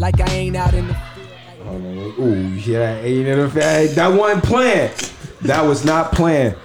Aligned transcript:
Like 0.00 0.18
I 0.18 0.32
ain't 0.32 0.56
out 0.56 0.72
in 0.72 0.88
the 0.88 0.94
field. 0.94 2.18
Ooh, 2.18 2.48
yeah, 2.54 2.98
ain't 3.00 3.28
in 3.28 3.38
the 3.38 3.50
field. 3.50 3.90
that 3.96 4.08
wasn't 4.08 4.42
planned. 4.44 5.12
That 5.42 5.60
was 5.60 5.84
not 5.84 6.12
planned. 6.12 6.56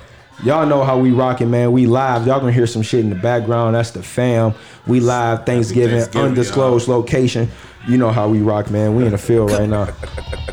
Y'all 0.45 0.65
know 0.65 0.85
how 0.85 0.97
we 0.97 1.11
rocking, 1.11 1.51
man. 1.51 1.73
We 1.73 1.85
live. 1.85 2.25
Y'all 2.25 2.39
gonna 2.39 2.53
hear 2.53 2.65
some 2.65 2.81
shit 2.81 3.01
in 3.01 3.09
the 3.09 3.15
background. 3.17 3.75
That's 3.75 3.91
the 3.91 4.01
fam. 4.01 4.53
We 4.87 5.01
live 5.01 5.45
Thanksgiving, 5.45 5.97
Thanksgiving, 5.99 6.29
undisclosed 6.29 6.87
location. 6.87 7.49
You 7.89 7.97
know 7.97 8.09
how 8.09 8.29
we 8.29 8.39
rock, 8.39 8.71
man. 8.71 8.95
We 8.95 9.05
in 9.05 9.11
the 9.11 9.17
field 9.17 9.51
right 9.51 9.67
now. 9.67 9.87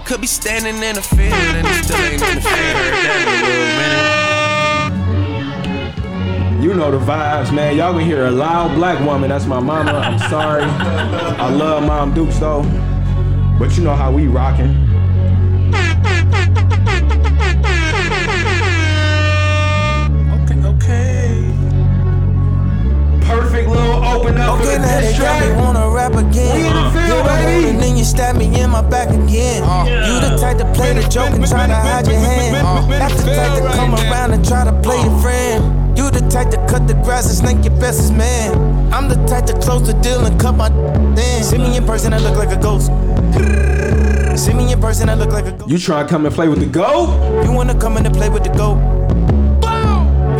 Could 0.04 0.20
be 0.20 0.26
standing 0.26 0.82
in 0.82 0.96
the 0.96 1.02
field 1.02 1.32
and 1.32 1.64
it 1.64 1.84
still 1.84 1.96
ain't 1.98 2.20
in 2.20 2.34
the 2.34 2.40
field. 2.40 4.01
You 6.62 6.74
know 6.74 6.92
the 6.92 6.98
vibes, 7.04 7.52
man. 7.52 7.76
Y'all 7.76 7.92
gonna 7.92 8.04
hear 8.04 8.26
a 8.26 8.30
loud 8.30 8.76
black 8.76 9.04
woman. 9.04 9.30
That's 9.30 9.46
my 9.46 9.58
mama. 9.58 9.90
I'm 9.92 10.18
sorry. 10.30 10.62
I 10.62 11.50
love 11.50 11.82
Mom 11.84 12.14
Dukes 12.14 12.38
though. 12.38 12.62
But 13.58 13.76
you 13.76 13.82
know 13.82 13.94
how 13.96 14.12
we 14.12 14.28
rocking. 14.28 14.70
Okay, 20.42 20.58
okay. 20.66 21.44
Perfect 23.26 23.68
little 23.68 24.04
open 24.04 24.36
up 24.38 24.58
for 24.58 24.62
Okay, 24.62 24.76
the 24.76 24.78
now 24.82 25.00
they 25.00 25.06
diss 25.08 25.18
got 25.18 25.40
me 25.42 25.52
wanna 25.62 25.88
rap 25.90 26.12
again. 26.12 26.54
We 26.56 26.66
in 26.66 26.74
the 26.74 26.90
field, 26.90 27.24
Get 27.24 27.40
a 27.40 27.46
baby. 27.46 27.68
and 27.70 27.80
then 27.80 27.96
you 27.96 28.04
stab 28.04 28.36
me 28.36 28.46
in 28.60 28.70
my 28.70 28.82
back 28.82 29.08
again. 29.10 29.62
Uh-huh. 29.62 29.86
You 29.88 30.20
the 30.20 30.36
type 30.36 30.58
to 30.58 30.66
play 30.72 30.92
the 30.94 31.02
joke 31.08 31.30
and 31.30 31.46
try 31.46 31.66
to 31.66 31.74
hide 31.74 32.06
your 32.06 32.18
hand. 32.18 32.52
Not 32.88 33.12
the 33.12 33.24
type 33.34 33.62
to 33.62 33.68
come 33.76 33.94
around 33.94 34.32
and 34.32 34.44
try 34.46 34.64
to 34.64 34.72
play 34.82 35.00
your 35.00 35.18
friend. 35.20 35.71
You 36.12 36.20
the 36.20 36.28
type 36.28 36.50
to 36.50 36.56
cut 36.66 36.86
the 36.86 36.94
grass 36.94 37.26
and 37.26 37.36
snake 37.36 37.64
your 37.64 37.78
bestest 37.80 38.12
man. 38.12 38.92
I'm 38.92 39.08
the 39.08 39.16
type 39.26 39.46
to 39.46 39.54
close 39.60 39.86
the 39.86 39.94
deal 39.94 40.24
and 40.24 40.38
cut 40.40 40.52
my 40.52 40.68
in. 40.68 41.42
See 41.42 41.58
me 41.58 41.76
in 41.76 41.86
person, 41.86 42.12
I 42.12 42.18
look 42.18 42.36
like 42.36 42.50
a 42.50 42.60
ghost. 42.60 42.88
See 44.38 44.52
me 44.52 44.72
in 44.72 44.80
person, 44.80 45.08
I 45.08 45.14
look 45.14 45.30
like 45.30 45.46
a 45.46 45.52
ghost. 45.52 45.70
You 45.70 45.78
trying 45.78 46.06
to 46.06 46.10
come 46.10 46.26
and 46.26 46.34
play 46.34 46.48
with 46.48 46.60
the 46.60 46.66
goat? 46.66 47.44
You 47.44 47.52
wanna 47.52 47.78
come 47.78 47.96
in 47.96 48.06
and 48.06 48.14
play 48.14 48.28
with 48.28 48.44
the 48.44 48.50
goat? 48.50 48.78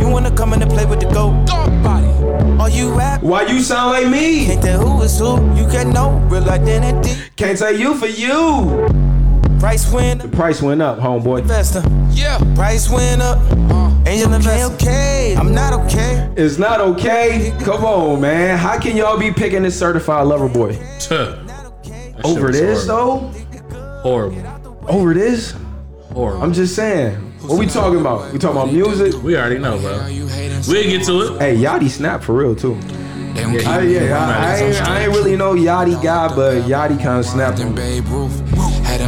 You 0.01 0.09
wanna 0.09 0.31
come 0.31 0.53
in 0.53 0.63
and 0.63 0.71
play 0.71 0.85
with 0.85 1.01
the 1.01 1.07
goat? 1.07 1.49
Are 2.61 2.71
you 2.71 2.93
rap? 2.93 3.23
Why 3.23 3.43
you 3.43 3.61
sound 3.61 3.93
like 3.93 4.09
me? 4.09 4.47
Can't 4.47 4.63
tell 4.63 4.81
who 4.81 5.03
is 5.03 5.19
who. 5.19 5.37
You 5.57 5.67
can 5.69 5.91
know 5.91 6.11
real 6.31 6.49
identity. 6.49 7.21
Can't 7.37 7.59
say 7.59 7.79
you 7.79 7.95
for 7.95 8.07
you. 8.07 9.02
Price 9.63 9.93
went 9.93 10.25
up, 10.25 10.33
Price 10.33 10.61
went 10.61 10.83
up, 10.83 10.99
homeboy. 10.99 11.43
investor. 11.43 11.85
Yeah. 12.11 12.37
Price 12.57 12.91
went 12.91 13.23
up. 13.23 13.39
Uh-huh. 13.39 14.03
Angel 14.09 14.33
investor. 14.33 14.75
Okay, 14.75 15.37
I'm 15.39 15.55
not 15.55 15.73
okay. 15.85 16.29
It's 16.37 16.59
not 16.59 16.81
okay. 16.81 17.57
Come 17.61 17.85
on, 17.85 18.21
man. 18.21 18.59
How 18.59 18.77
can 18.81 18.97
y'all 18.97 19.17
be 19.17 19.31
picking 19.31 19.63
this 19.63 19.79
certified 19.79 20.27
lover 20.27 20.49
boy? 20.49 20.77
Tuh. 20.99 21.39
Over 22.25 22.49
was 22.49 22.59
this 22.59 22.87
though? 22.89 23.19
Horrible. 24.03 24.85
Over 24.89 25.15
this? 25.15 25.55
Horrible. 26.13 26.43
I'm 26.43 26.53
just 26.53 26.75
saying. 26.75 27.15
What 27.43 27.57
we 27.61 27.67
talking 27.69 28.01
about? 28.01 28.33
We 28.33 28.41
talking 28.41 28.61
about 28.61 28.73
music? 28.73 29.23
we 29.23 29.37
already 29.37 29.59
know, 29.59 29.79
bro. 29.79 29.93
We'll 30.67 30.91
get 30.91 31.07
to 31.07 31.37
it. 31.37 31.41
Hey, 31.41 31.57
Yachty 31.57 31.89
snap 31.89 32.25
for 32.25 32.33
real 32.35 32.57
too. 32.57 32.75
They 33.35 33.65
I, 33.65 33.81
yeah, 33.83 34.19
I, 34.19 34.55
I, 34.55 34.57
ain't, 34.57 34.83
I 34.83 35.03
ain't 35.05 35.13
really 35.13 35.37
no 35.37 35.55
Yachty 35.55 36.03
guy, 36.03 36.35
but 36.35 36.63
Yachty 36.65 37.01
kind 37.01 37.21
of 37.21 37.27
snapped. 37.27 37.59
Them 37.59 37.77
Babe 37.77 38.05
Ruth. 38.09 38.41
Had 38.51 38.62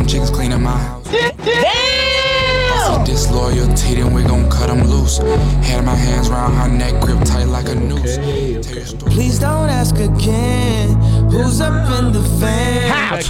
them 0.04 0.10
chickens 0.10 0.30
cleaning 0.30 0.62
my 0.62 0.76
house. 0.76 1.10
Damn! 1.10 3.04
Disloyalty, 3.04 3.94
then 3.94 4.12
we 4.12 4.22
gon' 4.22 4.50
cut 4.50 4.68
them 4.68 4.82
loose. 4.86 5.18
Had 5.18 5.84
my 5.84 5.94
hands 5.94 6.28
round 6.28 6.54
her 6.54 6.68
neck, 6.68 7.00
grip 7.02 7.18
tight 7.24 7.44
like 7.44 7.68
a 7.68 7.74
noose. 7.74 8.16
Tell 8.16 8.24
your 8.26 8.62
story. 8.62 9.12
Please 9.12 9.38
don't 9.38 9.68
ask 9.68 9.96
again. 9.96 11.00
Who's 11.30 11.60
up 11.60 11.72
in 11.98 12.12
the 12.12 12.22
fan? 12.40 13.22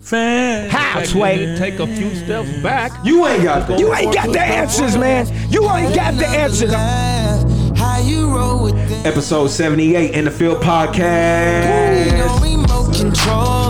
Fan. 0.00 0.68
Halfway. 0.68 1.56
Take 1.56 1.78
a 1.78 1.86
few 1.86 2.14
steps 2.14 2.62
back. 2.62 2.92
You 3.04 3.24
ain't 3.26 3.44
got 3.44 3.66
the. 3.66 3.78
You 3.78 3.94
ain't 3.94 4.12
got 4.12 4.30
the 4.32 4.40
answers, 4.40 4.96
man. 4.98 5.26
You 5.50 5.70
ain't 5.70 5.94
got 5.94 6.14
the 6.14 6.26
answers. 6.26 6.72
How 7.78 8.00
you 8.00 8.34
roll 8.34 8.64
with? 8.64 8.74
Episode 9.06 9.48
78 9.48 10.10
in 10.10 10.24
the 10.26 10.30
field 10.30 10.60
No 10.60 10.66
podcast. 10.66 12.42
remote 12.42 12.94
control. 12.94 13.61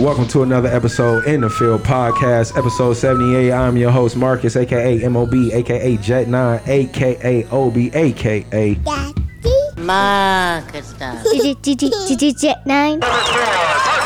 Welcome 0.00 0.28
to 0.28 0.42
another 0.42 0.70
episode 0.70 1.26
in 1.26 1.42
the 1.42 1.50
field 1.50 1.82
podcast, 1.82 2.56
episode 2.56 2.94
78. 2.94 3.52
I'm 3.52 3.76
your 3.76 3.90
host 3.90 4.16
Marcus, 4.16 4.56
aka 4.56 5.06
MOB, 5.06 5.34
aka 5.52 5.98
Jet9, 5.98 6.66
aka 6.66 7.44
OB, 7.50 7.76
aka 7.94 8.78
Marcus 9.76 10.86
stuff. 10.86 11.22
Jet 12.40 12.66
nine. 12.66 13.00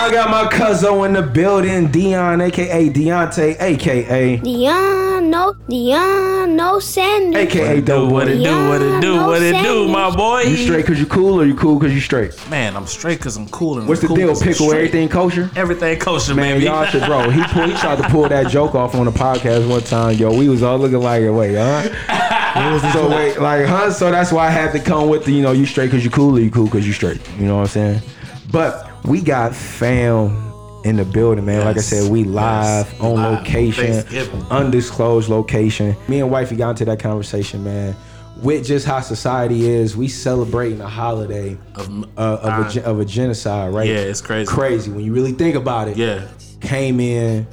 I 0.00 0.10
got 0.12 0.30
my 0.30 0.48
cousin 0.50 0.94
in 1.06 1.12
the 1.12 1.22
building, 1.22 1.90
Dion, 1.90 2.40
aka 2.40 2.88
Deontay, 2.88 3.60
aka 3.60 4.36
Dion, 4.36 5.28
no, 5.30 5.54
Dion, 5.68 6.54
no 6.56 6.78
Sanders. 6.78 7.42
aka 7.42 7.76
Do 7.80 7.82
Dope 7.82 8.12
what 8.12 8.28
it 8.28 8.36
do, 8.42 8.68
what 8.68 8.80
it 8.80 9.00
do, 9.00 9.14
Yeah, 9.14 9.26
what 9.26 9.42
it 9.42 9.52
no 9.54 9.62
do, 9.62 9.88
my 9.88 10.14
boy. 10.14 10.42
You 10.42 10.56
straight 10.56 10.86
cause 10.86 10.98
you 11.00 11.06
cool 11.06 11.40
or 11.40 11.44
you 11.46 11.54
cool 11.56 11.80
cause 11.80 11.92
you 11.92 12.00
straight? 12.00 12.32
Man, 12.48 12.76
I'm 12.76 12.86
straight 12.86 13.20
cause 13.20 13.36
I'm 13.36 13.48
cool 13.48 13.78
and 13.80 13.88
What's 13.88 14.00
I'm 14.00 14.02
the 14.02 14.08
cool 14.08 14.16
deal? 14.16 14.28
'cause 14.28 14.40
I'm 14.42 14.48
Pickle 14.48 14.68
straight. 14.68 14.78
everything 14.78 15.08
kosher? 15.08 15.50
Everything 15.56 15.98
kosher, 15.98 16.34
Man, 16.34 16.54
baby. 16.54 16.66
y'all 16.66 16.84
should, 16.86 17.04
bro. 17.04 17.28
He 17.30 17.42
pulled, 17.44 17.70
he 17.70 17.76
tried 17.76 17.98
to 17.98 18.08
pull 18.08 18.28
that 18.28 18.48
joke 18.48 18.74
off 18.76 18.94
on 18.94 19.04
the 19.06 19.12
podcast 19.12 19.68
one 19.68 19.82
time. 19.82 20.14
Yo, 20.16 20.32
we 20.32 20.48
was 20.48 20.62
all 20.62 20.78
looking 20.78 21.00
like, 21.00 21.24
wait, 21.28 21.56
huh? 21.56 22.92
so 22.92 23.08
wait, 23.10 23.40
like, 23.40 23.66
huh? 23.66 23.90
So 23.92 24.10
that's 24.12 24.30
why 24.32 24.46
I 24.46 24.50
had 24.50 24.70
to 24.72 24.78
come 24.78 25.08
with 25.08 25.24
the, 25.24 25.32
you 25.32 25.42
know, 25.42 25.52
you 25.52 25.66
straight 25.66 25.90
cause 25.90 26.04
you 26.04 26.10
cool 26.10 26.36
or 26.36 26.40
you 26.40 26.50
cool 26.50 26.68
cause 26.68 26.86
you 26.86 26.92
straight. 26.92 27.20
You 27.38 27.46
know 27.46 27.56
what 27.56 27.62
I'm 27.62 27.66
saying? 27.66 28.02
But 28.50 28.87
we 29.04 29.20
got 29.22 29.54
fam 29.54 30.36
in 30.84 30.96
the 30.96 31.04
building, 31.04 31.44
man. 31.44 31.64
Like 31.64 31.76
I 31.76 31.80
said, 31.80 32.10
we 32.10 32.24
live 32.24 32.86
Yes. 32.92 33.00
on 33.00 33.14
Live. 33.14 33.38
location, 33.40 34.04
undisclosed 34.50 35.28
location. 35.28 35.96
Me 36.08 36.20
and 36.20 36.30
wifey 36.30 36.56
got 36.56 36.70
into 36.70 36.84
that 36.86 37.00
conversation, 37.00 37.64
man. 37.64 37.96
With 38.42 38.64
just 38.64 38.86
how 38.86 39.00
society 39.00 39.68
is, 39.68 39.96
we 39.96 40.06
celebrating 40.06 40.80
a 40.80 40.88
holiday 40.88 41.56
Of- 41.74 42.04
uh, 42.16 42.20
of, 42.20 42.76
a, 42.76 42.80
uh, 42.86 42.90
of 42.90 43.00
a 43.00 43.04
genocide, 43.04 43.74
right? 43.74 43.88
Yeah, 43.88 43.96
it's 43.96 44.20
crazy. 44.20 44.46
Crazy 44.46 44.90
when 44.92 45.04
you 45.04 45.12
really 45.12 45.32
think 45.32 45.56
about 45.56 45.88
it 45.88 45.96
Yeah. 45.96 46.20
came 46.60 47.00
in, 47.00 47.46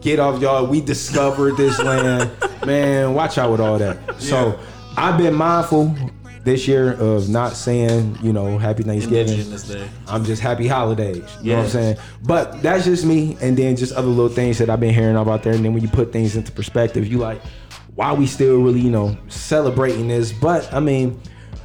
get 0.00 0.20
off 0.20 0.40
y'all. 0.40 0.66
We 0.66 0.80
discovered 0.80 1.56
this 1.56 1.80
land, 1.80 2.30
man. 2.66 3.14
Watch 3.14 3.38
out 3.38 3.50
with 3.50 3.60
all 3.60 3.78
that. 3.78 3.98
So 4.20 4.56
I've 4.96 5.18
been 5.18 5.34
mindful 5.34 5.96
this 6.44 6.66
year 6.66 6.92
of 6.94 7.28
not 7.28 7.52
saying, 7.54 8.16
you 8.22 8.32
know, 8.32 8.56
Happy 8.58 8.82
Thanksgiving. 8.82 9.40
I'm 10.08 10.24
just 10.24 10.40
Happy 10.40 10.66
Holidays. 10.66 11.22
You 11.42 11.52
know 11.52 11.58
what 11.58 11.64
I'm 11.64 11.70
saying? 11.70 11.96
But 12.22 12.62
that's 12.62 12.84
just 12.84 13.04
me, 13.04 13.36
and 13.40 13.56
then 13.56 13.76
just 13.76 13.92
other 13.92 14.08
little 14.08 14.28
things 14.28 14.58
that 14.58 14.70
I've 14.70 14.80
been 14.80 14.94
hearing 14.94 15.16
about 15.16 15.42
there. 15.42 15.52
And 15.52 15.64
then 15.64 15.74
when 15.74 15.82
you 15.82 15.88
put 15.88 16.12
things 16.12 16.36
into 16.36 16.50
perspective, 16.52 17.06
you 17.06 17.18
like, 17.18 17.40
why 17.94 18.12
we 18.12 18.26
still 18.26 18.60
really, 18.62 18.80
you 18.80 18.90
know, 18.90 19.16
celebrating 19.28 20.08
this? 20.08 20.32
But 20.32 20.72
I 20.72 20.80
mean, 20.80 21.20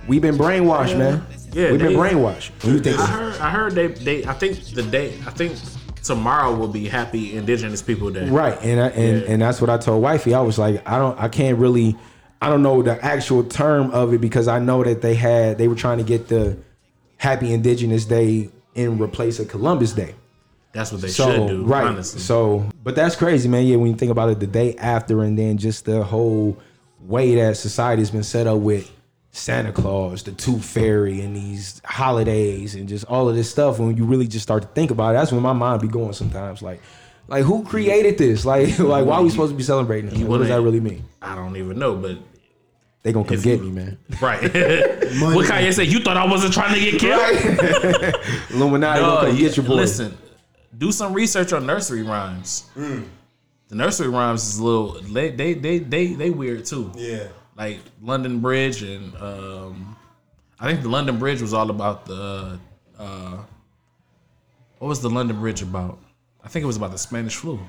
we've 0.08 0.22
been 0.22 0.36
brainwashed, 0.38 0.98
man. 0.98 1.26
Yeah, 1.54 1.72
we've 1.72 1.80
been 1.80 1.94
they- 1.94 1.96
brainwashed. 1.96 2.52
When 2.64 2.74
you 2.76 2.80
think 2.82 3.00
I 3.00 3.06
heard. 3.06 3.38
I 3.40 3.50
heard 3.50 3.74
they. 3.76 3.88
They. 3.88 4.26
I 4.26 4.34
think 4.34 4.60
the 4.74 4.84
day. 4.84 5.14
I 5.26 5.32
think 5.32 5.58
tomorrow 6.04 6.54
will 6.54 6.68
be 6.68 6.88
Happy 6.88 7.36
Indigenous 7.38 7.82
People 7.82 8.12
Day. 8.12 8.28
Right, 8.30 8.58
and 8.62 8.80
I, 8.82 8.88
and 8.90 9.22
Yeah. 9.22 9.28
and 9.32 9.42
that's 9.42 9.62
what 9.62 9.70
I 9.70 9.78
told 9.78 10.04
wifey. 10.04 10.34
I 10.34 10.42
was 10.42 10.60
like, 10.60 10.86
I 10.88 10.98
don't, 11.00 11.18
I 11.20 11.30
can't 11.30 11.58
really, 11.58 11.96
I 12.42 12.50
don't 12.50 12.62
know 12.64 12.82
the 12.82 13.04
actual 13.04 13.44
term 13.44 13.92
of 13.92 14.14
it 14.14 14.22
because 14.22 14.48
I 14.48 14.60
know 14.60 14.84
that 14.84 15.02
they 15.02 15.16
had, 15.16 15.58
they 15.58 15.68
were 15.68 15.76
trying 15.76 15.98
to 16.00 16.04
get 16.04 16.28
the 16.28 16.58
Happy 17.18 17.54
Indigenous 17.54 18.06
Day 18.06 18.50
in 18.76 19.00
replace 19.00 19.40
of 19.40 19.48
Columbus 19.48 19.94
Day. 19.94 20.14
That's 20.74 20.92
what 20.92 21.02
they 21.02 21.08
So 21.08 21.32
should 21.32 21.48
do. 21.48 21.64
right, 21.64 21.86
Honestly. 21.88 22.20
so 22.20 22.70
but 22.84 22.96
that's 22.96 23.16
crazy, 23.16 23.48
man. 23.48 23.66
Yeah, 23.66 23.78
when 23.78 23.90
you 23.92 23.96
think 23.96 24.12
about 24.12 24.30
it, 24.30 24.40
the 24.42 24.48
day 24.48 24.76
after, 24.76 25.24
and 25.24 25.40
then 25.40 25.58
just 25.58 25.86
the 25.86 26.04
whole 26.04 26.58
way 27.00 27.36
that 27.36 27.56
society's 27.56 28.12
been 28.12 28.24
set 28.24 28.46
up 28.46 28.60
with 28.60 28.92
Santa 29.32 29.72
Claus, 29.72 30.24
the 30.24 30.34
Tooth 30.34 30.66
Fairy, 30.66 31.22
and 31.22 31.34
these 31.36 31.82
holidays, 31.86 32.76
and 32.76 32.90
just 32.90 33.06
all 33.06 33.30
of 33.30 33.36
this 33.36 33.50
stuff. 33.50 33.80
When 33.80 33.96
you 33.96 34.04
really 34.06 34.28
just 34.28 34.44
start 34.44 34.64
to 34.64 34.68
think 34.70 34.92
about 34.92 35.12
it, 35.12 35.14
that's 35.20 35.32
when 35.32 35.42
my 35.42 35.54
mind 35.54 35.82
be 35.82 35.88
going 35.88 36.12
sometimes. 36.14 36.62
Like, 36.62 36.82
like 37.30 37.44
who 37.46 37.64
created 37.64 38.18
this? 38.18 38.44
Like, 38.46 38.78
like 38.78 39.06
why 39.06 39.16
are 39.18 39.24
we 39.24 39.30
supposed 39.30 39.52
to 39.54 39.58
be 39.58 39.64
celebrating? 39.64 40.10
This? 40.10 40.20
Like, 40.20 40.28
what 40.28 40.40
does 40.40 40.50
that 40.50 40.60
really 40.62 40.82
mean? 40.82 41.06
I 41.22 41.36
don't 41.36 41.56
even 41.56 41.80
know, 41.80 41.96
but 41.96 42.18
They 43.06 43.14
gonna 43.14 43.28
come 43.28 43.38
If 43.38 43.44
get 43.44 43.60
you- 43.60 43.66
me, 43.66 43.72
man. 43.72 43.98
right. 44.20 44.42
what 44.42 45.46
Kanye 45.46 45.72
said? 45.72 45.86
You 45.94 46.00
thought 46.00 46.18
I 46.18 46.26
wasn't 46.26 46.56
trying 46.56 46.74
to 46.74 46.80
get 46.80 47.00
killed? 47.00 48.16
Illuminati 48.50 49.00
No, 49.00 49.06
gonna 49.08 49.28
come 49.28 49.38
you- 49.38 49.48
get 49.48 49.58
your 49.58 49.66
boy. 49.68 49.76
Listen, 49.76 50.18
do 50.76 50.92
some 50.92 51.14
research 51.14 51.54
on 51.54 51.68
nursery 51.68 52.02
rhymes. 52.02 52.66
The 52.76 53.76
nursery 53.76 54.08
rhymes 54.08 54.44
is 54.48 54.58
a 54.58 54.64
little 54.64 54.94
they 55.02 55.30
they 55.30 55.54
they 55.54 55.78
they, 55.78 56.14
they 56.16 56.32
weird 56.32 56.66
too. 56.66 56.92
Yeah. 56.96 57.28
Like 57.56 57.78
London 58.02 58.40
Bridge 58.40 58.82
and 58.82 59.16
um 59.18 59.96
I 60.60 60.66
think 60.68 60.82
the 60.82 60.90
London 60.90 61.20
Bridge 61.20 61.42
was 61.44 61.54
all 61.54 61.70
about 61.70 62.08
the 62.08 62.58
uh 62.98 63.38
What 64.80 64.88
was 64.88 65.02
the 65.02 65.12
London 65.12 65.40
Bridge 65.40 65.62
about? 65.62 66.00
I 66.44 66.48
think 66.48 66.64
it 66.64 66.68
was 66.68 66.78
about 66.78 66.92
the 66.92 66.98
Spanish 66.98 67.36
flu. 67.36 67.60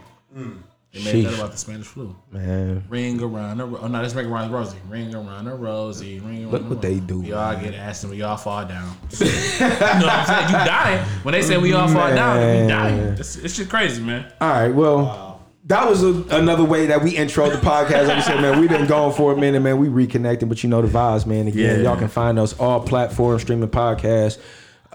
They 0.97 1.13
made 1.13 1.27
that 1.27 1.35
about 1.35 1.53
the 1.53 1.59
Spanish 1.59 1.87
flu. 1.87 2.15
Man, 2.31 2.85
Ring 2.89 3.23
around 3.23 3.59
the 3.59 3.65
oh 3.65 3.87
no, 3.87 4.01
that's 4.03 4.15
ring 4.15 4.27
around 4.27 4.51
the 4.51 4.57
rosy. 4.57 4.77
Ring 4.89 5.15
around 5.15 5.45
the 5.45 5.55
rosy. 5.55 6.21
Ring 6.21 6.45
around 6.45 6.53
Look 6.53 6.63
the 6.63 6.69
what 6.69 6.83
they 6.83 7.01
do, 7.01 7.21
We 7.21 7.33
all 7.33 7.57
get 7.57 7.75
asked 7.75 8.05
and 8.05 8.13
we 8.13 8.23
all 8.23 8.37
fall 8.37 8.65
down. 8.65 8.97
you 9.21 9.27
know 9.27 9.31
what 9.31 9.83
I'm 10.09 10.27
saying? 10.27 10.49
You 10.49 10.67
dying. 10.67 11.05
When 11.23 11.33
they 11.33 11.43
say 11.43 11.59
we 11.59 11.73
all 11.73 11.89
fall 11.89 12.09
down, 12.15 12.63
we 12.63 12.69
dying. 12.69 12.99
It's, 13.19 13.37
it's 13.37 13.55
shit 13.55 13.69
crazy, 13.69 14.03
man. 14.03 14.33
All 14.41 14.49
right, 14.49 14.69
well, 14.75 15.43
that 15.65 15.89
was 15.89 16.03
a, 16.05 16.23
another 16.31 16.65
way 16.65 16.87
that 16.87 17.03
we 17.03 17.11
intro 17.17 17.51
the 17.51 17.57
podcast. 17.57 18.07
Like 18.09 18.19
I 18.19 18.21
said, 18.21 18.41
man, 18.41 18.61
we've 18.61 18.71
been 18.71 18.87
going 18.87 19.13
for 19.15 19.33
a 19.33 19.37
minute, 19.37 19.61
man. 19.61 19.79
We 19.79 19.89
reconnecting, 19.89 20.49
but 20.49 20.63
you 20.63 20.69
know 20.71 20.81
the 20.81 20.89
vibes, 20.89 21.27
man. 21.27 21.49
Again, 21.49 21.81
Yeah. 21.81 21.91
y'all 21.91 21.99
can 21.99 22.09
find 22.09 22.39
us 22.39 22.59
all 22.61 22.81
platforms 22.81 23.43
streaming 23.43 23.69
podcasts, 23.69 24.39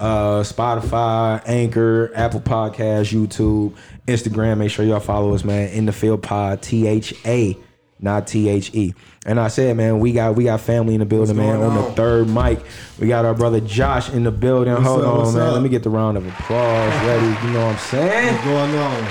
uh, 0.01 0.41
Spotify, 0.41 1.41
Anchor, 1.45 2.11
Apple 2.15 2.41
Podcasts, 2.41 3.13
YouTube, 3.13 3.75
Instagram. 4.07 4.57
Make 4.57 4.71
sure 4.71 4.83
y'all 4.83 4.99
follow 4.99 5.33
us, 5.33 5.43
man. 5.43 5.69
In 5.69 5.85
the 5.85 5.93
field 5.93 6.23
pod, 6.23 6.61
T 6.61 6.87
H 6.87 7.13
A, 7.25 7.55
not 7.99 8.25
T 8.27 8.49
H 8.49 8.73
E. 8.73 8.93
And 9.25 9.39
I 9.39 9.49
said, 9.49 9.77
man, 9.77 9.99
we 9.99 10.11
got 10.11 10.35
we 10.35 10.45
got 10.45 10.59
family 10.59 10.95
in 10.95 10.99
the 10.99 11.05
building, 11.05 11.37
man. 11.37 11.59
going 11.59 11.71
On 11.71 11.75
the 11.75 11.91
third 11.91 12.27
mic, 12.27 12.59
we 12.99 13.07
got 13.07 13.23
our 13.23 13.35
brother 13.35 13.61
Josh 13.61 14.09
in 14.09 14.23
the 14.23 14.31
building. 14.31 14.73
Hold 14.75 15.01
up, 15.03 15.27
on, 15.27 15.33
man. 15.35 15.43
up? 15.47 15.53
Let 15.53 15.61
me 15.61 15.69
get 15.69 15.83
the 15.83 15.91
round 15.91 16.17
of 16.17 16.25
applause 16.27 17.05
ready. 17.05 17.27
You 17.47 17.53
know 17.53 17.65
what 17.67 17.73
I'm 17.73 17.77
saying? 17.77 18.33
What's 18.33 18.43
going 18.43 18.75
on? 18.75 19.07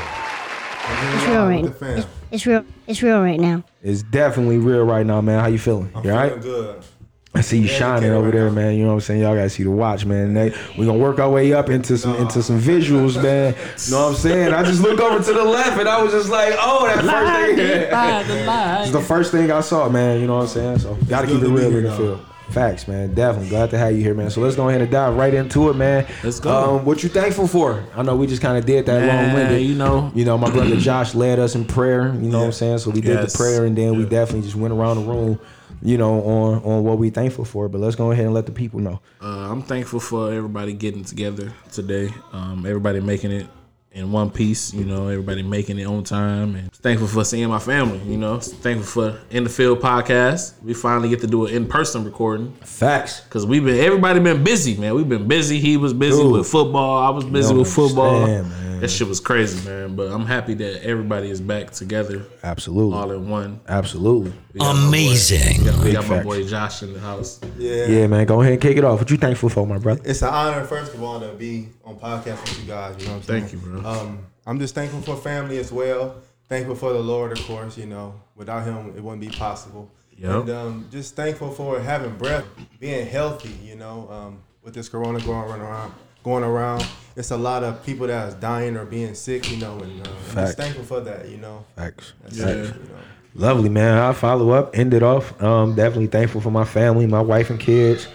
It's 0.93 1.26
real 1.26 1.46
right 1.46 1.62
With 1.62 1.78
the 1.78 1.86
fam. 1.86 2.04
It's 2.32 2.46
real. 2.46 2.64
It's 2.88 3.02
real 3.02 3.20
right 3.22 3.38
now. 3.38 3.62
It's 3.82 4.02
definitely 4.02 4.58
real 4.58 4.82
right 4.84 5.06
now, 5.06 5.20
man. 5.20 5.38
How 5.38 5.46
you 5.46 5.58
feeling? 5.58 5.90
I'm 5.94 6.04
You 6.04 6.10
feeling 6.10 6.31
right? 6.32 6.40
good. 6.43 6.84
I 7.32 7.43
see 7.43 7.59
you 7.59 7.69
shining 7.69 8.11
over 8.11 8.25
right 8.25 8.32
there, 8.32 8.47
now. 8.49 8.55
man. 8.55 8.75
You 8.75 8.82
know 8.82 8.88
what 8.88 8.94
I'm 8.94 9.00
saying? 9.03 9.21
Y'all 9.23 9.37
gotta 9.37 9.49
see 9.50 9.62
the 9.62 9.71
watch, 9.71 10.05
man. 10.05 10.35
They, 10.35 10.53
we 10.77 10.85
gonna 10.85 10.99
work 10.99 11.21
our 11.21 11.31
way 11.31 11.53
up 11.53 11.71
into 11.71 11.97
some 11.97 12.17
into 12.17 12.43
some 12.43 12.61
visuals, 12.61 13.23
man. 13.23 13.55
You 13.87 13.93
know 13.93 14.03
what 14.06 14.09
I'm 14.11 14.15
saying? 14.17 14.53
I 14.53 14.65
just 14.65 14.82
look 14.82 14.99
over 15.00 15.23
to 15.25 15.32
the 15.32 15.44
left 15.44 15.79
and 15.79 15.88
I 15.88 16.03
was 16.03 16.12
just 16.12 16.29
like, 16.29 16.55
oh, 16.59 16.87
that 16.87 17.05
first 17.05 17.56
thing. 17.56 17.91
It's 18.82 18.91
the 18.93 19.00
first 19.00 19.31
thing 19.32 19.50
I 19.53 19.61
saw, 19.61 19.88
man. 19.88 20.21
You 20.21 20.27
know 20.27 20.37
what 20.37 20.43
I'm 20.43 20.49
saying? 20.49 20.79
So 20.81 20.94
gotta 21.09 21.27
good 21.29 21.41
keep 21.41 21.50
it 21.50 21.53
real 21.53 21.77
in 21.77 21.85
the 21.85 21.97
field. 21.97 22.27
Facts, 22.50 22.88
man. 22.88 23.15
Definitely 23.15 23.49
glad 23.50 23.71
to 23.71 23.79
have 23.79 23.93
you 23.93 24.03
here, 24.03 24.12
man. 24.12 24.29
So 24.29 24.41
let's 24.41 24.56
go 24.56 24.69
ahead 24.69 24.81
and 24.81 24.91
dive 24.91 25.15
right 25.15 25.32
into 25.32 25.71
it, 25.71 25.77
man. 25.77 26.05
Let's 26.25 26.41
go. 26.41 26.79
Um, 26.79 26.85
what 26.85 27.00
you 27.05 27.09
thankful 27.09 27.47
for? 27.47 27.85
I 27.94 28.03
know 28.03 28.17
we 28.17 28.27
just 28.27 28.43
kind 28.43 28.59
of 28.59 28.67
did 28.67 28.87
that 28.87 29.00
Man, 29.03 29.27
long 29.29 29.35
winded. 29.37 29.62
you 29.65 29.77
know. 29.77 30.11
You 30.17 30.25
know, 30.25 30.37
my 30.37 30.50
brother 30.50 30.75
Josh 30.77 31.15
led 31.15 31.38
us 31.38 31.55
in 31.55 31.65
prayer. 31.65 32.12
You 32.12 32.29
know 32.29 32.41
what 32.41 32.44
I'm 32.47 32.53
saying? 32.53 32.79
So 32.79 32.91
we 32.91 33.00
did 33.00 33.15
Yes. 33.21 33.32
the 33.32 33.38
prayer, 33.38 33.67
and 33.67 33.79
then 33.79 33.97
we 33.97 34.05
definitely 34.05 34.43
just 34.43 34.56
went 34.56 34.75
around 34.75 34.97
the 34.97 35.05
room. 35.12 35.38
You 35.82 35.97
know, 35.99 36.23
on 36.23 36.62
on 36.62 36.85
what 36.85 36.99
we 36.99 37.11
thankful 37.11 37.44
for. 37.44 37.69
But 37.69 37.81
let's 37.81 37.97
go 37.97 38.11
ahead 38.11 38.27
and 38.27 38.35
let 38.35 38.47
the 38.47 38.53
people 38.53 38.81
know. 38.81 39.00
Uh, 39.21 39.50
I'm 39.50 39.62
thankful 39.62 40.00
for 40.00 40.32
everybody 40.32 40.73
getting 40.73 41.05
together 41.05 41.53
today. 41.73 42.11
Um, 42.32 42.67
everybody 42.67 43.00
making 43.00 43.32
it 43.32 43.47
in 43.93 44.12
one 44.12 44.31
piece. 44.31 44.73
You 44.73 44.85
know, 44.85 45.09
everybody 45.09 45.43
making 45.43 45.79
it 45.79 45.85
on 45.87 46.05
time. 46.05 46.55
And 46.55 46.73
thankful 46.73 47.09
for 47.09 47.25
seeing 47.25 47.49
my 47.49 47.59
family. 47.59 47.99
You 48.00 48.19
know, 48.19 48.38
thankful 48.38 48.85
for 49.12 49.21
In 49.31 49.44
the 49.44 49.50
Field 49.50 49.81
podcast. 49.81 50.62
We 50.62 50.75
finally 50.75 51.09
get 51.09 51.21
to 51.21 51.27
do 51.27 51.47
an 51.47 51.55
in 51.55 51.67
person 51.67 52.05
recording 52.05 52.53
Facts. 52.62 53.21
because 53.23 53.47
we've 53.47 53.65
been 53.65 53.81
everybody 53.81 54.21
been 54.21 54.44
busy, 54.44 54.77
man. 54.77 54.94
We've 54.94 55.09
been 55.09 55.29
busy. 55.29 55.61
He 55.61 55.77
was 55.77 55.93
busy 55.93 56.23
Dude. 56.23 56.32
with 56.32 56.47
football. 56.47 57.03
I 57.03 57.11
was 57.11 57.25
busy 57.25 57.55
with 57.55 57.73
football. 57.73 58.25
understand, 58.25 58.53
man. 58.81 58.88
That 58.88 58.91
shit 58.91 59.06
was 59.09 59.21
crazy, 59.21 59.69
man. 59.69 59.97
But 59.97 60.11
I'm 60.11 60.27
happy 60.27 60.55
that 60.55 60.85
everybody 60.85 61.31
is 61.31 61.41
back 61.41 61.71
together, 61.71 62.25
Absolutely. 62.43 62.97
all 62.99 63.11
in 63.12 63.29
one. 63.29 63.61
Absolutely. 63.69 64.32
We 64.53 64.61
got 64.61 64.75
boy- 64.75 64.88
Amazing. 64.88 65.59
We 65.59 65.65
got, 65.71 65.85
we 65.85 65.93
got 65.93 66.09
my 66.09 66.23
boy 66.23 66.47
Josh 66.47 66.82
in 66.82 66.93
the 66.93 67.00
house. 67.00 67.41
Yeah. 67.59 67.87
Yeah, 67.87 68.06
man. 68.06 68.27
Go 68.27 68.41
ahead 68.41 68.55
and 68.55 68.62
kick 68.62 68.77
it 68.77 68.85
off. 68.85 68.99
What 68.99 69.11
you 69.11 69.17
thankful 69.17 69.49
for, 69.49 69.67
my 69.67 69.79
brother? 69.79 70.00
It's 70.05 70.23
an 70.23 70.29
honor, 70.29 70.65
first 70.65 70.94
of 70.94 71.03
all, 71.03 71.21
to 71.21 71.29
be 71.35 71.69
on 71.85 71.97
podcast 71.99 72.41
with 72.43 72.61
you 72.61 72.67
guys. 72.67 72.97
You 73.00 73.06
know 73.06 73.12
what 73.12 73.17
I'm 73.19 73.23
saying? 73.25 73.41
Thank 73.43 73.53
you, 73.53 73.59
bro. 73.59 73.85
Um, 73.85 74.27
I'm 74.47 74.59
just 74.59 74.75
thankful 74.75 75.00
for 75.03 75.17
family 75.17 75.59
as 75.59 75.71
well. 75.73 76.17
Thankful 76.49 76.75
for 76.75 76.93
the 76.93 76.99
Lord, 77.00 77.32
of 77.32 77.44
course. 77.47 77.79
You 77.79 77.87
know, 77.87 78.21
without 78.35 78.65
Him, 78.65 78.94
it 78.97 79.03
wouldn't 79.03 79.21
be 79.21 79.29
possible. 79.29 79.91
Yep. 80.17 80.31
And 80.32 80.50
um, 80.50 80.88
just 80.91 81.17
thankful 81.17 81.50
for 81.50 81.81
having 81.81 82.17
breath, 82.17 82.44
being 82.79 83.06
healthy. 83.06 83.55
You 83.62 83.77
know, 83.77 84.09
um, 84.11 84.38
with 84.62 84.75
this 84.75 84.88
Corona 84.88 85.21
going 85.21 85.61
around, 85.61 85.93
going 86.22 86.44
around, 86.44 86.87
it's 87.17 87.31
a 87.31 87.37
lot 87.37 87.64
of 87.64 87.84
people 87.84 88.06
that 88.06 88.28
is 88.28 88.34
dying 88.34 88.76
or 88.76 88.84
being 88.84 89.14
sick. 89.14 89.50
You 89.50 89.58
know, 89.58 89.78
and 89.81 90.06
uh, 90.06 90.11
I'm 90.31 90.34
just 90.37 90.56
thankful 90.56 90.84
for 90.84 91.00
that. 91.00 91.28
You 91.28 91.38
know, 91.38 91.64
Facts. 91.76 92.12
That's 92.22 92.38
Yeah. 92.38 92.46
it, 92.49 92.56
you 92.56 92.64
know. 92.64 92.99
Lovely, 93.37 93.69
man. 93.69 93.96
I'll 93.96 94.12
follow 94.12 94.50
up, 94.50 94.76
end 94.76 94.93
it 94.93 95.02
off. 95.05 95.40
Um, 95.40 95.75
definitely 95.76 96.08
thankful 96.08 96.40
for 96.40 96.50
my 96.50 96.64
family, 96.64 97.06
my 97.06 97.20
wife 97.20 97.49
and 97.50 97.61
kids. 97.61 98.08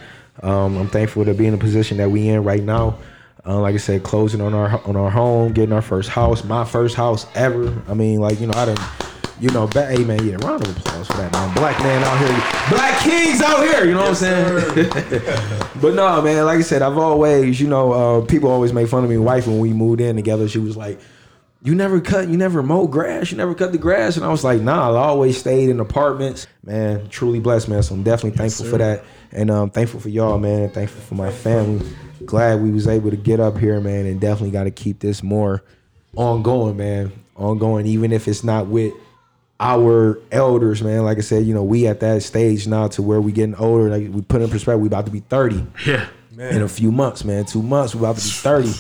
Um, 0.44 0.78
I'm 0.78 0.90
thankful 0.90 1.24
to 1.24 1.34
be 1.34 1.46
in 1.46 1.54
the 1.54 1.58
position 1.58 1.98
that 1.98 2.12
we 2.12 2.28
in 2.28 2.44
right 2.44 2.62
now. 2.62 2.98
Uh, 3.48 3.60
like 3.62 3.76
I 3.76 3.78
said, 3.78 4.04
closing 4.04 4.42
on 4.42 4.54
our 4.54 4.82
on 4.86 4.96
our 4.96 5.10
home, 5.10 5.54
getting 5.54 5.72
our 5.72 5.82
first 5.82 6.10
house, 6.10 6.44
my 6.44 6.66
first 6.66 6.96
house 6.96 7.28
ever. 7.36 7.74
I 7.88 7.94
mean, 7.94 8.20
like 8.20 8.40
you 8.42 8.48
know, 8.48 8.54
I 8.56 8.66
done, 8.66 8.78
you 9.40 9.50
know, 9.50 9.68
ba- 9.68 9.88
hey 9.88 10.04
man, 10.04 10.26
yeah, 10.26 10.36
round 10.36 10.66
of 10.66 10.78
applause 10.78 11.08
for 11.08 11.18
that 11.18 11.32
man. 11.32 11.54
Black 11.56 11.78
man 11.80 12.04
out 12.04 12.18
here, 12.20 12.76
black 12.76 13.00
kings 13.02 13.42
out 13.42 13.64
here. 13.64 13.86
You 13.86 13.94
know 13.94 14.10
what 14.10 14.10
I'm 14.10 14.16
saying? 14.16 14.90
but 15.82 15.94
no, 15.94 16.22
man, 16.22 16.46
like 16.46 16.60
I 16.60 16.62
said, 16.62 16.82
I've 16.82 16.98
always, 16.98 17.60
you 17.60 17.68
know, 17.68 17.92
uh, 17.92 18.26
people 18.26 18.50
always 18.50 18.74
make 18.74 18.88
fun 18.88 19.04
of 19.04 19.10
me. 19.10 19.18
Wife 19.18 19.48
when 19.48 19.60
we 19.60 19.74
moved 19.74 20.02
in 20.02 20.16
together, 20.16 20.48
she 20.48 20.60
was 20.60 20.78
like 20.78 21.00
you 21.66 21.74
never 21.74 22.00
cut, 22.00 22.28
you 22.28 22.38
never 22.38 22.62
mow 22.62 22.86
grass, 22.86 23.32
you 23.32 23.38
never 23.38 23.56
cut 23.56 23.72
the 23.72 23.80
grass. 23.80 24.18
And 24.18 24.26
I 24.26 24.30
was 24.30 24.44
like, 24.44 24.62
nah, 24.62 24.92
I 24.94 24.98
always 24.98 25.36
stayed 25.36 25.68
in 25.70 25.80
apartments. 25.80 26.46
Man, 26.64 27.10
truly 27.10 27.40
blessed, 27.40 27.70
man. 27.70 27.82
So 27.82 27.96
I'm 27.96 28.04
definitely 28.04 28.38
thankful 28.38 28.68
for 28.68 28.78
that. 28.78 29.04
And 29.32 29.50
um 29.50 29.72
thankful 29.72 30.00
for 30.00 30.10
y'all, 30.10 30.38
man. 30.38 30.70
Thankful 30.70 31.02
for 31.02 31.16
my 31.16 31.32
family. 31.32 31.86
Glad 32.24 32.62
we 32.62 32.72
was 32.72 32.88
able 32.88 33.10
to 33.10 33.18
get 33.18 33.40
up 33.40 33.58
here, 33.58 33.82
man, 33.82 34.06
and 34.06 34.22
definitely 34.22 34.52
gotta 34.52 34.70
keep 34.72 35.00
this 35.00 35.24
more 35.24 35.64
ongoing, 36.16 36.78
man. 36.78 37.12
Ongoing, 37.36 37.88
even 37.88 38.12
if 38.14 38.28
it's 38.28 38.44
not 38.44 38.68
with 38.68 38.94
our 39.60 40.20
elders, 40.32 40.82
man. 40.84 41.04
Like 41.04 41.18
I 41.18 41.22
said, 41.22 41.46
you 41.46 41.54
know, 41.54 41.64
we 41.64 41.88
at 41.88 42.00
that 42.02 42.24
stage 42.24 42.68
now 42.68 42.88
to 42.90 43.02
where 43.02 43.22
we 43.22 43.32
getting 43.32 43.56
older. 43.56 43.90
Like 43.90 44.14
we 44.14 44.22
put 44.22 44.42
in 44.42 44.50
perspective, 44.50 44.82
we 44.82 44.88
about 44.88 45.06
to 45.06 45.12
be 45.12 45.22
30 45.22 45.66
Yeah. 45.86 46.08
in 46.38 46.62
a 46.62 46.68
few 46.68 46.92
months, 46.92 47.24
man. 47.24 47.46
Two 47.46 47.62
months, 47.64 47.96
we 47.96 48.00
about 48.00 48.18
to 48.18 48.24
be 48.24 48.30
30. 48.30 48.74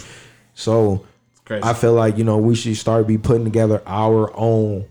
So 0.53 1.05
crazy. 1.45 1.63
I 1.63 1.73
feel 1.73 1.93
like, 1.93 2.17
you 2.17 2.23
know, 2.23 2.37
we 2.37 2.55
should 2.55 2.75
start 2.77 3.07
be 3.07 3.17
putting 3.17 3.45
together 3.45 3.81
our 3.85 4.31
own 4.37 4.85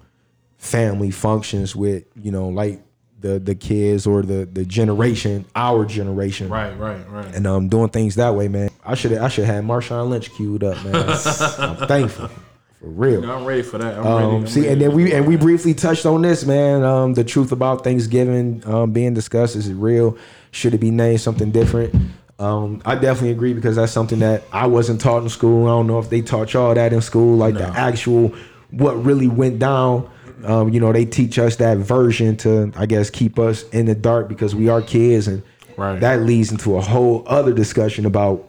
family 0.57 1.11
functions 1.11 1.77
with, 1.77 2.05
you 2.21 2.31
know, 2.31 2.49
like 2.49 2.81
the 3.21 3.39
the 3.39 3.55
kids 3.55 4.07
or 4.07 4.23
the 4.23 4.45
the 4.47 4.65
generation, 4.67 5.45
our 5.57 5.85
generation. 5.87 6.49
Right, 6.51 6.79
right, 6.79 7.09
right. 7.11 7.35
And 7.35 7.47
um 7.47 7.69
doing 7.69 7.89
things 7.89 8.17
that 8.17 8.35
way, 8.35 8.49
man. 8.49 8.71
I 8.85 8.95
should 8.95 9.13
I 9.15 9.29
should 9.29 9.45
have 9.47 9.65
Marshawn 9.65 10.09
Lynch 10.11 10.31
queued 10.33 10.63
up, 10.65 10.83
man. 10.85 10.95
I'm 11.59 11.77
thankful. 11.89 12.29
For 12.85 12.91
real. 12.91 13.31
I'm 13.31 13.45
ready 13.47 13.63
for 13.63 13.79
that. 13.79 13.97
I'm 13.99 14.07
Um, 14.07 14.35
ready. 14.43 14.51
See, 14.51 14.61
ready. 14.61 14.73
and 14.75 14.83
then 14.83 14.93
we 14.93 15.13
and 15.13 15.27
we 15.27 15.37
briefly 15.37 15.73
touched 15.73 16.05
on 16.05 16.21
this, 16.21 16.45
man. 16.45 16.83
Um, 16.85 17.15
the 17.15 17.25
truth 17.25 17.51
about 17.51 17.83
Thanksgiving 17.83 18.63
um, 18.67 18.93
being 18.93 19.15
discussed 19.15 19.57
is 19.57 19.69
it 19.69 19.75
real? 19.75 20.19
Should 20.51 20.75
it 20.75 20.79
be 20.79 20.91
named 20.91 21.21
something 21.23 21.51
different? 21.51 21.95
Um, 22.39 22.83
I 22.85 22.95
definitely 22.97 23.31
agree 23.31 23.55
because 23.55 23.77
that's 23.77 23.93
something 23.93 24.19
that 24.19 24.43
I 24.53 24.67
wasn't 24.67 25.01
taught 25.01 25.23
in 25.23 25.29
school. 25.31 25.67
I 25.67 25.71
don't 25.71 25.87
know 25.87 25.99
if 25.99 26.11
they 26.11 26.21
taught 26.21 26.53
y'all 26.53 26.75
that 26.75 26.93
in 26.93 27.01
school, 27.01 27.37
like 27.39 27.55
the 27.55 27.67
actual 27.69 28.35
what 28.71 29.03
really 29.03 29.29
went 29.29 29.59
down. 29.61 30.11
Um, 30.45 30.69
you 30.69 30.79
know, 30.79 30.93
they 30.93 31.07
teach 31.07 31.39
us 31.39 31.57
that 31.57 31.79
version 31.79 32.37
to, 32.39 32.71
I 32.77 32.85
guess, 32.85 33.09
keep 33.09 33.39
us 33.39 33.63
in 33.71 33.87
the 33.87 33.95
dark 33.95 34.29
because 34.29 34.55
we 34.55 34.69
are 34.69 34.83
kids, 34.83 35.27
and 35.27 35.43
Right. 35.79 35.99
that 36.01 36.21
leads 36.23 36.53
into 36.53 36.77
a 36.77 36.83
whole 36.83 37.25
other 37.27 37.53
discussion 37.55 38.05
about 38.05 38.45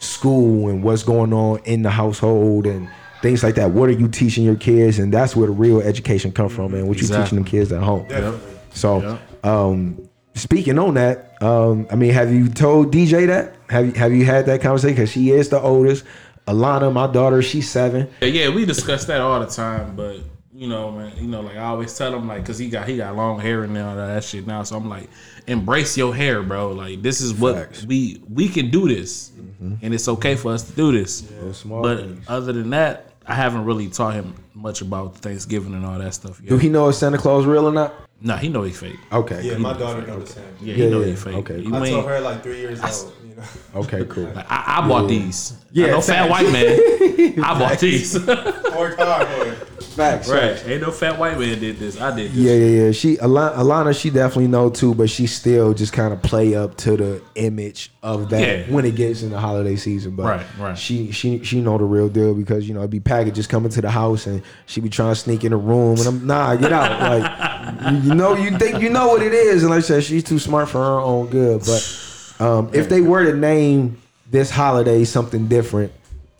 school 0.00 0.68
and 0.68 0.82
what's 0.82 1.04
going 1.04 1.32
on 1.32 1.60
in 1.64 1.82
the 1.82 1.90
household 1.90 2.66
and 2.66 2.88
things 3.22 3.42
like 3.42 3.54
that. 3.56 3.70
What 3.70 3.88
are 3.88 3.92
you 3.92 4.08
teaching 4.08 4.44
your 4.44 4.56
kids? 4.56 4.98
And 4.98 5.12
that's 5.12 5.34
where 5.36 5.46
the 5.46 5.52
real 5.52 5.80
education 5.80 6.32
come 6.32 6.48
from, 6.48 6.72
man. 6.72 6.86
What 6.86 7.00
you 7.00 7.08
teaching 7.08 7.36
them 7.36 7.44
kids 7.44 7.72
at 7.72 7.82
home. 7.82 8.06
Definitely. 8.08 8.40
So, 8.70 9.18
um, 9.42 10.08
speaking 10.34 10.78
on 10.78 10.94
that, 10.94 11.40
um, 11.42 11.86
I 11.90 11.96
mean, 11.96 12.12
have 12.12 12.32
you 12.32 12.48
told 12.48 12.92
DJ 12.92 13.26
that? 13.26 13.54
Have 13.68 13.86
you 13.86 13.92
have 13.92 14.12
you 14.12 14.24
had 14.24 14.46
that 14.46 14.60
conversation? 14.60 14.94
Because 14.94 15.10
she 15.10 15.30
is 15.30 15.48
the 15.48 15.60
oldest. 15.60 16.04
Alana, 16.46 16.92
my 16.92 17.08
daughter, 17.08 17.42
she's 17.42 17.68
seven. 17.68 18.08
Yeah, 18.20 18.28
yeah, 18.28 18.48
we 18.50 18.64
discuss 18.64 19.04
that 19.06 19.20
all 19.20 19.40
the 19.40 19.46
time, 19.46 19.96
but 19.96 20.20
you 20.54 20.68
know, 20.68 20.92
man, 20.92 21.12
you 21.16 21.26
know, 21.26 21.40
like 21.40 21.56
I 21.56 21.64
always 21.64 21.96
tell 21.96 22.14
him, 22.14 22.28
like, 22.28 22.46
cause 22.46 22.58
he 22.58 22.68
got 22.68 22.88
he 22.88 22.96
got 22.96 23.16
long 23.16 23.40
hair 23.40 23.64
and 23.64 23.76
all 23.76 23.96
that 23.96 24.22
shit 24.22 24.46
now, 24.46 24.62
so 24.62 24.76
I'm 24.76 24.88
like, 24.88 25.10
embrace 25.46 25.98
your 25.98 26.14
hair, 26.14 26.42
bro. 26.42 26.72
Like, 26.72 27.02
this 27.02 27.20
is 27.20 27.34
what 27.34 27.56
Facts. 27.56 27.84
we 27.84 28.22
we 28.32 28.48
can 28.48 28.70
do 28.70 28.88
this, 28.88 29.32
Mm-hmm. 29.62 29.74
and 29.84 29.94
it's 29.94 30.08
okay 30.08 30.36
for 30.36 30.52
us 30.52 30.62
to 30.64 30.72
do 30.72 30.92
this. 30.92 31.24
small 31.52 31.82
but 31.82 31.98
things. 31.98 32.24
other 32.28 32.52
than 32.52 32.70
that, 32.70 33.10
I 33.26 33.34
haven't 33.34 33.64
really 33.64 33.88
taught 33.88 34.14
him 34.14 34.34
much 34.54 34.80
about 34.82 35.16
Thanksgiving 35.18 35.74
and 35.74 35.84
all 35.84 35.98
that 35.98 36.14
stuff. 36.14 36.40
Yet. 36.40 36.48
Do 36.50 36.58
he 36.58 36.68
know 36.68 36.88
if 36.88 36.94
Santa 36.96 37.18
Claus 37.18 37.44
real 37.46 37.66
or 37.68 37.72
not? 37.72 37.92
Nah, 38.20 38.36
he 38.36 38.48
know 38.48 38.62
he 38.62 38.72
fake. 38.72 38.96
Okay. 39.12 39.42
Yeah, 39.42 39.58
my 39.58 39.72
daughter 39.76 40.00
knows 40.06 40.28
the 40.28 40.40
same. 40.40 40.44
Yeah, 40.62 40.74
he 40.74 40.88
know 40.90 41.00
yeah, 41.00 41.06
he 41.06 41.16
fake. 41.16 41.34
okay. 41.36 41.58
You 41.60 41.74
I 41.74 41.78
ain't- 41.80 41.88
told 41.90 42.06
her 42.08 42.20
like 42.20 42.42
three 42.42 42.58
years 42.60 42.80
old. 42.82 43.12
You 43.28 43.34
know, 43.36 43.42
Okay. 43.80 44.04
Cool. 44.06 44.32
I, 44.36 44.80
I 44.82 44.88
bought 44.88 45.08
these. 45.08 45.56
Yeah, 45.72 45.86
Yeah, 45.86 45.92
no 45.92 46.00
fat 46.00 46.30
white 46.30 46.50
man. 46.50 46.78
I 47.44 47.58
bought 47.58 47.78
these. 47.80 48.14
worked 48.18 49.00
hard 49.00 49.26
for 49.28 49.46
it. 49.52 49.75
Facts. 49.96 50.28
Right. 50.28 50.62
Ain't 50.68 50.82
no 50.82 50.90
fat 50.90 51.18
white 51.18 51.38
man 51.38 51.58
did 51.58 51.78
this. 51.78 51.98
I 52.00 52.14
did 52.14 52.30
this. 52.30 52.36
Yeah, 52.36 52.52
yeah, 52.52 52.84
yeah. 52.84 52.92
She 52.92 53.16
Alana, 53.16 53.54
Alana, 53.56 53.98
she 53.98 54.10
definitely 54.10 54.48
know 54.48 54.68
too, 54.68 54.94
but 54.94 55.08
she 55.08 55.26
still 55.26 55.72
just 55.72 55.92
kind 55.92 56.12
of 56.12 56.22
play 56.22 56.54
up 56.54 56.76
to 56.78 56.96
the 56.96 57.22
image 57.34 57.90
of 58.02 58.28
that 58.28 58.40
Yeah. 58.40 58.72
when 58.74 58.84
it 58.84 58.94
gets 58.94 59.22
in 59.22 59.30
the 59.30 59.40
holiday 59.40 59.76
season. 59.76 60.14
But 60.14 60.24
Right, 60.24 60.46
right. 60.58 60.78
She 60.78 61.12
she 61.12 61.42
she 61.42 61.60
know 61.60 61.78
the 61.78 61.84
real 61.84 62.08
deal 62.08 62.34
because 62.34 62.68
you 62.68 62.74
know 62.74 62.80
it'd 62.80 62.90
be 62.90 63.00
packages 63.00 63.46
coming 63.46 63.70
to 63.70 63.80
the 63.80 63.90
house 63.90 64.26
and 64.26 64.42
she 64.66 64.80
be 64.80 64.90
trying 64.90 65.12
to 65.12 65.16
sneak 65.20 65.44
in 65.44 65.50
the 65.52 65.56
room 65.56 65.98
and 65.98 66.06
I'm 66.06 66.26
nah 66.26 66.54
get 66.56 66.72
out 66.72 67.00
like 67.80 67.92
you, 67.92 67.98
you 68.10 68.14
know 68.14 68.34
you 68.36 68.58
think 68.58 68.80
you 68.82 68.90
know 68.90 69.08
what 69.08 69.22
it 69.22 69.32
is 69.32 69.62
and 69.62 69.70
like 69.70 69.78
I 69.78 69.80
said 69.80 70.04
she's 70.04 70.24
too 70.24 70.38
smart 70.38 70.68
for 70.68 70.78
her 70.78 71.00
own 71.00 71.28
good. 71.28 71.60
But 71.64 72.34
um, 72.38 72.70
if 72.74 72.88
they 72.90 73.00
were 73.00 73.24
to 73.24 73.34
name 73.36 74.00
this 74.30 74.50
holiday 74.50 75.04
something 75.04 75.46
different, 75.48 75.92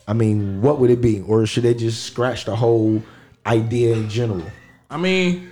I 0.07 0.13
mean, 0.13 0.61
what 0.61 0.79
would 0.79 0.89
it 0.91 1.01
be? 1.01 1.21
Or 1.21 1.45
should 1.45 1.63
they 1.63 1.73
just 1.73 2.03
scratch 2.03 2.45
the 2.45 2.55
whole 2.55 3.01
idea 3.47 3.95
in 3.95 4.09
general? 4.09 4.43
I 4.89 4.97
mean, 4.97 5.51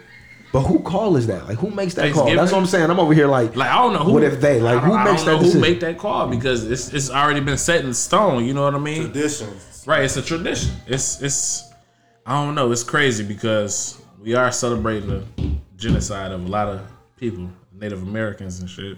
But 0.51 0.61
who 0.61 0.79
call 0.79 1.17
is 1.17 1.27
that? 1.27 1.47
Like 1.47 1.57
who 1.57 1.69
makes 1.69 1.95
that 1.95 2.13
call? 2.13 2.33
That's 2.33 2.51
what 2.51 2.59
I'm 2.59 2.65
saying. 2.65 2.89
I'm 2.89 2.97
over 2.99 3.13
here 3.13 3.27
like, 3.27 3.55
like 3.57 3.69
I 3.69 3.75
don't 3.75 3.93
know 3.93 3.99
who. 3.99 4.13
What 4.13 4.23
if 4.23 4.39
they 4.39 4.61
like 4.61 4.81
who 4.81 4.93
I 4.93 5.03
makes 5.03 5.23
don't 5.23 5.35
that 5.35 5.39
decision? 5.41 5.61
Who 5.61 5.67
make 5.67 5.79
that 5.81 5.97
call 5.97 6.27
because 6.29 6.69
it's 6.69 6.93
it's 6.93 7.09
already 7.09 7.41
been 7.41 7.57
set 7.57 7.83
in 7.83 7.93
stone. 7.93 8.45
You 8.45 8.53
know 8.53 8.63
what 8.63 8.75
I 8.75 8.79
mean? 8.79 9.11
Traditions. 9.11 9.83
Right. 9.85 10.03
It's 10.03 10.15
a 10.15 10.21
tradition. 10.21 10.71
It's 10.87 11.21
it's. 11.21 11.73
I 12.25 12.43
don't 12.43 12.55
know. 12.55 12.71
It's 12.71 12.83
crazy 12.83 13.23
because 13.23 14.01
we 14.21 14.33
are 14.33 14.51
celebrating 14.51 15.09
the 15.09 15.25
genocide 15.75 16.31
of 16.31 16.45
a 16.45 16.47
lot 16.47 16.69
of 16.69 16.81
people, 17.17 17.49
Native 17.73 18.01
Americans 18.01 18.61
and 18.61 18.69
shit. 18.69 18.97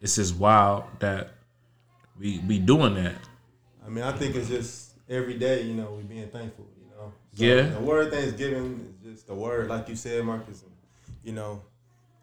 It's 0.00 0.16
just 0.16 0.36
wild 0.36 0.84
that 0.98 1.30
we 2.18 2.40
we 2.46 2.58
doing 2.58 2.94
that. 2.96 3.16
I 3.84 3.88
mean, 3.88 4.04
I 4.04 4.12
think 4.12 4.36
it's 4.36 4.48
just 4.48 4.90
every 5.08 5.38
day, 5.38 5.62
you 5.62 5.74
know, 5.74 5.94
we 5.96 6.02
being 6.02 6.28
thankful, 6.28 6.66
you 6.66 6.70
know. 6.70 6.71
So 7.34 7.44
Yeah. 7.44 7.62
The 7.62 7.80
word 7.80 8.12
Thanksgiving 8.12 8.94
is 9.04 9.12
just 9.12 9.26
the 9.26 9.34
word, 9.34 9.68
like 9.68 9.88
you 9.88 9.96
said, 9.96 10.24
Marcus. 10.24 10.62
And, 10.62 10.72
you 11.24 11.32
know, 11.32 11.62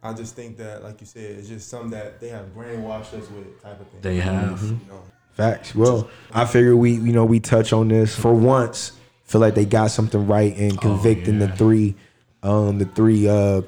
I 0.01 0.13
just 0.13 0.35
think 0.35 0.57
that, 0.57 0.83
like 0.83 1.01
you 1.01 1.07
said, 1.07 1.37
it's 1.37 1.47
just 1.47 1.69
something 1.69 1.91
that 1.91 2.19
they 2.19 2.29
have 2.29 2.53
brainwashed 2.55 3.13
us 3.13 3.29
with, 3.29 3.61
type 3.61 3.79
of 3.79 3.87
thing. 3.87 4.01
They 4.01 4.17
have. 4.17 4.61
You 4.61 4.79
know. 4.87 5.03
Facts. 5.33 5.73
Well, 5.73 6.09
I 6.33 6.43
figure 6.45 6.75
we 6.75 6.91
you 6.91 7.13
know 7.13 7.23
we 7.23 7.39
touch 7.39 7.71
on 7.71 7.87
this 7.87 8.13
for 8.13 8.33
once. 8.33 8.91
Feel 9.23 9.39
like 9.39 9.55
they 9.55 9.63
got 9.63 9.91
something 9.91 10.27
right 10.27 10.55
in 10.57 10.75
convicting 10.75 11.39
the 11.39 11.47
three, 11.47 11.95
um, 12.43 12.77
the 12.77 12.85
three 12.85 13.29
uh, 13.29 13.61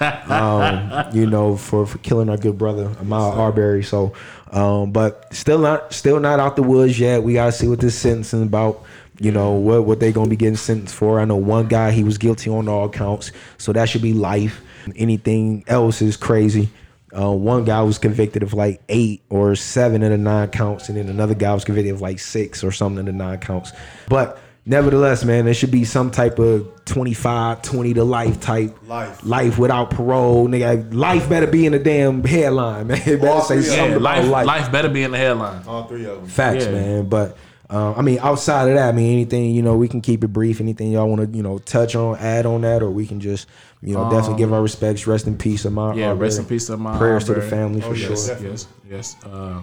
um, 0.28 1.06
you 1.12 1.26
know, 1.26 1.56
for 1.56 1.86
for 1.86 1.98
killing 1.98 2.28
our 2.28 2.36
good 2.36 2.58
brother 2.58 2.88
Ahmaud 2.88 3.36
Arbery. 3.36 3.82
So, 3.82 4.12
um, 4.50 4.92
but 4.92 5.32
still 5.34 5.58
not 5.58 5.92
still 5.92 6.20
not 6.20 6.40
out 6.40 6.56
the 6.56 6.62
woods 6.62 7.00
yet. 7.00 7.22
We 7.22 7.34
gotta 7.34 7.52
see 7.52 7.66
what 7.68 7.80
this 7.80 7.98
sentencing 7.98 8.42
about. 8.42 8.84
You 9.22 9.30
know 9.30 9.52
what 9.52 9.84
what 9.84 10.00
they 10.00 10.10
gonna 10.10 10.28
be 10.28 10.36
getting 10.36 10.56
sentenced 10.56 10.94
for. 10.94 11.20
I 11.20 11.24
know 11.24 11.36
one 11.36 11.68
guy 11.68 11.92
he 11.92 12.02
was 12.02 12.18
guilty 12.18 12.50
on 12.50 12.68
all 12.68 12.88
counts, 12.88 13.30
so 13.56 13.72
that 13.72 13.88
should 13.88 14.02
be 14.02 14.12
life. 14.14 14.60
Anything 14.96 15.62
else 15.68 16.02
is 16.02 16.16
crazy. 16.16 16.68
Uh, 17.16 17.30
one 17.30 17.64
guy 17.64 17.82
was 17.82 17.98
convicted 17.98 18.42
of 18.42 18.52
like 18.54 18.80
eight 18.88 19.22
or 19.28 19.54
seven 19.54 20.02
of 20.02 20.10
the 20.10 20.18
nine 20.18 20.48
counts, 20.48 20.88
and 20.88 20.98
then 20.98 21.08
another 21.08 21.34
guy 21.34 21.54
was 21.54 21.64
convicted 21.64 21.94
of 21.94 22.00
like 22.00 22.18
six 22.18 22.64
or 22.64 22.72
something 22.72 22.98
of 23.00 23.06
the 23.06 23.12
nine 23.12 23.38
counts. 23.38 23.70
But 24.08 24.38
nevertheless, 24.66 25.24
man, 25.24 25.44
there 25.44 25.54
should 25.54 25.70
be 25.70 25.84
some 25.84 26.10
type 26.10 26.38
of 26.40 26.68
25, 26.86 27.62
20 27.62 27.94
to 27.94 28.02
life 28.04 28.40
type 28.40 28.76
Life. 28.88 29.24
life 29.24 29.58
without 29.58 29.90
parole. 29.90 30.48
Nigga, 30.48 30.92
life 30.94 31.28
better 31.28 31.46
be 31.46 31.64
in 31.66 31.72
the 31.72 31.78
damn 31.78 32.24
headline, 32.24 32.88
man. 32.88 33.00
It 33.06 33.20
better 33.20 33.28
All 33.30 33.42
say 33.42 33.56
three 33.60 33.68
of 33.68 33.74
something 33.74 33.90
Yeah, 33.90 33.96
about 33.98 34.02
life, 34.24 34.28
life. 34.30 34.46
life 34.46 34.72
better 34.72 34.88
be 34.88 35.02
in 35.04 35.10
the 35.12 35.18
headline. 35.18 35.62
All 35.66 35.84
three 35.84 36.06
of 36.06 36.16
them. 36.22 36.26
Facts, 36.26 36.64
Yeah. 36.64 36.72
man. 36.72 37.08
But 37.08 37.36
uh, 37.72 37.94
I 37.94 38.02
mean, 38.02 38.18
outside 38.20 38.68
of 38.68 38.74
that, 38.74 38.90
I 38.90 38.92
mean, 38.92 39.12
anything 39.12 39.50
you 39.50 39.62
know, 39.62 39.76
we 39.76 39.88
can 39.88 40.00
keep 40.02 40.22
it 40.22 40.28
brief. 40.28 40.60
Anything 40.60 40.92
y'all 40.92 41.08
want 41.08 41.22
to 41.30 41.36
you 41.36 41.42
know 41.42 41.58
touch 41.58 41.96
on, 41.96 42.18
add 42.18 42.44
on 42.46 42.60
that, 42.62 42.82
or 42.82 42.90
we 42.90 43.06
can 43.06 43.18
just 43.20 43.48
you 43.80 43.94
know 43.94 44.04
definitely 44.10 44.36
give 44.36 44.52
our 44.52 44.62
respects. 44.62 45.06
Rest 45.06 45.26
in 45.26 45.36
peace, 45.38 45.64
of 45.64 45.72
my 45.72 45.90
Um, 45.92 45.98
Yeah, 45.98 46.14
rest 46.16 46.38
in 46.38 46.44
peace 46.44 46.66
to 46.66 46.76
my 46.76 46.98
prayers 46.98 47.24
to 47.24 47.32
the 47.34 47.40
Arbery. 47.40 47.50
family 47.50 47.80
for 47.80 47.88
Oh, 47.88 47.92
yes. 47.94 48.26
sure. 48.26 48.38
Yes, 48.50 48.66
yes. 48.88 49.16
Uh, 49.24 49.62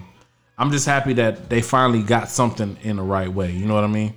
I'm 0.58 0.70
just 0.72 0.86
happy 0.86 1.12
that 1.14 1.48
they 1.48 1.62
finally 1.62 2.02
got 2.02 2.28
something 2.28 2.76
in 2.82 2.96
the 2.96 3.02
right 3.02 3.32
way. 3.32 3.52
You 3.52 3.66
know 3.66 3.74
what 3.74 3.84
I 3.84 3.88
mean? 3.88 4.14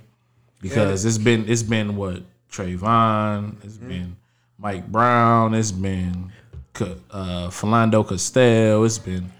Because 0.60 1.04
it's 1.04 1.18
been 1.18 1.48
it's 1.48 1.62
been 1.62 1.96
what 1.96 2.22
Trayvon, 2.50 3.56
it's 3.64 3.76
Mm-hmm. 3.76 3.88
been 3.88 4.16
Mike 4.58 4.86
Brown, 4.90 5.54
it's 5.54 5.72
been 5.72 6.32
uh, 6.80 7.48
Philando 7.50 8.06
Castile, 8.08 8.84
it's 8.84 8.98
been 8.98 9.30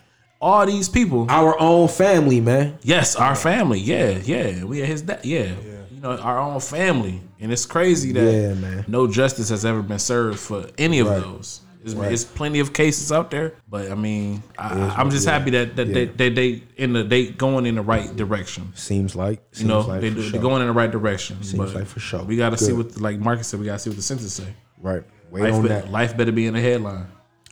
all 0.45 0.67
these 0.67 0.89
people. 0.89 1.27
Our 1.31 1.59
own 1.59 1.89
family, 1.89 2.41
man. 2.41 2.79
Yes, 2.83 3.17
our 3.17 3.35
family. 3.35 3.81
Yeah, 3.81 4.19
yeah. 4.25 4.63
We 4.65 4.83
are 4.83 4.87
his 4.87 5.03
dad. 5.03 5.25
Yeah. 5.25 5.53
You 5.91 6.01
know, 6.03 6.17
our 6.19 6.39
own 6.39 6.61
family. 6.61 7.21
And 7.41 7.51
it's 7.53 7.65
crazy 7.67 8.13
that 8.13 8.33
Yeah, 8.33 8.55
man. 8.55 8.85
no 8.87 9.07
justice 9.07 9.49
has 9.49 9.65
ever 9.65 9.83
been 9.83 9.99
served 9.99 10.39
for 10.39 10.67
any 10.79 10.99
of 11.01 11.09
Right. 11.09 11.21
those. 11.23 11.61
There's, 11.83 11.95
there's 11.97 12.25
plenty 12.25 12.61
of 12.61 12.73
cases 12.73 13.13
out 13.13 13.31
there, 13.31 13.53
but 13.69 13.91
I 13.91 13.95
mean, 13.95 14.43
I, 14.59 14.71
I'm 14.99 15.11
just 15.11 15.27
yeah. 15.27 15.33
happy 15.39 15.51
that, 15.51 15.77
that 15.77 15.93
they, 15.93 16.05
Yeah. 16.05 16.11
they 16.17 16.29
they 16.31 16.63
in 16.79 16.95
the 16.95 17.03
they 17.05 17.27
going 17.29 17.67
in 17.67 17.75
the 17.75 17.83
right 17.83 18.15
direction. 18.17 18.73
Seems 18.75 19.15
like 19.15 19.41
seems 19.53 19.63
You 19.63 19.69
know, 19.69 19.81
like 19.81 20.01
they 20.01 20.09
for 20.09 20.15
do, 20.17 20.23
sure. 20.23 20.31
they're 20.33 20.41
going 20.41 20.63
in 20.63 20.69
the 20.69 20.73
right 20.73 20.91
direction. 20.91 21.43
Seems 21.43 21.59
but 21.59 21.75
like 21.75 21.87
for 21.87 22.01
sure. 22.01 22.23
We 22.25 22.37
got 22.39 22.51
to 22.51 22.57
see 22.57 22.73
Good. 22.75 22.93
what, 22.95 23.01
like 23.03 23.19
Marcus 23.19 23.49
said, 23.49 23.61
we 23.61 23.67
got 23.67 23.75
to 23.75 23.79
see 23.81 23.91
what 23.91 23.97
the 23.97 24.03
census 24.03 24.33
say. 24.33 24.49
right. 24.81 25.03
Wait 25.31 25.43
Life, 25.43 25.55
on 25.55 25.63
be- 25.63 25.69
that. 25.69 25.91
life 25.91 26.17
better 26.17 26.33
be 26.33 26.47
in 26.47 26.55
the 26.55 26.61
headline. 26.61 27.07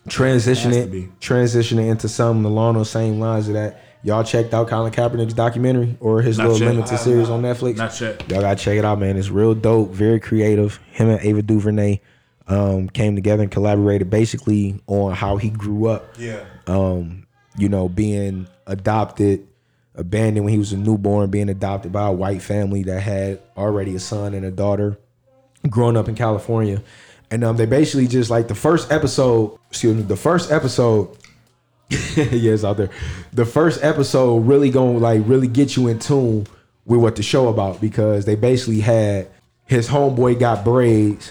Transition 0.09 0.71
Has 0.73 0.79
to 0.79 0.83
it, 0.89 0.91
be. 0.93 1.09
transitioning 1.21 1.89
into 1.89 2.09
something 2.09 2.45
along 2.45 2.75
those 2.75 2.91
same 2.91 3.21
lines 3.21 3.49
of 3.49 3.55
that. 3.55 3.81
Y'all 4.03 4.25
checked 4.25 4.53
out 4.53 4.67
Colin 4.67 4.93
Kaepernick's 4.93 5.33
documentary 5.35 5.97
or 6.01 6.21
his 6.23 6.39
Not 6.39 6.49
little 6.49 6.61
yet. 6.67 6.75
limited 6.75 6.99
series 6.99 7.31
on 7.31 7.41
Netflix? 7.43 7.77
Not 7.77 8.01
yet. 8.01 8.29
Y'all 8.29 8.41
gotta 8.41 8.57
check 8.57 8.77
it 8.77 8.85
out, 8.85 8.99
man. 8.99 9.17
It's 9.17 9.29
real 9.29 9.55
dope, 9.55 9.91
very 9.93 10.19
creative. 10.19 10.79
Him 10.91 11.09
and 11.09 11.21
Ava 11.21 11.43
DuVernay 11.43 12.01
um, 12.49 12.89
came 12.89 13.15
together 13.15 13.45
and 13.45 13.53
collaborated 13.53 14.11
basically 14.11 14.81
on 14.89 15.13
how 15.13 15.37
he 15.37 15.51
grew 15.51 15.87
up. 15.87 16.17
Yeah. 16.19 16.45
Um, 16.67 17.29
you 17.57 17.69
know, 17.69 17.89
being 17.89 18.49
adopted, 18.67 19.47
abandoned 19.95 20.45
when 20.45 20.53
he 20.53 20.59
was 20.59 20.73
a 20.73 20.77
newborn, 20.77 21.31
being 21.31 21.49
adopted 21.49 21.93
by 21.93 22.09
a 22.09 22.13
white 22.13 22.43
family 22.43 22.83
that 22.83 23.01
had 23.01 23.41
already 23.57 23.95
a 23.95 24.01
son 24.01 24.35
and 24.35 24.45
a 24.45 24.51
daughter, 24.51 24.99
growing 25.71 25.97
up 25.97 26.09
in 26.09 26.17
California. 26.17 26.83
And 27.33 27.43
um, 27.45 27.57
they 27.57 27.65
basically 27.65 28.07
just 28.07 28.29
like 28.29 28.49
the 28.49 28.55
first 28.55 28.93
episode, 28.93 29.59
excuse 29.71 29.97
me, 29.97 30.03
the 30.03 30.17
first 30.17 30.53
episode 30.53 31.17
yes, 31.89 32.63
out 32.63 32.77
there. 32.77 32.91
The 33.33 33.47
first 33.47 33.83
episode 33.83 34.47
really 34.47 34.69
gonna 34.69 34.99
like 34.99 35.23
really 35.25 35.49
get 35.49 35.75
you 35.75 35.89
in 35.89 35.99
tune 35.99 36.47
with 36.85 37.01
what 37.01 37.17
the 37.17 37.23
show 37.23 37.49
about 37.49 37.81
because 37.81 38.27
they 38.27 38.35
basically 38.35 38.81
had 38.81 39.31
his 39.65 39.89
homeboy 39.89 40.39
got 40.39 40.63
braids. 40.63 41.31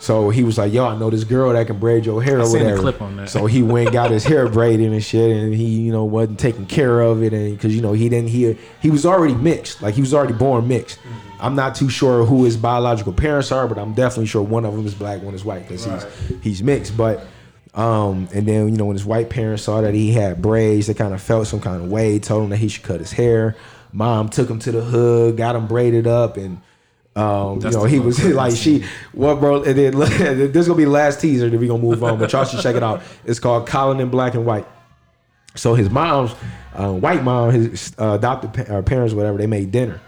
So 0.00 0.30
he 0.30 0.44
was 0.44 0.56
like, 0.56 0.72
"Yo, 0.72 0.86
I 0.86 0.96
know 0.96 1.10
this 1.10 1.24
girl 1.24 1.52
that 1.52 1.66
can 1.66 1.78
braid 1.78 2.06
your 2.06 2.22
hair 2.22 2.40
I 2.40 2.44
or 2.44 2.50
whatever." 2.50 2.78
clip 2.78 3.02
on 3.02 3.16
that. 3.16 3.28
So 3.28 3.44
he 3.44 3.62
went 3.62 3.88
and 3.88 3.92
got 3.92 4.10
his 4.10 4.24
hair 4.24 4.48
braided 4.48 4.90
and 4.92 5.04
shit, 5.04 5.30
and 5.30 5.54
he, 5.54 5.82
you 5.82 5.92
know, 5.92 6.04
wasn't 6.04 6.40
taking 6.40 6.64
care 6.64 7.02
of 7.02 7.22
it, 7.22 7.34
and 7.34 7.54
because 7.54 7.76
you 7.76 7.82
know 7.82 7.92
he 7.92 8.08
didn't 8.08 8.30
hear 8.30 8.56
he 8.80 8.90
was 8.90 9.04
already 9.04 9.34
mixed, 9.34 9.82
like 9.82 9.94
he 9.94 10.00
was 10.00 10.14
already 10.14 10.32
born 10.32 10.66
mixed. 10.66 10.98
I'm 11.38 11.54
not 11.54 11.74
too 11.74 11.90
sure 11.90 12.24
who 12.24 12.44
his 12.44 12.56
biological 12.56 13.12
parents 13.12 13.52
are, 13.52 13.68
but 13.68 13.78
I'm 13.78 13.92
definitely 13.92 14.26
sure 14.26 14.42
one 14.42 14.64
of 14.64 14.74
them 14.74 14.86
is 14.86 14.94
black, 14.94 15.22
one 15.22 15.34
is 15.34 15.44
white, 15.44 15.68
because 15.68 15.84
he's 15.84 16.06
he's 16.42 16.62
mixed. 16.62 16.96
But 16.96 17.26
um, 17.74 18.26
and 18.32 18.46
then 18.46 18.70
you 18.70 18.76
know 18.78 18.86
when 18.86 18.96
his 18.96 19.04
white 19.04 19.28
parents 19.28 19.64
saw 19.64 19.82
that 19.82 19.92
he 19.92 20.12
had 20.12 20.40
braids, 20.40 20.86
they 20.86 20.94
kind 20.94 21.12
of 21.12 21.20
felt 21.20 21.46
some 21.46 21.60
kind 21.60 21.82
of 21.82 21.90
way, 21.90 22.18
told 22.18 22.44
him 22.44 22.50
that 22.50 22.56
he 22.56 22.68
should 22.68 22.84
cut 22.84 23.00
his 23.00 23.12
hair. 23.12 23.54
Mom 23.92 24.30
took 24.30 24.48
him 24.48 24.58
to 24.60 24.72
the 24.72 24.80
hood, 24.80 25.36
got 25.36 25.56
him 25.56 25.66
braided 25.66 26.06
up, 26.06 26.38
and 26.38 26.62
um, 27.16 27.60
you 27.60 27.70
know 27.70 27.84
he 27.84 27.98
was 27.98 28.22
like 28.24 28.54
she, 28.54 28.84
what 29.12 29.40
bro? 29.40 29.62
And 29.62 29.76
then 29.76 29.98
this 29.98 30.56
is 30.56 30.66
gonna 30.68 30.76
be 30.76 30.84
the 30.84 30.90
last 30.90 31.20
teaser. 31.20 31.48
Then 31.50 31.58
we 31.60 31.66
gonna 31.66 31.82
move 31.82 32.02
on, 32.04 32.18
but 32.18 32.32
y'all 32.32 32.44
should 32.44 32.60
check 32.60 32.76
it 32.76 32.82
out. 32.82 33.02
It's 33.24 33.38
called 33.40 33.66
Colin 33.66 34.00
in 34.00 34.10
Black 34.10 34.34
and 34.34 34.44
White. 34.46 34.66
So 35.56 35.74
his 35.74 35.90
mom's 35.90 36.32
uh, 36.74 36.92
white 36.92 37.24
mom, 37.24 37.50
his 37.50 37.92
uh, 37.98 38.12
adopted 38.18 38.54
pa- 38.54 38.72
uh, 38.72 38.82
parents, 38.82 39.12
whatever, 39.14 39.36
they 39.38 39.48
made 39.48 39.72
dinner. 39.72 40.00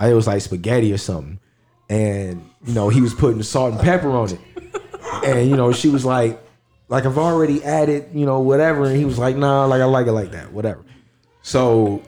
Uh, 0.00 0.06
It 0.06 0.14
was 0.14 0.26
like 0.28 0.40
spaghetti 0.42 0.92
or 0.92 0.98
something, 0.98 1.40
and 1.88 2.48
you 2.64 2.72
know 2.74 2.88
he 2.88 3.00
was 3.00 3.12
putting 3.14 3.42
salt 3.42 3.72
and 3.72 3.80
pepper 3.82 4.10
on 4.10 4.30
it, 4.30 4.40
and 5.24 5.50
you 5.50 5.56
know 5.56 5.72
she 5.72 5.88
was 5.88 6.04
like, 6.04 6.40
like 6.88 7.06
I've 7.06 7.18
already 7.18 7.64
added, 7.64 8.10
you 8.14 8.24
know 8.26 8.38
whatever, 8.40 8.84
and 8.84 8.96
he 8.96 9.04
was 9.04 9.18
like, 9.18 9.36
nah, 9.36 9.64
like 9.64 9.80
I 9.82 9.86
like 9.86 10.06
it 10.06 10.12
like 10.12 10.30
that, 10.30 10.52
whatever. 10.52 10.84
So 11.42 12.00